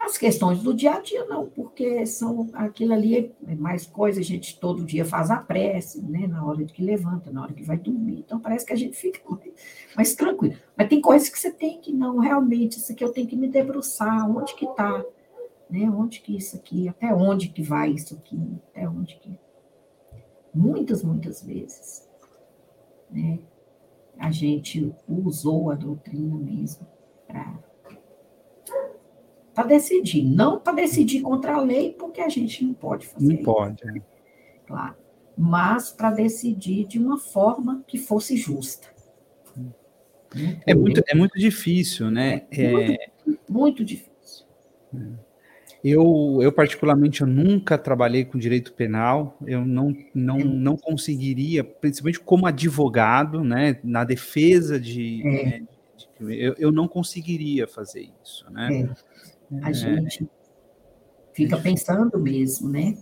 As 0.00 0.18
questões 0.18 0.60
do 0.60 0.74
dia 0.74 0.94
a 0.94 1.00
dia, 1.00 1.24
não, 1.26 1.48
porque 1.48 2.04
são 2.04 2.50
aquilo 2.54 2.92
ali 2.92 3.32
é 3.46 3.54
mais 3.54 3.86
coisa, 3.86 4.18
a 4.18 4.24
gente 4.24 4.58
todo 4.58 4.84
dia 4.84 5.04
faz 5.04 5.30
a 5.30 5.36
prece, 5.36 6.02
né, 6.02 6.26
na 6.26 6.44
hora 6.44 6.64
que 6.64 6.82
levanta, 6.82 7.30
na 7.30 7.42
hora 7.42 7.52
que 7.52 7.62
vai 7.62 7.78
dormir. 7.78 8.18
Então 8.18 8.40
parece 8.40 8.66
que 8.66 8.72
a 8.72 8.76
gente 8.76 8.96
fica 8.98 9.20
mais, 9.28 9.52
mais 9.96 10.14
tranquilo. 10.16 10.56
Mas 10.76 10.88
tem 10.88 11.00
coisas 11.00 11.28
que 11.28 11.38
você 11.38 11.52
tem 11.52 11.80
que, 11.80 11.92
não, 11.92 12.18
realmente, 12.18 12.78
isso 12.78 12.90
aqui 12.90 13.04
eu 13.04 13.12
tenho 13.12 13.28
que 13.28 13.36
me 13.36 13.46
debruçar, 13.46 14.28
onde 14.28 14.56
que 14.56 14.64
está, 14.64 15.04
né? 15.70 15.88
Onde 15.88 16.20
que 16.20 16.36
isso 16.36 16.56
aqui, 16.56 16.88
até 16.88 17.14
onde 17.14 17.48
que 17.48 17.62
vai 17.62 17.92
isso 17.92 18.16
aqui, 18.16 18.36
até 18.70 18.88
onde 18.88 19.14
que 19.16 19.38
muitas, 20.54 21.02
muitas 21.02 21.42
vezes, 21.42 22.08
né, 23.10 23.38
a 24.18 24.30
gente 24.30 24.94
usou 25.08 25.70
a 25.70 25.74
doutrina 25.74 26.36
mesmo 26.36 26.86
para 29.54 29.66
decidir, 29.66 30.22
não 30.24 30.58
para 30.58 30.74
decidir 30.74 31.20
contra 31.20 31.54
a 31.54 31.60
lei, 31.60 31.92
porque 31.92 32.20
a 32.20 32.28
gente 32.28 32.64
não 32.64 32.74
pode 32.74 33.06
fazer. 33.06 33.26
Não 33.26 33.42
pode, 33.42 33.82
é. 33.88 34.02
claro, 34.66 34.96
mas 35.36 35.90
para 35.90 36.10
decidir 36.10 36.86
de 36.86 36.98
uma 36.98 37.18
forma 37.18 37.82
que 37.86 37.98
fosse 37.98 38.36
justa. 38.36 38.88
É 40.66 40.74
muito, 40.74 41.02
é 41.06 41.14
muito 41.14 41.38
difícil, 41.38 42.10
né? 42.10 42.46
É 42.50 42.72
muito, 42.72 43.40
muito 43.48 43.84
difícil. 43.84 44.46
É. 44.94 45.31
Eu, 45.84 46.38
eu 46.40 46.52
particularmente, 46.52 47.22
eu 47.22 47.26
nunca 47.26 47.76
trabalhei 47.76 48.24
com 48.24 48.38
direito 48.38 48.72
penal, 48.72 49.36
eu 49.44 49.64
não, 49.64 49.96
não, 50.14 50.38
não 50.38 50.76
conseguiria, 50.76 51.64
principalmente 51.64 52.20
como 52.20 52.46
advogado, 52.46 53.42
né, 53.42 53.78
na 53.82 54.04
defesa 54.04 54.78
de... 54.78 55.22
É. 55.26 55.44
Né, 55.44 55.62
de 55.96 56.08
eu, 56.40 56.54
eu 56.56 56.70
não 56.70 56.86
conseguiria 56.86 57.66
fazer 57.66 58.08
isso, 58.22 58.48
né? 58.50 58.88
É. 59.52 59.64
A 59.64 59.70
é. 59.70 59.74
gente 59.74 60.28
fica 61.34 61.56
pensando 61.58 62.18
mesmo, 62.18 62.68
né? 62.68 62.96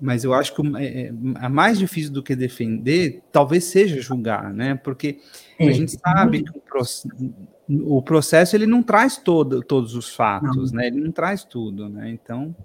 Mas 0.00 0.24
eu 0.24 0.32
acho 0.32 0.54
que 0.54 0.62
é, 0.76 1.06
é 1.08 1.48
mais 1.48 1.78
difícil 1.78 2.12
do 2.12 2.22
que 2.22 2.36
defender, 2.36 3.22
talvez 3.32 3.64
seja 3.64 4.00
julgar, 4.00 4.52
né? 4.52 4.74
Porque 4.76 5.20
é, 5.58 5.68
a 5.68 5.72
gente 5.72 5.92
sabe 5.92 6.42
que 6.42 6.50
o 6.50 6.60
processo 6.60 7.08
o 7.68 8.00
processo 8.00 8.56
ele 8.56 8.66
não 8.66 8.82
traz 8.82 9.18
todo, 9.18 9.62
todos 9.62 9.94
os 9.94 10.14
fatos, 10.14 10.72
não. 10.72 10.78
né? 10.78 10.86
Ele 10.86 11.00
não 11.00 11.12
traz 11.12 11.44
tudo, 11.44 11.88
né? 11.88 12.10
Então. 12.10 12.56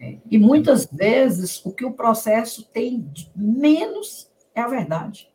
É. 0.00 0.16
E 0.30 0.38
muitas 0.38 0.86
vezes 0.86 1.64
o 1.64 1.72
que 1.72 1.84
o 1.84 1.92
processo 1.92 2.62
tem 2.72 3.06
menos 3.34 4.30
é 4.54 4.62
a 4.62 4.68
verdade. 4.68 5.28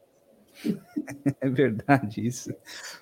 É 1.41 1.49
verdade 1.49 2.25
isso. 2.25 2.53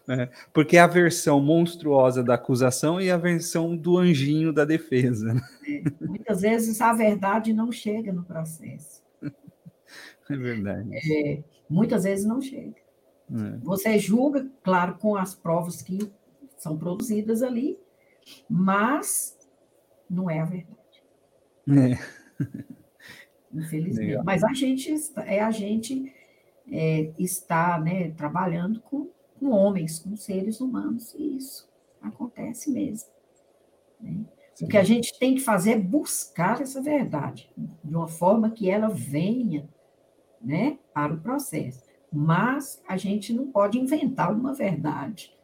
É, 0.07 0.29
porque 0.53 0.77
é 0.77 0.79
a 0.79 0.87
versão 0.87 1.39
monstruosa 1.39 2.23
da 2.23 2.35
acusação 2.35 2.99
e 3.01 3.11
a 3.11 3.17
versão 3.17 3.75
do 3.75 3.97
anjinho 3.97 4.53
da 4.53 4.65
defesa. 4.65 5.35
É, 5.67 5.83
muitas 6.01 6.41
vezes 6.41 6.79
a 6.81 6.93
verdade 6.93 7.53
não 7.53 7.71
chega 7.71 8.13
no 8.13 8.23
processo. 8.23 9.03
É 10.29 10.37
verdade. 10.37 10.89
É, 10.93 11.43
muitas 11.69 12.03
vezes 12.03 12.25
não 12.25 12.41
chega. 12.41 12.75
É. 13.31 13.57
Você 13.63 13.97
julga, 13.99 14.47
claro, 14.63 14.95
com 14.97 15.15
as 15.15 15.35
provas 15.35 15.81
que 15.81 16.11
são 16.57 16.77
produzidas 16.77 17.41
ali, 17.41 17.79
mas 18.49 19.37
não 20.09 20.29
é 20.29 20.39
a 20.39 20.45
verdade. 20.45 20.77
É. 21.69 21.97
Infelizmente. 23.53 24.07
Legal. 24.07 24.23
Mas 24.23 24.43
a 24.43 24.53
gente 24.53 24.93
é 25.25 25.41
a 25.41 25.51
gente 25.51 26.13
é, 26.71 27.11
está 27.17 27.79
né, 27.79 28.11
trabalhando 28.11 28.81
com, 28.81 29.09
com 29.39 29.49
homens, 29.49 29.99
com 29.99 30.15
seres 30.15 30.59
humanos, 30.59 31.13
e 31.15 31.37
isso 31.37 31.67
acontece 32.01 32.71
mesmo. 32.71 33.09
Né? 33.99 34.25
O 34.61 34.67
que 34.67 34.77
a 34.77 34.83
gente 34.83 35.17
tem 35.17 35.35
que 35.35 35.41
fazer 35.41 35.71
é 35.71 35.79
buscar 35.79 36.61
essa 36.61 36.81
verdade, 36.81 37.49
de 37.83 37.95
uma 37.95 38.07
forma 38.07 38.49
que 38.51 38.69
ela 38.69 38.89
venha 38.89 39.69
né, 40.41 40.77
para 40.93 41.13
o 41.13 41.19
processo 41.19 41.89
mas 42.11 42.81
a 42.87 42.97
gente 42.97 43.33
não 43.33 43.47
pode 43.51 43.77
inventar 43.77 44.33
uma 44.33 44.53
verdade, 44.53 45.35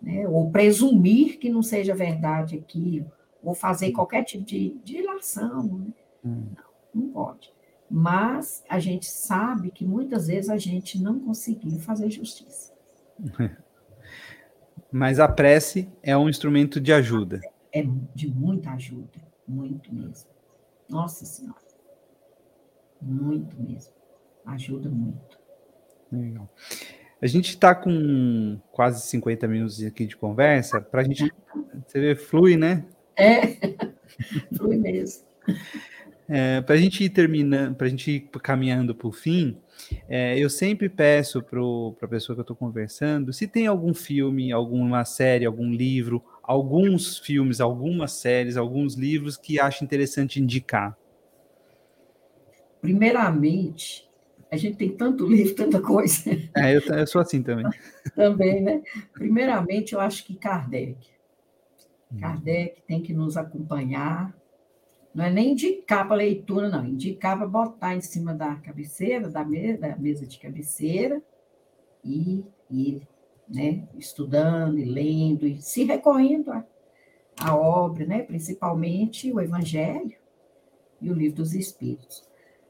né? 0.00 0.26
ou 0.26 0.50
presumir 0.50 1.38
que 1.38 1.50
não 1.50 1.62
seja 1.62 1.94
verdade 1.94 2.56
aquilo, 2.56 3.10
ou 3.42 3.54
fazer 3.54 3.92
qualquer 3.92 4.24
tipo 4.24 4.44
de, 4.44 4.78
de 4.82 4.98
ilação. 4.98 5.62
Né? 5.62 5.86
Hum. 6.24 6.46
Não, 6.56 7.02
não 7.02 7.12
pode. 7.12 7.52
Mas 7.90 8.62
a 8.68 8.78
gente 8.78 9.06
sabe 9.06 9.70
que 9.72 9.84
muitas 9.84 10.28
vezes 10.28 10.48
a 10.48 10.56
gente 10.56 11.02
não 11.02 11.18
conseguiu 11.18 11.78
fazer 11.80 12.08
justiça. 12.08 12.72
Mas 14.92 15.18
a 15.18 15.28
prece 15.28 15.88
é 16.02 16.16
um 16.16 16.28
instrumento 16.28 16.80
de 16.80 16.92
ajuda. 16.92 17.40
é 17.72 17.84
de 18.14 18.28
muita 18.28 18.70
ajuda, 18.70 19.20
muito 19.46 19.94
mesmo. 19.94 20.28
Nossa 20.88 21.24
Senhora. 21.24 21.58
Muito 23.00 23.60
mesmo. 23.60 23.92
Ajuda 24.44 24.88
muito. 24.88 25.38
Legal. 26.10 26.48
A 27.22 27.26
gente 27.26 27.50
está 27.50 27.74
com 27.74 28.58
quase 28.72 29.06
50 29.08 29.46
minutos 29.46 29.82
aqui 29.84 30.06
de 30.06 30.16
conversa, 30.16 30.80
para 30.80 31.02
a 31.02 31.04
gente. 31.04 31.32
Você 31.86 32.00
vê, 32.00 32.16
flui, 32.16 32.56
né? 32.56 32.84
É, 33.16 33.56
flui 34.56 34.76
mesmo. 34.76 35.24
É, 36.32 36.60
para 36.60 36.76
a 36.76 36.78
gente 36.78 37.02
ir 37.02 37.10
terminando, 37.10 37.74
para 37.74 37.88
a 37.88 37.90
gente 37.90 38.08
ir 38.08 38.20
caminhando 38.40 38.94
para 38.94 39.08
o 39.08 39.12
fim, 39.12 39.58
é, 40.08 40.38
eu 40.38 40.48
sempre 40.48 40.88
peço 40.88 41.42
para 41.42 41.58
a 42.06 42.08
pessoa 42.08 42.36
que 42.36 42.40
eu 42.40 42.42
estou 42.42 42.54
conversando 42.54 43.32
se 43.32 43.48
tem 43.48 43.66
algum 43.66 43.92
filme, 43.92 44.52
alguma 44.52 45.04
série, 45.04 45.44
algum 45.44 45.72
livro, 45.72 46.22
alguns 46.40 47.18
filmes, 47.18 47.60
algumas 47.60 48.12
séries, 48.12 48.56
alguns 48.56 48.94
livros 48.94 49.36
que 49.36 49.58
acha 49.58 49.84
interessante 49.84 50.40
indicar. 50.40 50.96
Primeiramente, 52.80 54.08
a 54.52 54.56
gente 54.56 54.76
tem 54.76 54.90
tanto 54.96 55.26
livro, 55.28 55.56
tanta 55.56 55.80
coisa. 55.80 56.30
É, 56.56 56.76
eu, 56.76 56.80
eu 56.80 57.06
sou 57.08 57.20
assim 57.20 57.42
também. 57.42 57.66
também, 58.14 58.62
né? 58.62 58.82
Primeiramente, 59.12 59.94
eu 59.94 60.00
acho 60.00 60.24
que 60.24 60.36
Kardec. 60.36 60.96
Hum. 62.12 62.20
Kardec 62.20 62.82
tem 62.86 63.02
que 63.02 63.12
nos 63.12 63.36
acompanhar. 63.36 64.32
Não 65.14 65.24
é 65.24 65.30
nem 65.30 65.52
indicar 65.52 66.06
para 66.06 66.16
leitura, 66.16 66.68
não. 66.68 66.86
Indicar 66.86 67.36
para 67.36 67.46
botar 67.46 67.96
em 67.96 68.00
cima 68.00 68.32
da 68.32 68.56
cabeceira, 68.56 69.28
da 69.28 69.44
mesa, 69.44 69.78
da 69.78 69.96
mesa 69.96 70.26
de 70.26 70.38
cabeceira, 70.38 71.20
e 72.04 72.44
ir 72.70 73.06
né, 73.48 73.88
estudando 73.98 74.78
e 74.78 74.84
lendo, 74.84 75.46
e 75.46 75.60
se 75.60 75.84
recorrendo 75.84 76.52
à, 76.52 76.64
à 77.40 77.56
obra, 77.56 78.06
né, 78.06 78.22
principalmente 78.22 79.32
o 79.32 79.40
Evangelho 79.40 80.16
e 81.00 81.10
o 81.10 81.14
Livro 81.14 81.38
dos 81.38 81.54
Espíritos. 81.54 82.28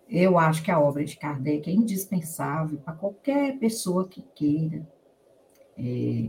Eu 0.08 0.38
acho 0.38 0.62
que 0.62 0.70
a 0.70 0.80
obra 0.80 1.04
de 1.04 1.16
Kardec 1.16 1.70
é 1.70 1.72
indispensável 1.72 2.78
para 2.78 2.94
qualquer 2.94 3.58
pessoa 3.58 4.08
que 4.08 4.22
queira 4.34 4.84
é, 5.78 6.28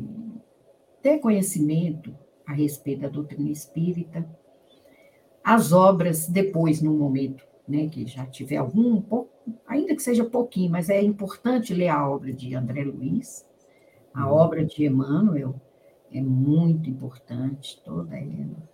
ter 1.01 1.17
conhecimento 1.19 2.15
a 2.45 2.53
respeito 2.53 3.01
da 3.01 3.07
doutrina 3.07 3.49
espírita. 3.49 4.27
As 5.43 5.71
obras, 5.71 6.27
depois, 6.27 6.81
no 6.81 6.93
momento 6.93 7.43
né, 7.67 7.87
que 7.87 8.05
já 8.05 8.25
tiver 8.25 8.57
algum, 8.57 9.01
pouco, 9.01 9.31
ainda 9.65 9.95
que 9.95 10.01
seja 10.03 10.23
pouquinho, 10.23 10.71
mas 10.71 10.89
é 10.89 11.01
importante 11.01 11.73
ler 11.73 11.87
a 11.87 12.07
obra 12.07 12.31
de 12.31 12.53
André 12.53 12.83
Luiz, 12.83 13.45
a 14.13 14.27
uhum. 14.27 14.33
obra 14.37 14.65
de 14.65 14.85
Emmanuel, 14.85 15.55
é 16.11 16.21
muito 16.21 16.89
importante, 16.89 17.81
toda 17.83 18.17
ela. 18.17 18.69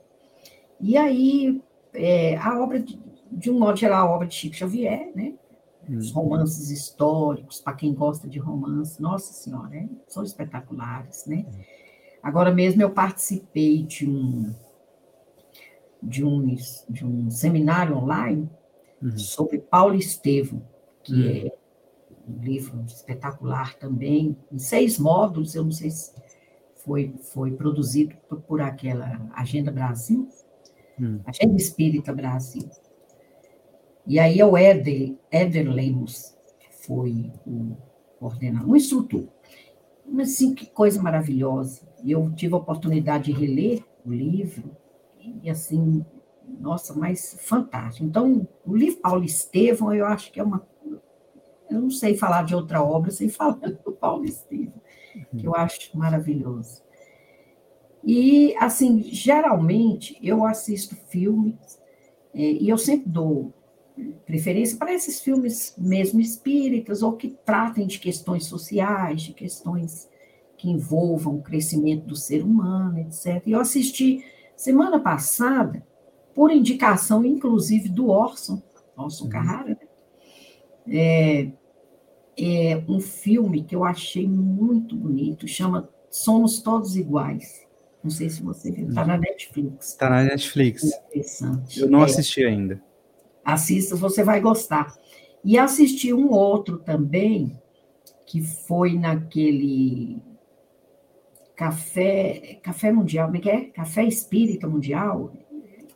E 0.80 0.98
aí, 0.98 1.62
é, 1.94 2.36
a 2.38 2.60
obra 2.62 2.80
de, 2.80 3.00
de 3.32 3.52
um 3.52 3.60
modo 3.60 3.78
geral, 3.78 4.08
a 4.08 4.16
obra 4.16 4.28
de 4.28 4.34
Chico 4.34 4.56
Xavier, 4.56 5.12
né? 5.16 5.34
Os 5.88 6.12
hum. 6.12 6.16
romances 6.16 6.70
históricos, 6.70 7.62
para 7.62 7.74
quem 7.74 7.94
gosta 7.94 8.28
de 8.28 8.40
romance, 8.40 9.02
nossa 9.02 9.32
senhora, 9.32 9.76
é, 9.76 9.88
são 10.08 10.24
espetaculares, 10.24 11.26
né? 11.26 11.46
Agora 12.22 12.54
mesmo 12.54 12.82
eu 12.82 12.90
participei 12.90 13.84
de 13.84 14.10
um 14.10 14.54
de 16.02 16.24
um, 16.24 16.56
de 16.90 17.06
um 17.06 17.30
seminário 17.30 17.98
online 17.98 18.50
uhum. 19.02 19.18
sobre 19.18 19.60
Paulo 19.60 19.96
Estevam, 19.96 20.62
que 21.04 21.14
uhum. 21.14 21.48
é 21.48 21.52
um 22.28 22.42
livro 22.44 22.84
espetacular 22.86 23.76
também, 23.76 24.36
em 24.52 24.60
seis 24.60 25.00
módulos, 25.00 25.56
eu 25.56 25.64
não 25.64 25.72
sei 25.72 25.90
se 25.90 26.12
foi, 26.76 27.14
foi 27.34 27.52
produzido 27.52 28.16
por, 28.28 28.42
por 28.42 28.62
aquela 28.62 29.30
Agenda 29.34 29.72
Brasil, 29.72 30.28
uhum. 31.00 31.20
Agenda 31.26 31.56
Espírita 31.56 32.14
Brasil. 32.14 32.70
E 34.06 34.20
aí 34.20 34.40
é 34.40 34.46
o 34.46 34.56
Éder, 34.56 35.16
Éder 35.30 35.70
Lemos, 35.70 36.34
que 36.60 36.86
foi 36.86 37.32
o 37.46 37.76
coordenador, 38.20 38.70
um 38.70 38.76
instrutor. 38.76 39.26
Mas, 40.06 40.34
assim, 40.34 40.56
que 40.56 40.66
coisa 40.66 41.02
maravilhosa. 41.02 41.82
Eu 42.06 42.32
tive 42.34 42.54
a 42.54 42.58
oportunidade 42.58 43.26
de 43.26 43.38
reler 43.38 43.84
o 44.06 44.12
livro, 44.12 44.72
e, 45.44 45.50
assim, 45.50 46.06
nossa, 46.60 46.94
mas 46.94 47.38
fantástico. 47.42 48.06
Então, 48.06 48.48
o 48.66 48.76
livro 48.76 49.02
Paulo 49.02 49.24
Estevam, 49.24 49.94
eu 49.94 50.06
acho 50.06 50.32
que 50.32 50.40
é 50.40 50.44
uma. 50.44 50.66
Eu 51.70 51.82
não 51.82 51.90
sei 51.90 52.16
falar 52.16 52.44
de 52.44 52.56
outra 52.56 52.82
obra 52.82 53.12
sem 53.12 53.28
falar 53.30 53.56
do 53.56 53.92
Paulo 53.92 54.26
Estevam, 54.26 54.82
que 55.38 55.46
eu 55.46 55.56
acho 55.56 55.98
maravilhoso. 55.98 56.82
E, 58.04 58.56
assim, 58.58 59.04
geralmente, 59.04 60.18
eu 60.22 60.46
assisto 60.46 60.96
filmes, 60.96 61.80
é, 62.34 62.40
e 62.40 62.70
eu 62.70 62.78
sempre 62.78 63.10
dou 63.10 63.54
preferência 64.26 64.78
para 64.78 64.94
esses 64.94 65.20
filmes 65.20 65.74
mesmo 65.78 66.22
espíritas 66.22 67.02
ou 67.02 67.14
que 67.14 67.30
tratem 67.44 67.88
de 67.88 68.00
questões 68.00 68.46
sociais, 68.46 69.24
de 69.24 69.34
questões 69.34 70.08
que 70.56 70.70
envolvam 70.70 71.36
o 71.36 71.42
crescimento 71.42 72.06
do 72.06 72.16
ser 72.16 72.44
humano, 72.44 73.00
etc. 73.00 73.42
E 73.46 73.52
eu 73.52 73.60
assisti 73.60 74.24
semana 74.58 75.00
passada, 75.00 75.86
por 76.34 76.52
indicação, 76.52 77.24
inclusive, 77.24 77.88
do 77.88 78.10
Orson, 78.10 78.62
Orson 78.98 79.26
uhum. 79.26 79.30
Carrara, 79.30 79.70
né? 79.70 79.88
é, 80.90 81.52
é 82.38 82.84
um 82.90 83.00
filme 83.00 83.64
que 83.64 83.76
eu 83.76 83.84
achei 83.84 84.28
muito 84.28 84.96
bonito, 84.96 85.48
chama 85.48 85.90
Somos 86.10 86.62
Todos 86.62 86.98
Iguais. 86.98 87.66
Não 88.04 88.12
sei 88.12 88.30
se 88.30 88.42
você 88.42 88.72
viu, 88.72 88.90
está 88.90 89.06
na 89.06 89.18
Netflix. 89.18 89.90
Está 89.90 90.10
na 90.10 90.24
Netflix. 90.24 90.84
interessante. 90.84 91.80
Eu 91.80 91.90
não 91.90 92.02
é. 92.02 92.06
assisti 92.06 92.44
ainda. 92.44 92.82
Assista, 93.44 93.96
você 93.96 94.24
vai 94.24 94.40
gostar. 94.42 94.94
E 95.44 95.58
assisti 95.58 96.14
um 96.14 96.30
outro 96.32 96.78
também, 96.80 97.60
que 98.26 98.42
foi 98.42 98.98
naquele 98.98 100.22
Café, 101.58 102.60
Café 102.62 102.92
Mundial, 102.92 103.26
como 103.26 103.38
é 103.38 103.42
que 103.42 103.50
é? 103.50 103.62
Café 103.66 104.04
Espírita 104.04 104.68
Mundial? 104.68 105.34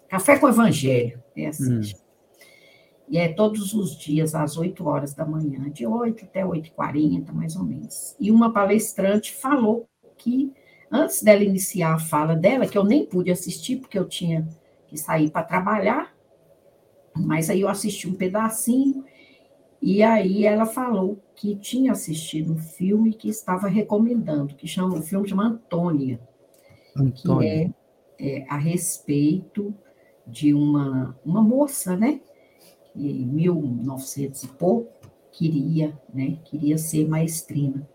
Café 0.10 0.40
com 0.40 0.50
Evangelho, 0.50 1.22
é 1.38 1.48
assim. 1.48 1.78
Hum. 1.78 2.02
E 3.08 3.18
é 3.18 3.32
todos 3.32 3.74
os 3.74 3.96
dias, 3.96 4.34
às 4.34 4.58
8 4.58 4.88
horas 4.88 5.14
da 5.14 5.24
manhã, 5.24 5.70
de 5.70 5.86
8 5.86 6.26
até 6.26 6.44
8h40, 6.44 7.32
mais 7.32 7.56
ou 7.56 7.64
menos. 7.64 8.16
E 8.20 8.32
uma 8.32 8.52
palestrante 8.52 9.36
falou 9.36 9.88
que, 10.18 10.52
antes 10.92 11.22
dela 11.22 11.44
iniciar 11.44 11.94
a 11.94 12.00
fala 12.00 12.36
dela, 12.36 12.66
que 12.66 12.78
eu 12.78 12.84
nem 12.84 13.06
pude 13.06 13.30
assistir, 13.30 13.78
porque 13.78 14.00
eu 14.00 14.08
tinha 14.08 14.48
que 14.88 14.98
sair 14.98 15.30
para 15.30 15.44
trabalhar, 15.44 16.12
mas 17.16 17.52
aí 17.52 17.62
eu 17.62 17.70
assisti 17.70 18.08
um 18.08 18.16
pedacinho, 18.16 19.06
e 19.82 20.04
aí 20.04 20.46
ela 20.46 20.66
falou 20.66 21.20
que 21.36 21.56
tinha 21.56 21.92
assistido 21.92 22.54
um 22.54 22.58
filme 22.58 23.14
que 23.14 23.28
estava 23.28 23.68
recomendando, 23.68 24.54
que 24.54 24.68
chama, 24.68 25.00
o 25.00 25.02
filme 25.02 25.28
chama 25.28 25.48
Antônia, 25.48 26.20
Antônia. 26.96 27.74
que 28.20 28.22
é, 28.22 28.38
é, 28.38 28.46
a 28.48 28.58
respeito 28.58 29.74
de 30.28 30.54
uma, 30.54 31.18
uma 31.26 31.42
moça, 31.42 31.98
né, 31.98 32.22
em 32.96 33.26
1900 33.26 34.44
e 34.44 34.48
pouco, 34.50 34.92
queria, 35.32 35.98
né, 36.14 36.38
queria 36.46 36.78
ser 36.78 37.08
maestrina. 37.08 37.88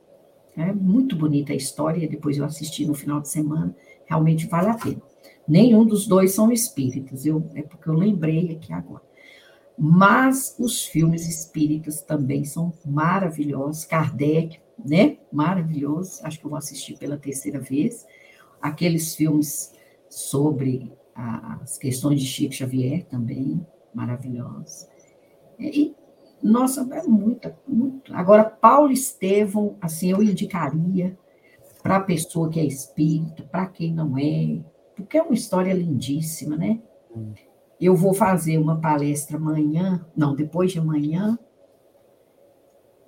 É 0.56 0.72
muito 0.72 1.14
bonita 1.14 1.52
a 1.52 1.56
história, 1.56 2.08
depois 2.08 2.36
eu 2.36 2.44
assisti 2.44 2.84
no 2.84 2.94
final 2.94 3.20
de 3.20 3.28
semana, 3.28 3.76
realmente 4.06 4.46
vale 4.48 4.70
a 4.70 4.74
pena. 4.74 5.02
Nenhum 5.46 5.84
dos 5.84 6.08
dois 6.08 6.32
são 6.32 6.50
espíritas, 6.50 7.24
eu, 7.24 7.48
é 7.54 7.62
porque 7.62 7.88
eu 7.88 7.94
lembrei 7.94 8.50
aqui 8.50 8.72
agora. 8.72 9.02
Mas 9.78 10.56
os 10.58 10.84
filmes 10.86 11.28
espíritas 11.28 12.00
também 12.00 12.44
são 12.44 12.72
maravilhosos. 12.84 13.84
Kardec, 13.84 14.58
né? 14.82 15.18
Maravilhoso. 15.30 16.20
Acho 16.22 16.38
que 16.38 16.46
eu 16.46 16.50
vou 16.50 16.58
assistir 16.58 16.96
pela 16.98 17.16
terceira 17.16 17.60
vez. 17.60 18.06
Aqueles 18.60 19.14
filmes 19.14 19.74
sobre 20.08 20.92
as 21.14 21.78
questões 21.78 22.20
de 22.20 22.26
Chico 22.26 22.54
Xavier 22.54 23.04
também, 23.04 23.66
maravilhosos. 23.94 24.86
E, 25.58 25.94
nossa, 26.42 26.86
é 26.94 27.02
muita, 27.02 27.58
muito. 27.66 28.14
Agora, 28.14 28.44
Paulo 28.44 28.92
Estevão, 28.92 29.76
assim, 29.80 30.10
eu 30.10 30.22
indicaria 30.22 31.18
para 31.82 31.96
a 31.96 32.00
pessoa 32.00 32.50
que 32.50 32.60
é 32.60 32.64
espírita, 32.64 33.42
para 33.44 33.66
quem 33.66 33.94
não 33.94 34.18
é, 34.18 34.58
porque 34.94 35.16
é 35.16 35.22
uma 35.22 35.34
história 35.34 35.72
lindíssima, 35.72 36.56
né? 36.56 36.80
Eu 37.80 37.94
vou 37.94 38.14
fazer 38.14 38.58
uma 38.58 38.80
palestra 38.80 39.36
amanhã, 39.36 40.04
não, 40.16 40.34
depois 40.34 40.72
de 40.72 40.78
amanhã. 40.78 41.38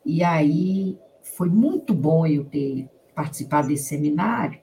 E 0.05 0.23
aí 0.23 0.99
foi 1.23 1.49
muito 1.49 1.95
bom 1.95 2.27
eu 2.27 2.45
ter 2.45 2.89
participado 3.14 3.69
desse 3.69 3.85
seminário 3.85 4.61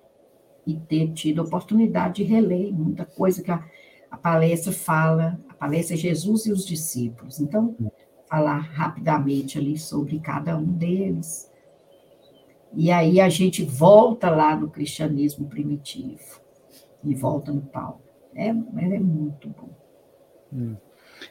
e 0.66 0.76
ter 0.76 1.12
tido 1.14 1.42
a 1.42 1.44
oportunidade 1.44 2.16
de 2.16 2.24
reler 2.24 2.74
muita 2.74 3.06
coisa 3.06 3.42
que 3.42 3.52
a, 3.52 3.64
a 4.10 4.18
palestra 4.18 4.72
fala, 4.72 5.40
a 5.50 5.54
palestra 5.54 5.96
é 5.96 5.98
Jesus 5.98 6.46
e 6.46 6.52
os 6.52 6.66
discípulos. 6.66 7.40
Então, 7.40 7.76
falar 8.28 8.58
rapidamente 8.60 9.58
ali 9.58 9.78
sobre 9.78 10.20
cada 10.20 10.58
um 10.58 10.66
deles. 10.66 11.52
E 12.74 12.92
aí 12.92 13.22
a 13.22 13.30
gente 13.30 13.64
volta 13.64 14.30
lá 14.30 14.56
no 14.56 14.70
cristianismo 14.70 15.48
primitivo 15.48 16.42
e 17.04 17.16
volta 17.16 17.52
no 17.52 17.62
Paulo. 17.62 18.02
É, 18.36 18.50
é 18.50 19.00
muito 19.00 19.50
bom. 19.50 19.85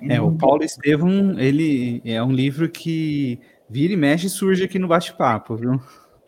É, 0.02 0.20
o 0.20 0.32
Paulo. 0.32 0.64
Estevam, 0.64 1.38
ele 1.38 2.02
é 2.04 2.22
um 2.22 2.32
livro 2.32 2.68
que 2.68 3.38
vira 3.68 3.92
e 3.92 3.96
mexe 3.96 4.26
e 4.26 4.30
surge 4.30 4.64
aqui 4.64 4.78
no 4.78 4.88
bate-papo, 4.88 5.56
viu? 5.56 5.80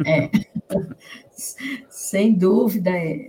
É, 0.05 0.31
sem 1.89 2.35
dúvida, 2.35 2.91
é, 2.91 3.27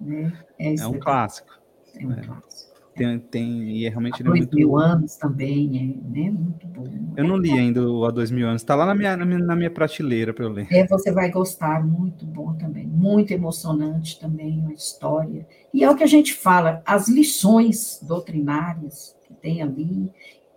né? 0.00 0.32
é, 0.58 0.74
é 0.74 0.86
um 0.86 0.98
clássico. 0.98 1.58
É 1.98 2.06
um 2.06 2.12
é. 2.12 2.22
clássico. 2.22 2.55
Tem, 2.96 3.18
tem, 3.18 3.76
e 3.76 3.86
é 3.86 3.90
realmente 3.90 4.22
Há 4.22 4.24
dois 4.24 4.40
muito... 4.40 4.56
mil 4.56 4.76
anos 4.76 5.16
também, 5.16 5.78
é 5.78 6.08
né? 6.08 6.30
muito 6.30 6.66
bom. 6.66 6.86
Eu 7.16 7.24
não 7.24 7.36
li 7.36 7.50
ainda 7.52 7.86
o 7.86 8.04
Há 8.04 8.10
Dois 8.10 8.30
Mil 8.30 8.46
Anos, 8.46 8.62
está 8.62 8.74
lá 8.74 8.86
na 8.86 8.94
minha, 8.94 9.16
na 9.16 9.24
minha, 9.24 9.38
na 9.38 9.56
minha 9.56 9.70
prateleira 9.70 10.32
para 10.32 10.44
eu 10.44 10.50
ler. 10.50 10.66
É, 10.70 10.86
você 10.86 11.12
vai 11.12 11.30
gostar, 11.30 11.86
muito 11.86 12.24
bom 12.26 12.54
também, 12.54 12.86
muito 12.86 13.32
emocionante 13.32 14.18
também 14.18 14.66
a 14.68 14.72
história. 14.72 15.46
E 15.72 15.84
é 15.84 15.90
o 15.90 15.96
que 15.96 16.04
a 16.04 16.08
gente 16.08 16.34
fala, 16.34 16.82
as 16.86 17.08
lições 17.08 18.00
doutrinárias 18.02 19.14
que 19.24 19.34
tem 19.34 19.62
ali. 19.62 20.10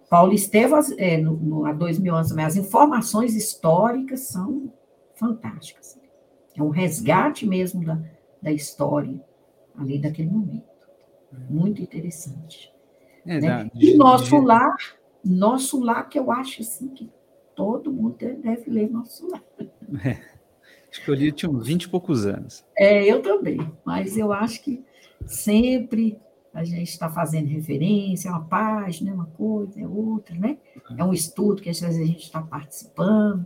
Paulo 0.09 0.33
Estevam, 0.33 0.79
é, 0.97 1.17
no, 1.17 1.37
no, 1.37 1.65
há 1.65 1.73
dois 1.73 1.99
mil 1.99 2.15
anos, 2.15 2.35
as 2.37 2.55
informações 2.55 3.35
históricas 3.35 4.21
são 4.21 4.71
fantásticas. 5.15 5.99
É 6.55 6.63
um 6.63 6.69
resgate 6.69 7.45
mesmo 7.45 7.85
da, 7.85 7.99
da 8.41 8.51
história 8.51 9.19
ali 9.77 9.99
daquele 9.99 10.29
momento. 10.29 10.68
Muito 11.49 11.81
interessante. 11.81 12.73
É, 13.25 13.39
né? 13.39 13.71
E 13.75 13.95
nosso 13.95 14.37
lar, 14.37 14.75
nosso 15.23 15.79
lar, 15.79 16.09
que 16.09 16.17
eu 16.17 16.31
acho 16.31 16.61
assim 16.61 16.87
que 16.89 17.09
todo 17.55 17.91
mundo 17.91 18.17
deve 18.17 18.69
ler 18.69 18.89
nosso 18.89 19.27
lar. 19.29 19.43
É. 20.05 20.39
Acho 20.91 21.05
que 21.05 21.11
eu 21.11 21.13
li 21.13 21.31
tinha 21.31 21.51
uns 21.51 21.67
20 21.67 21.83
e 21.83 21.89
poucos 21.89 22.25
anos. 22.25 22.65
É, 22.75 23.05
eu 23.05 23.21
também, 23.21 23.59
mas 23.85 24.17
eu 24.17 24.33
acho 24.33 24.63
que 24.63 24.83
sempre 25.25 26.19
a 26.53 26.63
gente 26.63 26.89
está 26.89 27.09
fazendo 27.09 27.47
referência, 27.47 28.29
é 28.29 28.31
uma 28.31 28.45
página, 28.45 29.11
é 29.11 29.13
uma 29.13 29.27
coisa, 29.27 29.79
é 29.79 29.87
outra, 29.87 30.35
né? 30.35 30.57
É 30.97 31.03
um 31.03 31.13
estudo 31.13 31.61
que 31.61 31.69
às 31.69 31.79
vezes 31.79 32.01
a 32.01 32.05
gente 32.05 32.23
está 32.23 32.41
participando. 32.41 33.45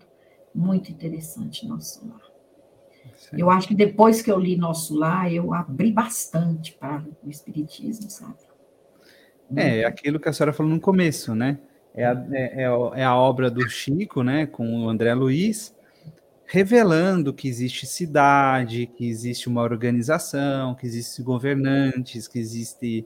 Muito 0.55 0.91
interessante 0.91 1.67
nosso 1.67 2.07
lar. 2.07 2.21
Eu 3.37 3.49
acho 3.49 3.67
que 3.67 3.75
depois 3.75 4.21
que 4.21 4.31
eu 4.31 4.39
li 4.39 4.55
Nosso 4.55 4.95
Lar, 4.95 5.31
eu 5.31 5.53
abri 5.53 5.91
bastante 5.91 6.73
para 6.73 7.03
o 7.23 7.29
Espiritismo, 7.29 8.09
sabe? 8.09 8.35
É, 9.55 9.79
é 9.79 9.85
aquilo 9.85 10.19
que 10.19 10.29
a 10.29 10.33
senhora 10.33 10.53
falou 10.53 10.71
no 10.71 10.79
começo, 10.79 11.35
né? 11.35 11.59
É 11.93 12.05
a, 12.05 12.25
é, 12.31 12.63
é, 12.63 13.01
é 13.01 13.03
a 13.03 13.15
obra 13.15 13.51
do 13.51 13.67
Chico, 13.69 14.23
né, 14.23 14.47
com 14.47 14.85
o 14.85 14.89
André 14.89 15.13
Luiz, 15.13 15.75
revelando 16.45 17.33
que 17.33 17.47
existe 17.47 17.85
cidade, 17.85 18.87
que 18.87 19.07
existe 19.07 19.47
uma 19.47 19.61
organização, 19.61 20.73
que 20.73 20.87
existem 20.87 21.23
governantes, 21.23 22.27
que 22.27 22.39
existem 22.39 23.05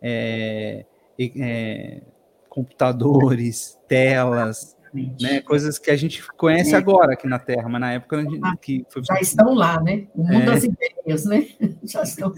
é, 0.00 0.84
é, 1.18 2.00
computadores, 2.48 3.76
telas, 3.88 4.76
né? 4.92 5.40
Coisas 5.40 5.78
que 5.78 5.90
a 5.90 5.96
gente 5.96 6.26
conhece 6.32 6.74
é. 6.74 6.76
agora 6.76 7.12
aqui 7.12 7.26
na 7.26 7.38
Terra, 7.38 7.68
mas 7.68 7.80
na 7.80 7.92
época 7.92 8.24
ah, 8.42 8.56
que 8.56 8.84
foi... 8.88 9.02
já 9.04 9.20
estão 9.20 9.54
lá, 9.54 9.80
né? 9.80 10.06
O 10.14 10.22
mundo 10.22 10.42
é. 10.42 10.46
das 10.46 10.64
ideias, 10.64 11.24
né? 11.24 11.46
Já 11.82 12.02
estão. 12.02 12.34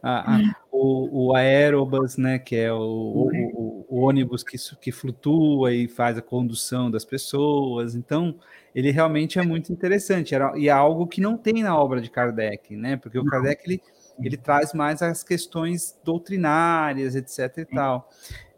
A, 0.00 0.36
a, 0.36 0.54
o, 0.70 1.26
o 1.26 1.36
aerobus, 1.36 2.16
né, 2.16 2.38
que 2.38 2.54
é 2.54 2.72
o, 2.72 2.78
o, 2.78 3.28
o, 3.28 3.86
o, 3.88 4.00
ônibus 4.02 4.44
que, 4.44 4.56
que 4.80 4.92
flutua 4.92 5.74
e 5.74 5.88
faz 5.88 6.16
a 6.16 6.22
condução 6.22 6.88
das 6.88 7.04
pessoas. 7.04 7.96
Então, 7.96 8.36
ele 8.74 8.90
realmente 8.90 9.38
é 9.38 9.42
muito 9.42 9.72
interessante. 9.72 10.34
Era, 10.34 10.56
e 10.56 10.68
é 10.68 10.72
algo 10.72 11.06
que 11.06 11.20
não 11.20 11.36
tem 11.36 11.62
na 11.62 11.76
obra 11.76 12.00
de 12.00 12.10
Kardec, 12.10 12.76
né? 12.76 12.96
Porque 12.96 13.18
o 13.18 13.24
Kardec 13.24 13.62
ele 13.66 13.82
ele 14.18 14.36
traz 14.36 14.72
mais 14.72 15.02
as 15.02 15.22
questões 15.22 15.98
doutrinárias, 16.04 17.14
etc. 17.14 17.58
e 17.58 17.64
tal, 17.66 18.08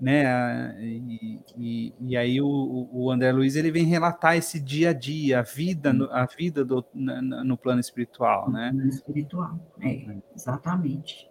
né? 0.00 0.76
E, 0.80 1.40
e, 1.56 1.94
e 2.00 2.16
aí 2.16 2.40
o, 2.40 2.88
o, 2.92 3.10
André 3.10 3.32
Luiz 3.32 3.56
ele 3.56 3.70
vem 3.70 3.84
relatar 3.84 4.36
esse 4.36 4.60
dia 4.60 4.90
a 4.90 4.92
dia, 4.92 5.40
a 5.40 5.42
vida, 5.42 5.92
no, 5.92 6.10
a 6.12 6.26
vida 6.26 6.64
do, 6.64 6.84
no, 6.94 7.44
no 7.44 7.56
plano 7.56 7.80
espiritual, 7.80 8.50
né? 8.50 8.70
No 8.70 8.76
plano 8.76 8.90
espiritual, 8.90 9.58
é, 9.80 10.16
exatamente. 10.34 11.28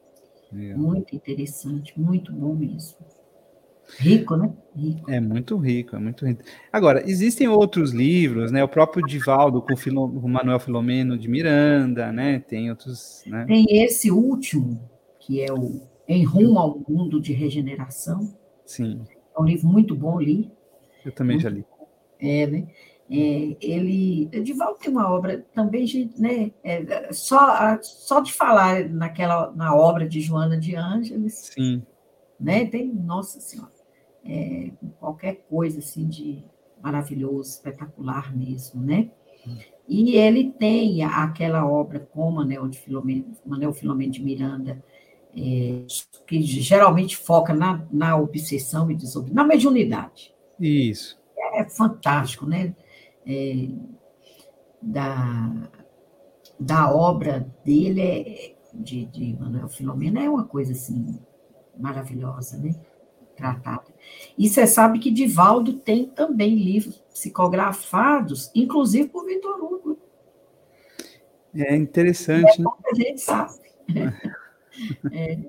É. 0.53 0.73
Muito 0.75 1.15
interessante, 1.15 1.99
muito 1.99 2.31
bom 2.31 2.55
mesmo. 2.55 2.97
Rico, 3.95 4.35
né? 4.35 4.53
Rico. 4.75 5.09
É 5.09 5.19
muito 5.19 5.57
rico, 5.57 5.95
é 5.95 5.99
muito 5.99 6.25
rico. 6.25 6.43
Agora, 6.71 7.09
existem 7.09 7.47
outros 7.47 7.91
livros, 7.91 8.51
né? 8.51 8.63
O 8.63 8.67
próprio 8.67 9.05
Divaldo 9.05 9.61
com 9.61 9.73
o 9.73 10.27
Manuel 10.27 10.59
Filomeno 10.59 11.17
de 11.17 11.27
Miranda, 11.27 12.11
né? 12.11 12.39
Tem 12.39 12.69
outros. 12.69 13.23
Né? 13.25 13.45
Tem 13.45 13.65
esse 13.83 14.11
último, 14.11 14.79
que 15.19 15.41
é 15.41 15.51
o 15.51 15.81
Em 16.07 16.23
Rumo 16.23 16.59
ao 16.59 16.83
Mundo 16.87 17.19
de 17.19 17.33
Regeneração. 17.33 18.33
Sim. 18.65 19.01
É 19.35 19.41
um 19.41 19.45
livro 19.45 19.67
muito 19.67 19.95
bom, 19.95 20.19
li. 20.19 20.51
Eu 21.05 21.11
também 21.11 21.39
já 21.39 21.49
li. 21.49 21.65
É, 22.19 22.45
né? 22.45 22.67
É, 23.09 23.55
ele, 23.61 24.25
Divaldo 24.43 24.79
tem 24.79 24.91
uma 24.91 25.09
obra 25.09 25.45
também, 25.53 25.85
né? 26.17 26.51
É, 26.61 27.13
só, 27.13 27.79
só 27.81 28.19
de 28.19 28.33
falar 28.33 28.89
naquela 28.89 29.49
na 29.55 29.73
obra 29.73 30.05
de 30.07 30.19
Joana 30.19 30.57
de 30.59 30.75
Ângeles. 30.75 31.51
Sim. 31.53 31.81
Né? 32.37 32.65
Tem, 32.65 32.93
nossa 32.93 33.39
senhora 33.39 33.76
é, 34.27 34.71
qualquer 34.99 35.45
coisa 35.49 35.79
assim 35.79 36.07
de 36.07 36.43
maravilhoso, 36.81 37.49
espetacular 37.49 38.35
mesmo, 38.35 38.81
né? 38.81 39.09
E 39.87 40.15
ele 40.15 40.51
tem 40.51 41.01
aquela 41.03 41.65
obra 41.65 41.99
como 41.99 42.41
Anel 42.41 42.67
de 42.67 42.77
Filomeno, 42.77 43.25
Anel 43.49 43.73
Filomeno 43.73 44.11
de 44.11 44.21
Miranda, 44.21 44.83
é, 45.35 45.85
que 46.25 46.41
geralmente 46.41 47.15
foca 47.15 47.53
na, 47.53 47.85
na 47.91 48.17
obsessão 48.17 48.91
e 48.91 48.95
desobediência, 48.95 49.35
na 49.35 49.47
mediunidade. 49.47 50.33
Isso. 50.59 51.17
É 51.53 51.63
fantástico, 51.63 52.45
né? 52.45 52.75
É, 53.25 53.69
da, 54.81 55.69
da 56.59 56.93
obra 56.93 57.49
dele, 57.63 58.01
é, 58.01 58.55
de, 58.73 59.05
de 59.05 59.37
Manuel 59.39 59.69
Filomeno, 59.69 60.19
é 60.19 60.29
uma 60.29 60.43
coisa 60.43 60.73
assim 60.73 61.17
maravilhosa, 61.79 62.57
né? 62.57 62.75
tratada. 63.37 63.76
E 64.37 64.47
você 64.47 64.67
sabe 64.67 64.99
que 64.99 65.09
Divaldo 65.09 65.73
tem 65.73 66.05
também 66.05 66.55
livros 66.55 66.97
psicografados, 67.09 68.51
inclusive 68.53 69.09
por 69.09 69.25
Vitor 69.25 69.57
Hugo. 69.63 69.97
É 71.55 71.75
interessante, 71.75 72.59
é 72.59 72.63
né? 72.63 72.69
A 72.85 72.95
gente 72.95 73.21
sabe. 73.21 73.53
É 75.11 75.39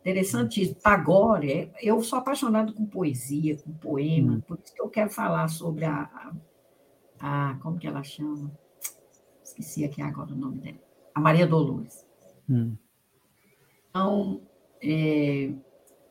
interessantíssimo. 0.00 0.80
Tagore, 0.80 1.52
é, 1.52 1.70
eu 1.80 2.02
sou 2.02 2.18
apaixonado 2.18 2.74
com 2.74 2.84
poesia, 2.84 3.56
com 3.56 3.72
poema, 3.72 4.32
hum. 4.32 4.40
por 4.40 4.58
isso 4.58 4.74
que 4.74 4.82
eu 4.82 4.88
quero 4.88 5.08
falar 5.08 5.46
sobre 5.46 5.84
a, 5.84 6.10
a, 7.20 7.50
a, 7.50 7.54
como 7.62 7.78
que 7.78 7.86
ela 7.86 8.02
chama? 8.02 8.50
Esqueci 9.44 9.84
aqui 9.84 10.02
agora 10.02 10.32
o 10.32 10.36
nome 10.36 10.58
dela. 10.58 10.78
A 11.14 11.20
Maria 11.20 11.46
Dolores. 11.46 12.04
Hum. 12.50 12.76
Então, 13.88 14.42
é, 14.82 15.52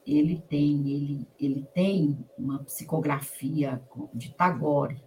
ele 0.05 0.41
tem, 0.49 0.89
ele, 0.89 1.27
ele 1.39 1.67
tem 1.73 2.17
uma 2.37 2.63
psicografia 2.63 3.81
de 4.13 4.33
Tagore, 4.33 5.01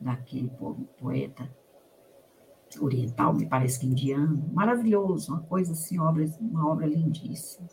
daquele 0.00 0.50
poeta 0.98 1.48
oriental, 2.80 3.32
me 3.32 3.46
parece 3.46 3.80
que 3.80 3.86
indiano, 3.86 4.50
maravilhoso, 4.52 5.32
uma 5.32 5.40
coisa 5.42 5.72
assim, 5.72 5.98
obra, 5.98 6.26
uma 6.40 6.70
obra 6.70 6.86
lindíssima. 6.86 7.68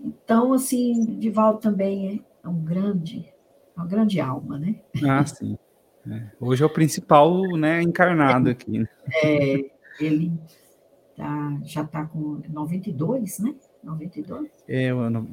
Então, 0.00 0.52
assim, 0.52 1.18
Divaldo 1.18 1.58
também 1.58 2.24
é 2.42 2.48
um 2.48 2.62
grande, 2.62 3.32
uma 3.76 3.86
grande 3.86 4.20
alma, 4.20 4.58
né? 4.58 4.80
Ah, 5.04 5.24
sim. 5.26 5.58
É. 6.08 6.30
Hoje 6.40 6.62
é 6.62 6.66
o 6.66 6.72
principal, 6.72 7.42
né, 7.56 7.82
encarnado 7.82 8.48
aqui. 8.48 8.78
Né? 8.78 8.88
É, 9.24 9.70
ele 10.00 10.32
tá, 11.16 11.58
já 11.64 11.82
está 11.82 12.06
com 12.06 12.40
92, 12.48 13.40
né? 13.40 13.54
92? 13.86 14.50
É, 14.68 14.90
eu, 14.90 15.08
não, 15.08 15.26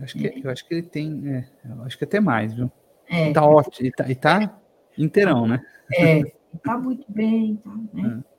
acho 0.00 0.16
que, 0.16 0.26
é. 0.26 0.40
eu 0.42 0.50
acho 0.50 0.66
que 0.66 0.74
ele 0.74 0.82
tem, 0.82 1.28
é, 1.28 1.48
acho 1.84 1.98
que 1.98 2.04
até 2.04 2.20
mais, 2.20 2.54
viu? 2.54 2.70
É. 3.08 3.32
Tá 3.32 3.44
ótimo, 3.44 3.86
e 3.86 3.90
tá, 3.90 4.08
e 4.08 4.14
tá 4.14 4.60
inteirão, 4.96 5.46
né? 5.46 5.62
É, 5.92 6.22
tá 6.62 6.78
muito 6.78 7.04
bem, 7.10 7.56
tá, 7.56 7.76
né? 7.92 8.22
É. 8.28 8.32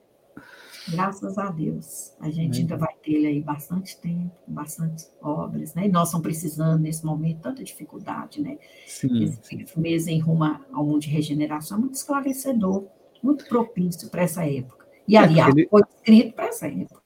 Graças 0.89 1.37
a 1.37 1.49
Deus. 1.49 2.13
A 2.19 2.29
gente 2.29 2.59
ainda 2.59 2.75
vai 2.75 2.93
ter 3.01 3.13
ele 3.13 3.27
aí 3.27 3.41
bastante 3.41 3.97
tempo, 4.01 4.31
bastante 4.45 5.05
obras, 5.21 5.73
né? 5.73 5.85
E 5.85 5.89
nós 5.89 6.09
estamos 6.09 6.23
precisando, 6.23 6.81
nesse 6.81 7.05
momento, 7.05 7.41
tanta 7.41 7.63
dificuldade, 7.63 8.41
né? 8.41 8.57
Sim. 8.85 9.23
Esse 9.23 9.79
mês 9.79 10.07
em 10.07 10.19
rumo 10.19 10.43
ao 10.73 10.85
mundo 10.85 10.99
de 10.99 11.09
regeneração 11.09 11.77
é 11.77 11.81
muito 11.81 11.95
esclarecedor, 11.95 12.85
muito 13.21 13.45
propício 13.45 14.09
para 14.09 14.23
essa 14.23 14.45
época. 14.45 14.85
E, 15.07 15.15
é, 15.15 15.19
aliás, 15.19 15.55
ele... 15.55 15.67
foi 15.69 15.81
escrito 15.81 16.33
para 16.35 16.47
essa 16.47 16.67
época 16.67 17.02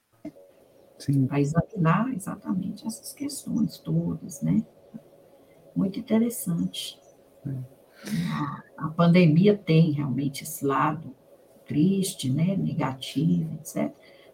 para 1.28 1.40
examinar 1.40 2.14
exatamente 2.14 2.86
essas 2.86 3.14
questões 3.14 3.78
todas, 3.78 4.42
né? 4.42 4.64
Muito 5.76 6.00
interessante. 6.00 7.00
É. 7.46 7.52
A, 8.32 8.64
a, 8.78 8.88
pandemia 8.90 9.58
tem 9.58 9.92
realmente 9.92 10.44
esse 10.44 10.66
lado 10.66 11.16
triste, 11.66 12.30
né? 12.30 12.56
Negativo, 12.56 13.54
etc. 13.56 13.92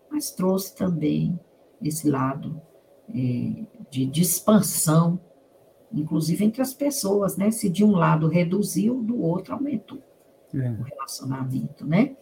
Mas 0.10 0.32
trouxe 0.32 0.76
também 0.76 1.38
esse 1.82 2.10
lado 2.10 2.62
é, 3.10 3.66
de, 3.90 4.06
de 4.06 4.22
expansão, 4.22 5.20
inclusive 5.92 6.46
entre 6.46 6.62
as 6.62 6.74
pessoas, 6.74 7.36
né? 7.36 7.52
Se 7.52 7.70
de 7.70 7.84
um 7.84 7.92
lado 7.92 8.28
reduziu, 8.28 9.02
do 9.02 9.22
outro 9.22 9.54
aumentou. 9.54 10.02
O 10.54 10.84
relacionamento, 10.84 11.86
né? 11.86 12.16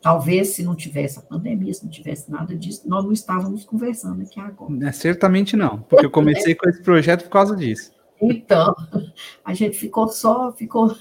Talvez 0.00 0.48
se 0.48 0.62
não 0.62 0.74
tivesse 0.74 1.18
a 1.18 1.22
pandemia, 1.22 1.72
se 1.72 1.84
não 1.84 1.90
tivesse 1.90 2.30
nada 2.30 2.54
disso, 2.56 2.88
nós 2.88 3.04
não 3.04 3.12
estávamos 3.12 3.64
conversando 3.64 4.22
aqui 4.22 4.38
agora. 4.38 4.86
É, 4.86 4.92
certamente 4.92 5.56
não, 5.56 5.82
porque 5.82 6.06
eu 6.06 6.10
comecei 6.10 6.54
com 6.54 6.68
esse 6.68 6.82
projeto 6.82 7.24
por 7.24 7.30
causa 7.30 7.56
disso. 7.56 7.92
Então, 8.20 8.74
a 9.44 9.52
gente 9.52 9.76
ficou 9.76 10.08
só, 10.08 10.52
ficou 10.52 10.94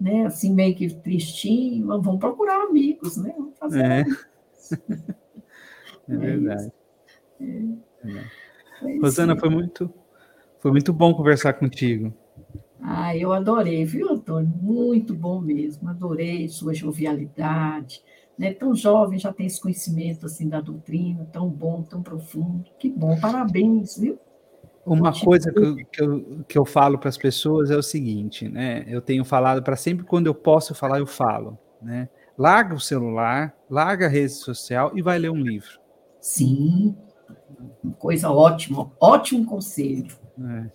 né, 0.00 0.26
assim 0.26 0.52
meio 0.52 0.74
que 0.74 0.92
tristinho, 0.92 1.86
vamos 1.86 2.18
procurar 2.18 2.62
amigos, 2.62 3.16
né? 3.16 3.32
Vamos 3.36 3.58
fazer 3.58 3.84
é. 3.84 4.04
é 6.08 6.16
verdade. 6.16 6.72
É. 7.40 7.82
É. 8.04 8.98
Rosana, 9.00 9.38
foi 9.38 9.48
muito, 9.48 9.92
foi 10.60 10.70
muito 10.72 10.92
bom 10.92 11.14
conversar 11.14 11.52
contigo. 11.54 12.12
Ah, 12.82 13.16
eu 13.16 13.32
adorei, 13.32 13.84
viu, 13.84 14.10
Antônio? 14.10 14.52
Muito 14.60 15.14
bom 15.14 15.40
mesmo. 15.40 15.88
Adorei 15.88 16.48
sua 16.48 16.74
jovialidade, 16.74 18.02
né? 18.36 18.52
Tão 18.52 18.74
jovem, 18.74 19.20
já 19.20 19.32
tem 19.32 19.46
esse 19.46 19.60
conhecimento 19.60 20.26
assim 20.26 20.48
da 20.48 20.60
doutrina, 20.60 21.24
tão 21.32 21.48
bom, 21.48 21.82
tão 21.82 22.02
profundo. 22.02 22.64
Que 22.80 22.90
bom, 22.90 23.18
parabéns, 23.20 23.96
viu? 23.96 24.18
Uma 24.84 25.12
coisa 25.12 25.52
que 25.52 25.60
eu, 25.60 25.76
que 25.76 26.02
eu, 26.02 26.44
que 26.48 26.58
eu 26.58 26.64
falo 26.64 26.98
para 26.98 27.08
as 27.08 27.16
pessoas 27.16 27.70
é 27.70 27.76
o 27.76 27.82
seguinte, 27.82 28.48
né? 28.48 28.84
Eu 28.88 29.00
tenho 29.00 29.24
falado 29.24 29.62
para 29.62 29.76
sempre 29.76 30.04
quando 30.04 30.26
eu 30.26 30.34
posso 30.34 30.74
falar, 30.74 30.98
eu 30.98 31.06
falo, 31.06 31.56
né? 31.80 32.08
Larga 32.36 32.74
o 32.74 32.80
celular, 32.80 33.54
larga 33.70 34.06
a 34.06 34.08
rede 34.08 34.32
social 34.32 34.90
e 34.96 35.02
vai 35.02 35.20
ler 35.20 35.30
um 35.30 35.36
livro. 35.36 35.78
Sim, 36.20 36.96
coisa 37.98 38.30
ótima, 38.30 38.90
ótimo 39.00 39.46
conselho. 39.46 40.16
É. 40.40 40.70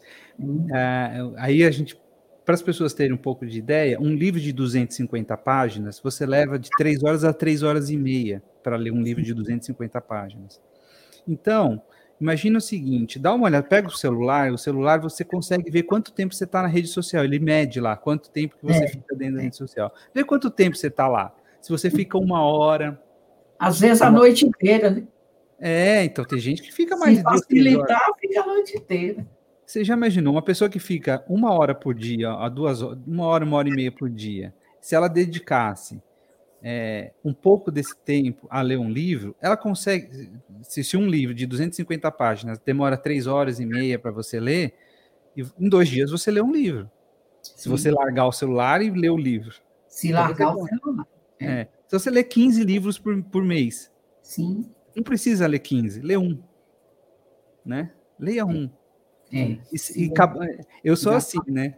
É, 0.73 1.11
aí 1.37 1.63
a 1.63 1.71
gente 1.71 1.99
para 2.47 2.53
as 2.53 2.61
pessoas 2.61 2.93
terem 2.93 3.11
um 3.11 3.17
pouco 3.17 3.45
de 3.45 3.59
ideia, 3.59 3.99
um 3.99 4.15
livro 4.15 4.39
de 4.39 4.53
250 4.53 5.35
páginas, 5.35 5.99
você 5.99 6.25
leva 6.25 6.57
de 6.57 6.69
3 6.77 7.03
horas 7.03 7.25
a 7.25 7.33
3 7.33 7.61
horas 7.61 7.89
e 7.89 7.97
meia 7.97 8.41
para 8.63 8.77
ler 8.77 8.93
um 8.93 9.01
livro 9.01 9.21
de 9.21 9.33
250 9.33 9.99
páginas. 9.99 10.61
Então, 11.27 11.81
imagina 12.21 12.57
o 12.57 12.61
seguinte, 12.61 13.19
dá 13.19 13.33
uma 13.33 13.47
olhada, 13.47 13.67
pega 13.67 13.89
o 13.89 13.91
celular, 13.91 14.49
o 14.53 14.57
celular 14.57 14.97
você 15.01 15.25
consegue 15.25 15.69
ver 15.69 15.83
quanto 15.83 16.13
tempo 16.13 16.33
você 16.33 16.45
está 16.45 16.61
na 16.61 16.69
rede 16.69 16.87
social, 16.87 17.25
ele 17.25 17.37
mede 17.37 17.81
lá 17.81 17.97
quanto 17.97 18.29
tempo 18.29 18.55
que 18.55 18.63
você 18.65 18.85
é. 18.85 18.87
fica 18.87 19.13
dentro 19.13 19.35
da 19.35 19.41
rede 19.41 19.57
social. 19.57 19.93
Vê 20.15 20.23
quanto 20.23 20.49
tempo 20.49 20.77
você 20.77 20.87
está 20.87 21.05
lá. 21.05 21.35
Se 21.59 21.69
você 21.69 21.91
fica 21.91 22.17
uma 22.17 22.41
hora... 22.43 22.97
Às 23.59 23.81
vezes 23.81 24.01
a 24.01 24.09
noite 24.09 24.45
inteira, 24.45 24.89
né? 24.89 25.03
É, 25.59 26.05
então 26.05 26.23
tem 26.23 26.39
gente 26.39 26.61
que 26.61 26.71
fica 26.71 26.95
mais 26.95 27.17
Se 27.17 27.23
facilitar, 27.23 28.07
fica 28.21 28.41
a 28.41 28.45
noite 28.45 28.77
inteira. 28.77 29.27
Você 29.67 29.83
já 29.83 29.95
imaginou 29.95 30.33
uma 30.33 30.41
pessoa 30.41 30.69
que 30.69 30.79
fica 30.79 31.25
uma 31.27 31.51
hora 31.51 31.75
por 31.75 31.93
dia, 31.93 32.31
a 32.31 32.47
duas 32.47 32.81
uma 32.81 33.25
hora, 33.25 33.43
uma 33.43 33.57
hora 33.57 33.67
e 33.67 33.71
meia 33.73 33.91
por 33.91 34.09
dia, 34.09 34.55
se 34.79 34.95
ela 34.95 35.09
dedicasse 35.09 36.01
é, 36.63 37.11
um 37.21 37.33
pouco 37.33 37.69
desse 37.69 37.93
tempo 37.97 38.47
a 38.49 38.61
ler 38.61 38.79
um 38.79 38.89
livro, 38.89 39.35
ela 39.41 39.57
consegue. 39.57 40.31
Se, 40.61 40.85
se 40.85 40.95
um 40.95 41.05
livro 41.05 41.35
de 41.35 41.45
250 41.45 42.09
páginas 42.13 42.59
demora 42.59 42.95
três 42.95 43.27
horas 43.27 43.59
e 43.59 43.65
meia 43.65 43.99
para 43.99 44.09
você 44.09 44.39
ler, 44.39 44.73
em 45.35 45.67
dois 45.67 45.89
dias 45.89 46.11
você 46.11 46.31
lê 46.31 46.41
um 46.41 46.53
livro. 46.53 46.89
Sim. 47.43 47.53
Se 47.57 47.67
você 47.67 47.91
largar 47.91 48.25
o 48.25 48.31
celular 48.31 48.81
e 48.81 48.89
ler 48.89 49.09
o 49.09 49.17
livro. 49.17 49.53
Se 49.89 50.13
largar 50.13 50.55
o 50.55 50.65
celular. 50.65 51.05
É. 51.41 51.45
é. 51.45 51.67
Se 51.89 51.99
você 51.99 52.09
lê 52.09 52.23
15 52.23 52.63
livros 52.63 52.97
por, 52.97 53.21
por 53.21 53.43
mês. 53.43 53.91
Sim. 54.21 54.71
Não 54.95 55.03
precisa 55.03 55.45
ler 55.45 55.59
15, 55.59 55.99
lê 55.99 56.15
um. 56.15 56.41
Né? 57.65 57.91
Leia 58.17 58.45
um. 58.45 58.69
É, 59.31 59.57
e, 59.71 60.05
e, 60.05 60.11
eu 60.83 60.95
sou 60.95 61.13
assim, 61.13 61.39
né? 61.47 61.75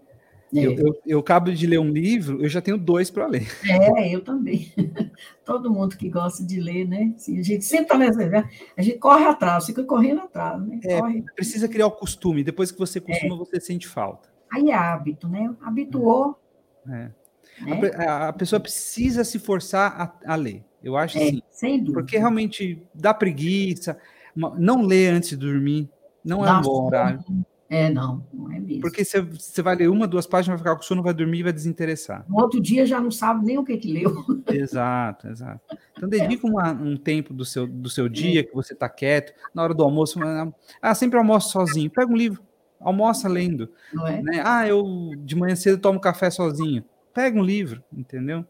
É. 0.54 0.66
Eu, 0.66 0.74
eu, 0.74 1.02
eu, 1.06 1.20
acabo 1.20 1.52
de 1.54 1.68
ler 1.68 1.80
um 1.80 1.92
livro, 1.92 2.42
eu 2.42 2.50
já 2.50 2.60
tenho 2.60 2.78
dois 2.78 3.12
para 3.12 3.28
ler. 3.28 3.48
É, 3.68 4.14
eu 4.14 4.22
também. 4.22 4.74
Todo 5.46 5.72
mundo 5.72 5.96
que 5.96 6.10
gosta 6.10 6.44
de 6.44 6.60
ler, 6.60 6.88
né? 6.88 7.14
Assim, 7.16 7.40
a 7.40 7.44
gente 7.44 7.64
sempre 7.66 7.86
está 7.86 7.98
nessa. 7.98 8.28
Né? 8.28 8.50
A 8.76 8.82
gente 8.82 8.98
corre 8.98 9.26
atrás, 9.26 9.68
fica 9.68 9.84
correndo 9.84 10.22
atrás, 10.22 10.60
né? 10.66 10.80
É, 10.84 11.00
corre. 11.00 11.24
Precisa 11.36 11.68
criar 11.68 11.86
o 11.86 11.92
costume. 11.92 12.44
Depois 12.44 12.72
que 12.72 12.80
você 12.80 13.00
costuma, 13.00 13.36
é. 13.36 13.38
você 13.38 13.60
sente 13.60 13.88
falta. 13.88 14.30
Aí 14.52 14.72
é 14.72 14.74
hábito, 14.74 15.28
né? 15.28 15.54
Habituou. 15.62 16.40
É. 16.88 17.12
Né? 17.62 17.92
A, 17.98 18.30
a, 18.30 18.34
pessoa 18.34 18.60
precisa 18.60 19.24
se 19.24 19.38
forçar 19.38 20.20
a, 20.26 20.34
a 20.34 20.36
ler. 20.36 20.64
Eu 20.82 20.98
acho 20.98 21.20
é, 21.20 21.24
assim. 21.24 21.42
Sem 21.52 21.78
dúvida. 21.78 21.94
Porque 21.94 22.18
realmente 22.18 22.82
dá 22.94 23.14
preguiça. 23.14 24.00
Não 24.36 24.82
lê 24.82 25.08
antes 25.08 25.30
de 25.30 25.38
dormir. 25.38 25.90
Não 26.24 26.46
é 26.46 26.52
um 26.52 26.62
bom 26.62 26.86
horário. 26.86 27.24
É, 27.70 27.88
não, 27.88 28.26
não 28.34 28.52
é 28.52 28.60
mesmo. 28.60 28.82
Porque 28.82 29.06
você, 29.06 29.62
vai 29.62 29.76
ler 29.76 29.90
uma, 29.90 30.08
duas 30.08 30.26
páginas, 30.26 30.60
vai 30.60 30.66
ficar 30.66 30.76
com 30.76 30.82
sono, 30.82 31.04
vai 31.04 31.14
dormir 31.14 31.40
e 31.40 31.44
vai 31.44 31.54
desinteressar. 31.54 32.26
No 32.28 32.42
outro 32.42 32.60
dia 32.60 32.84
já 32.84 33.00
não 33.00 33.12
sabe 33.12 33.46
nem 33.46 33.60
o 33.60 33.64
que 33.64 33.78
que 33.78 33.94
leu. 33.94 34.26
Exato, 34.50 35.28
exato. 35.28 35.62
Então 35.96 36.10
dedica 36.10 36.48
uma, 36.48 36.72
um 36.72 36.98
tempo 36.98 37.32
do 37.32 37.46
seu, 37.46 37.68
do 37.68 37.88
seu 37.88 38.10
dia 38.10 38.44
que 38.44 38.56
você 38.56 38.74
está 38.74 38.90
quieto, 38.90 39.34
na 39.54 39.62
hora 39.62 39.76
do 39.76 39.84
almoço, 39.84 40.20
ah, 40.82 40.96
sempre 40.96 41.20
almoço 41.20 41.52
sozinho, 41.52 41.92
pega 41.92 42.12
um 42.12 42.16
livro, 42.16 42.42
almoça 42.80 43.30
lendo. 43.30 43.70
Não 43.94 44.08
é? 44.08 44.22
Né? 44.22 44.42
Ah, 44.44 44.68
eu 44.68 45.12
de 45.20 45.36
manhã 45.36 45.56
cedo 45.56 45.78
tomo 45.78 46.00
café 46.00 46.32
sozinho. 46.32 46.84
Pega 47.14 47.38
um 47.38 47.44
livro, 47.44 47.84
entendeu? 47.94 48.44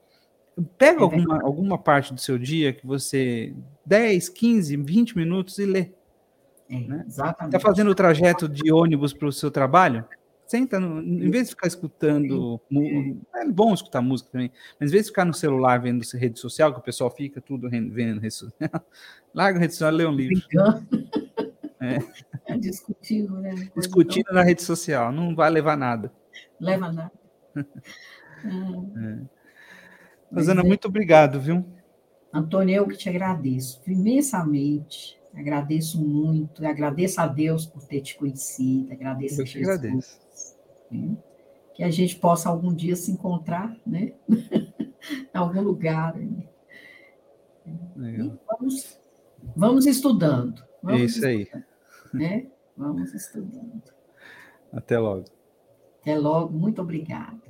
Pega 0.78 1.00
é 1.00 1.04
alguma, 1.04 1.42
alguma 1.42 1.78
parte 1.78 2.14
do 2.14 2.22
seu 2.22 2.38
dia 2.38 2.72
que 2.72 2.86
você 2.86 3.54
10, 3.86 4.30
15, 4.30 4.78
20 4.78 5.18
minutos 5.18 5.58
e 5.58 5.66
lê. 5.66 5.92
É, 6.70 6.80
né? 6.82 7.04
Exatamente. 7.08 7.56
Está 7.56 7.68
fazendo 7.68 7.90
o 7.90 7.96
trajeto 7.96 8.48
de 8.48 8.72
ônibus 8.72 9.12
para 9.12 9.28
o 9.28 9.32
seu 9.32 9.50
trabalho? 9.50 10.06
Senta, 10.46 10.80
no, 10.80 11.02
em 11.02 11.30
vez 11.30 11.46
de 11.46 11.50
ficar 11.52 11.68
escutando. 11.68 12.62
É 13.36 13.46
bom 13.46 13.74
escutar 13.74 14.02
música 14.02 14.32
também, 14.32 14.52
mas 14.80 14.90
em 14.90 14.94
vez 14.94 15.06
de 15.06 15.12
ficar 15.12 15.26
no 15.26 15.34
celular 15.34 15.80
vendo 15.80 16.04
rede 16.14 16.40
social, 16.40 16.74
que 16.74 16.80
o 16.80 16.84
pessoal 16.84 17.12
fica 17.12 17.42
tudo 17.42 17.70
vendo 17.70 18.20
rede 18.20 18.34
social, 18.34 18.60
larga 19.34 19.60
a 19.60 19.62
rede 19.62 19.74
social 19.74 19.92
e 19.92 19.96
lê 19.96 20.06
um 20.06 20.14
livro. 20.14 20.42
É. 21.82 21.98
é 22.46 22.58
discutindo, 22.58 23.36
né? 23.40 23.70
Discutindo 23.74 24.34
na 24.34 24.44
rede 24.44 24.62
social, 24.62 25.14
não 25.14 25.34
vai 25.34 25.50
levar 25.50 25.78
nada. 25.78 26.12
Leva 26.60 26.92
nada. 26.92 27.12
é. 27.56 29.20
Rosana, 30.30 30.60
é. 30.60 30.64
muito 30.66 30.90
obrigado, 30.90 31.40
viu? 31.40 31.66
Antônio, 32.34 32.76
eu 32.76 32.86
que 32.86 32.98
te 32.98 33.08
agradeço 33.08 33.82
imensamente 33.88 35.19
Agradeço 35.34 36.04
muito, 36.04 36.66
agradeço 36.66 37.22
a 37.22 37.28
Deus 37.28 37.66
por 37.66 37.84
ter 37.84 38.02
te 38.02 38.18
conhecido, 38.18 38.92
agradeço 38.92 39.42
Eu 39.42 39.44
a 39.44 39.48
Jesus. 39.48 39.70
Agradeço. 39.70 40.20
Né? 40.92 41.18
Que 41.74 41.84
a 41.84 41.90
gente 41.90 42.16
possa 42.16 42.50
algum 42.50 42.74
dia 42.74 42.96
se 42.96 43.12
encontrar, 43.12 43.76
né? 43.86 44.14
em 44.28 45.38
algum 45.38 45.62
lugar. 45.62 46.16
Né? 46.16 46.48
Vamos, 48.48 49.00
vamos 49.56 49.86
estudando. 49.86 50.64
Vamos 50.82 51.02
é 51.02 51.06
isso 51.06 51.26
aí. 51.26 51.48
Né? 52.14 52.48
Vamos 52.76 53.14
estudando. 53.14 53.84
Até 54.72 54.98
logo. 54.98 55.26
Até 56.02 56.18
logo, 56.18 56.58
muito 56.58 56.82
obrigada. 56.82 57.49